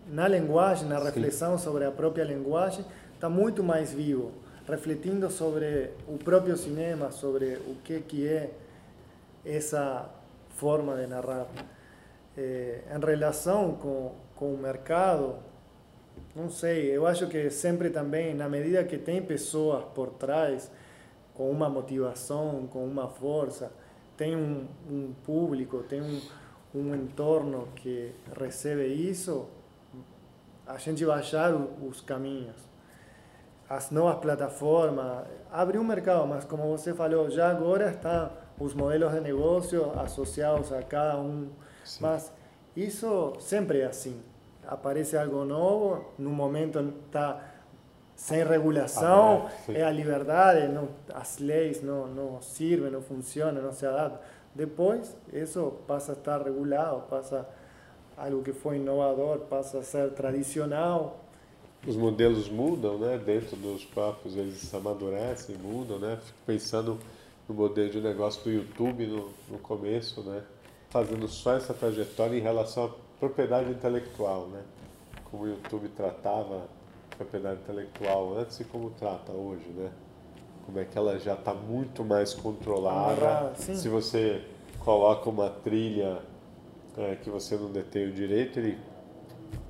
na 0.08 0.26
linguagem, 0.26 0.88
na 0.88 0.98
reflexão 0.98 1.58
sim. 1.58 1.64
sobre 1.64 1.84
a 1.84 1.90
própria 1.90 2.24
linguagem, 2.24 2.84
está 3.14 3.28
muito 3.28 3.62
mais 3.62 3.92
vivo, 3.92 4.32
refletindo 4.66 5.30
sobre 5.30 5.90
o 6.08 6.16
próprio 6.16 6.56
cinema, 6.56 7.10
sobre 7.10 7.58
o 7.66 7.76
que 7.84 8.00
que 8.00 8.26
é 8.26 8.50
essa 9.44 10.08
forma 10.56 10.96
de 10.96 11.06
narrar 11.06 11.46
eh, 12.36 12.80
em 12.94 13.04
relação 13.04 13.72
com, 13.74 14.12
com 14.36 14.54
o 14.54 14.58
mercado, 14.58 15.36
não 16.34 16.48
sei, 16.48 16.96
eu 16.96 17.06
acho 17.06 17.26
que 17.26 17.50
sempre 17.50 17.90
também, 17.90 18.34
na 18.34 18.48
medida 18.48 18.84
que 18.84 18.96
tem 18.96 19.20
pessoas 19.20 19.84
por 19.94 20.10
trás, 20.10 20.70
com 21.40 21.50
uma 21.50 21.70
motivação, 21.70 22.68
com 22.70 22.84
uma 22.84 23.08
força, 23.08 23.72
tem 24.14 24.36
um, 24.36 24.66
um 24.90 25.14
público, 25.24 25.82
tem 25.84 26.02
um, 26.02 26.20
um 26.74 26.94
entorno 26.94 27.66
que 27.74 28.12
recebe 28.38 28.84
isso, 28.84 29.48
a 30.66 30.76
gente 30.76 31.02
vai 31.02 31.20
achar 31.20 31.54
os 31.54 32.02
caminhos. 32.02 32.68
As 33.70 33.90
novas 33.90 34.20
plataformas, 34.20 35.24
abre 35.50 35.78
um 35.78 35.84
mercado, 35.84 36.26
mas 36.26 36.44
como 36.44 36.64
você 36.76 36.92
falou, 36.92 37.30
já 37.30 37.50
agora 37.50 37.88
estão 37.88 38.30
os 38.58 38.74
modelos 38.74 39.10
de 39.14 39.20
negócio 39.20 39.98
associados 39.98 40.70
a 40.74 40.82
cada 40.82 41.16
um 41.16 41.48
Sim. 41.82 42.02
Mas 42.02 42.30
isso 42.76 43.32
sempre 43.40 43.80
é 43.80 43.86
assim. 43.86 44.20
Aparece 44.66 45.16
algo 45.16 45.46
novo, 45.46 46.04
no 46.18 46.28
momento 46.28 46.78
está 47.06 47.49
sem 48.20 48.44
regulação, 48.44 49.48
ah, 49.48 49.72
é 49.72 49.82
a 49.82 49.90
liberdade, 49.90 50.68
não, 50.68 50.88
as 51.14 51.38
leis 51.38 51.82
não, 51.82 52.06
não 52.06 52.42
servem, 52.42 52.90
não 52.90 53.00
funcionam, 53.00 53.62
não 53.62 53.72
se 53.72 53.86
adaptam. 53.86 54.20
Depois, 54.54 55.16
isso 55.32 55.72
passa 55.86 56.12
a 56.12 56.14
estar 56.14 56.42
regulado, 56.42 57.00
passa 57.08 57.48
algo 58.18 58.42
que 58.42 58.52
foi 58.52 58.76
inovador, 58.76 59.38
passa 59.48 59.78
a 59.78 59.82
ser 59.82 60.10
tradicional. 60.10 61.24
Os 61.86 61.96
modelos 61.96 62.50
mudam, 62.50 62.98
né? 62.98 63.16
Dentro 63.16 63.56
dos 63.56 63.86
próprios, 63.86 64.36
eles 64.36 64.72
amadurecem, 64.74 65.56
mudam, 65.56 65.98
né? 65.98 66.18
Fico 66.22 66.38
pensando 66.44 66.98
no 67.48 67.54
modelo 67.54 67.88
de 67.88 68.02
negócio 68.02 68.44
do 68.44 68.50
YouTube 68.50 69.06
no, 69.06 69.30
no 69.48 69.58
começo, 69.58 70.20
né? 70.20 70.42
fazendo 70.90 71.26
só 71.26 71.54
essa 71.54 71.72
trajetória 71.72 72.36
em 72.36 72.42
relação 72.42 72.84
à 72.84 72.90
propriedade 73.18 73.70
intelectual, 73.70 74.48
né? 74.48 74.62
Como 75.30 75.44
o 75.44 75.48
YouTube 75.48 75.88
tratava 75.96 76.68
propriedade 77.20 77.60
intelectual 77.60 78.38
antes 78.38 78.58
e 78.60 78.64
como 78.64 78.90
trata 78.90 79.32
hoje, 79.32 79.68
né? 79.76 79.90
Como 80.64 80.78
é 80.78 80.84
que 80.84 80.96
ela 80.96 81.18
já 81.18 81.34
está 81.34 81.52
muito 81.52 82.02
mais 82.02 82.32
controlada. 82.32 83.26
Ah, 83.26 83.52
Se 83.54 83.88
você 83.88 84.42
coloca 84.78 85.28
uma 85.28 85.50
trilha 85.50 86.18
é, 86.96 87.16
que 87.16 87.28
você 87.28 87.56
não 87.56 87.70
detém 87.70 88.08
o 88.08 88.12
direito, 88.12 88.58
ele 88.58 88.78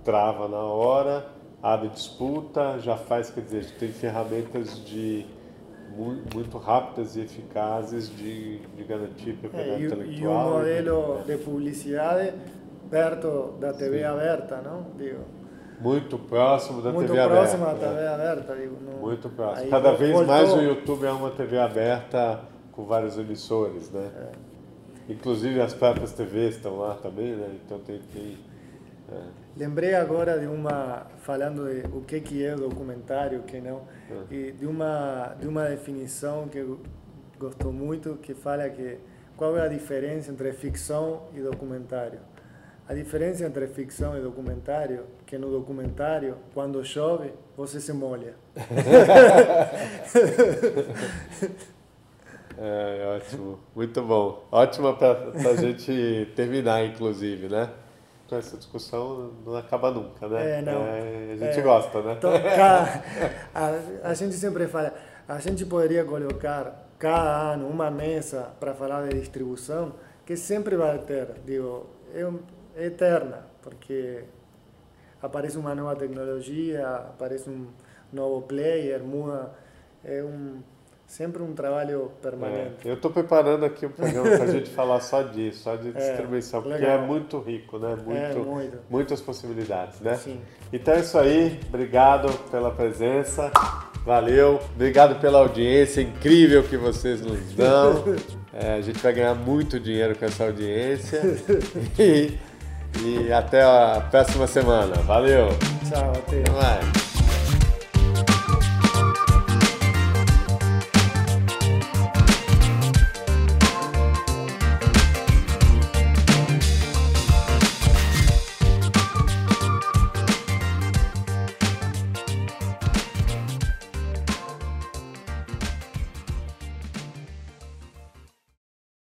trava 0.05 0.46
na 0.46 0.62
hora, 0.62 1.26
abre 1.62 1.88
disputa, 1.88 2.78
já 2.78 2.96
faz, 2.96 3.30
quer 3.30 3.42
dizer, 3.42 3.70
tem 3.78 3.88
ferramentas 3.88 4.84
de 4.84 5.26
muito 6.32 6.57
rápidas 6.57 7.16
e 7.16 7.22
eficazes 7.22 8.09
de, 8.16 8.59
de 8.59 8.84
garantir 8.84 9.32
propriedade 9.34 9.82
é, 9.82 9.86
intelectual. 9.86 10.20
E 10.20 10.26
um 10.26 10.59
modelo 10.59 11.22
de 11.26 11.36
publicidade 11.38 12.32
perto 12.88 13.55
da 13.59 13.72
TV 13.72 14.05
aberta, 14.05 14.61
não? 14.62 14.86
Digo, 14.96 15.24
muito 15.80 16.18
próximo 16.18 16.82
da 16.82 16.92
muito 16.92 17.08
TV 17.08 17.20
aberta. 17.20 17.56
Muito 17.56 17.58
próximo 17.58 17.80
da 17.80 17.88
TV 17.88 18.06
aberta. 18.06 18.56
Digo, 18.56 18.76
no, 18.80 18.98
muito 19.00 19.28
próximo. 19.30 19.70
Cada 19.70 19.92
vez 19.92 20.12
voltou. 20.12 20.34
mais 20.34 20.52
o 20.52 20.60
YouTube 20.60 21.06
é 21.06 21.10
uma 21.10 21.30
TV 21.30 21.58
aberta 21.58 22.40
com 22.72 22.84
vários 22.84 23.18
emissores, 23.18 23.90
né? 23.90 24.10
É. 24.16 25.12
Inclusive 25.12 25.60
as 25.60 25.74
próprias 25.74 26.12
TVs 26.12 26.56
estão 26.56 26.78
lá 26.78 26.94
também, 26.94 27.34
né? 27.34 27.58
Então 27.64 27.78
tem, 27.80 27.98
tem 28.12 28.38
é. 29.12 29.22
Lembrei 29.56 29.94
agora 29.94 30.38
de 30.38 30.46
uma 30.46 31.06
falando 31.18 31.68
de 31.68 31.86
o 31.88 32.02
que 32.02 32.20
que 32.20 32.44
é 32.44 32.54
documentário, 32.54 33.40
o 33.40 33.42
que 33.42 33.60
não, 33.60 33.82
é. 34.08 34.34
e 34.34 34.52
de 34.52 34.66
uma 34.66 35.34
de 35.38 35.48
uma 35.48 35.64
definição 35.68 36.48
que 36.48 36.58
eu 36.58 36.78
gosto 37.38 37.72
muito 37.72 38.16
que 38.22 38.34
fala 38.34 38.68
que 38.70 38.98
qual 39.36 39.56
é 39.56 39.62
a 39.62 39.68
diferença 39.68 40.30
entre 40.30 40.52
ficção 40.52 41.22
e 41.34 41.40
documentário. 41.40 42.20
A 42.91 42.93
diferença 42.93 43.47
entre 43.47 43.68
ficção 43.68 44.18
e 44.18 44.20
documentário 44.20 45.05
que 45.24 45.38
no 45.38 45.49
documentário, 45.49 46.36
quando 46.53 46.84
chove, 46.84 47.32
você 47.57 47.80
se 47.80 47.93
molha. 47.93 48.34
é, 52.59 53.16
ótimo, 53.16 53.61
muito 53.76 54.03
bom. 54.03 54.43
Ótima 54.51 54.97
para 54.97 55.51
a 55.51 55.55
gente 55.55 56.32
terminar, 56.34 56.84
inclusive, 56.84 57.49
né? 57.49 57.70
Então 58.26 58.36
essa 58.36 58.57
discussão 58.57 59.34
não 59.47 59.55
acaba 59.55 59.93
nunca, 59.93 60.26
né? 60.26 60.59
É, 60.59 60.62
não. 60.62 60.82
É, 60.82 61.34
a 61.34 61.36
gente 61.36 61.61
é, 61.61 61.62
gosta, 61.62 62.03
né? 62.03 62.18
a, 63.55 63.78
a 64.03 64.14
gente 64.14 64.34
sempre 64.34 64.66
fala, 64.66 64.93
a 65.28 65.38
gente 65.38 65.64
poderia 65.64 66.05
colocar 66.05 66.88
cada 66.99 67.53
ano 67.53 67.68
uma 67.68 67.88
mesa 67.88 68.51
para 68.59 68.74
falar 68.74 69.09
de 69.09 69.20
distribuição 69.20 69.95
que 70.26 70.36
sempre 70.36 70.74
vai 70.74 70.99
ter, 70.99 71.28
digo, 71.47 71.86
é, 72.12 72.22
é 72.22 72.59
eterna, 72.82 73.46
porque 73.62 74.24
aparece 75.22 75.58
uma 75.58 75.74
nova 75.74 75.96
tecnologia, 75.96 76.86
aparece 76.88 77.48
um 77.50 77.68
novo 78.12 78.42
player, 78.42 79.02
muda, 79.02 79.52
é 80.04 80.22
um 80.22 80.62
Sempre 81.10 81.42
um 81.42 81.52
trabalho 81.52 82.12
permanente. 82.22 82.86
É, 82.86 82.90
eu 82.92 82.94
estou 82.94 83.10
preparando 83.10 83.64
aqui 83.64 83.84
um 83.84 83.90
programa 83.90 84.30
para 84.30 84.44
a 84.44 84.46
gente 84.46 84.70
falar 84.70 85.00
só 85.00 85.22
disso, 85.22 85.64
só 85.64 85.74
de 85.74 85.88
é, 85.88 85.90
distribuição, 85.90 86.62
porque 86.62 86.84
é 86.84 86.98
muito 86.98 87.40
rico, 87.40 87.80
né? 87.80 87.96
Muito, 87.96 88.16
é, 88.16 88.34
muito. 88.34 88.78
Muitas 88.88 89.20
possibilidades, 89.20 90.00
né? 90.00 90.14
Sim. 90.14 90.40
Então 90.72 90.94
é 90.94 91.00
isso 91.00 91.18
aí. 91.18 91.58
Obrigado 91.66 92.32
pela 92.52 92.70
presença. 92.70 93.50
Valeu. 94.06 94.60
Obrigado 94.76 95.20
pela 95.20 95.40
audiência 95.40 96.00
incrível 96.00 96.62
que 96.62 96.76
vocês 96.76 97.20
nos 97.20 97.54
dão. 97.54 98.04
É, 98.52 98.74
a 98.74 98.80
gente 98.80 98.98
vai 98.98 99.12
ganhar 99.12 99.34
muito 99.36 99.78
dinheiro 99.78 100.18
com 100.18 100.24
essa 100.24 100.42
audiência. 100.42 101.20
E 101.96 102.36
E 102.99 103.32
até 103.32 103.62
a 103.62 104.03
próxima 104.11 104.47
semana. 104.47 104.95
Valeu! 105.03 105.49
Tchau, 105.88 106.12
até. 106.12 106.41
Até 106.41 106.51
mais. 106.51 107.09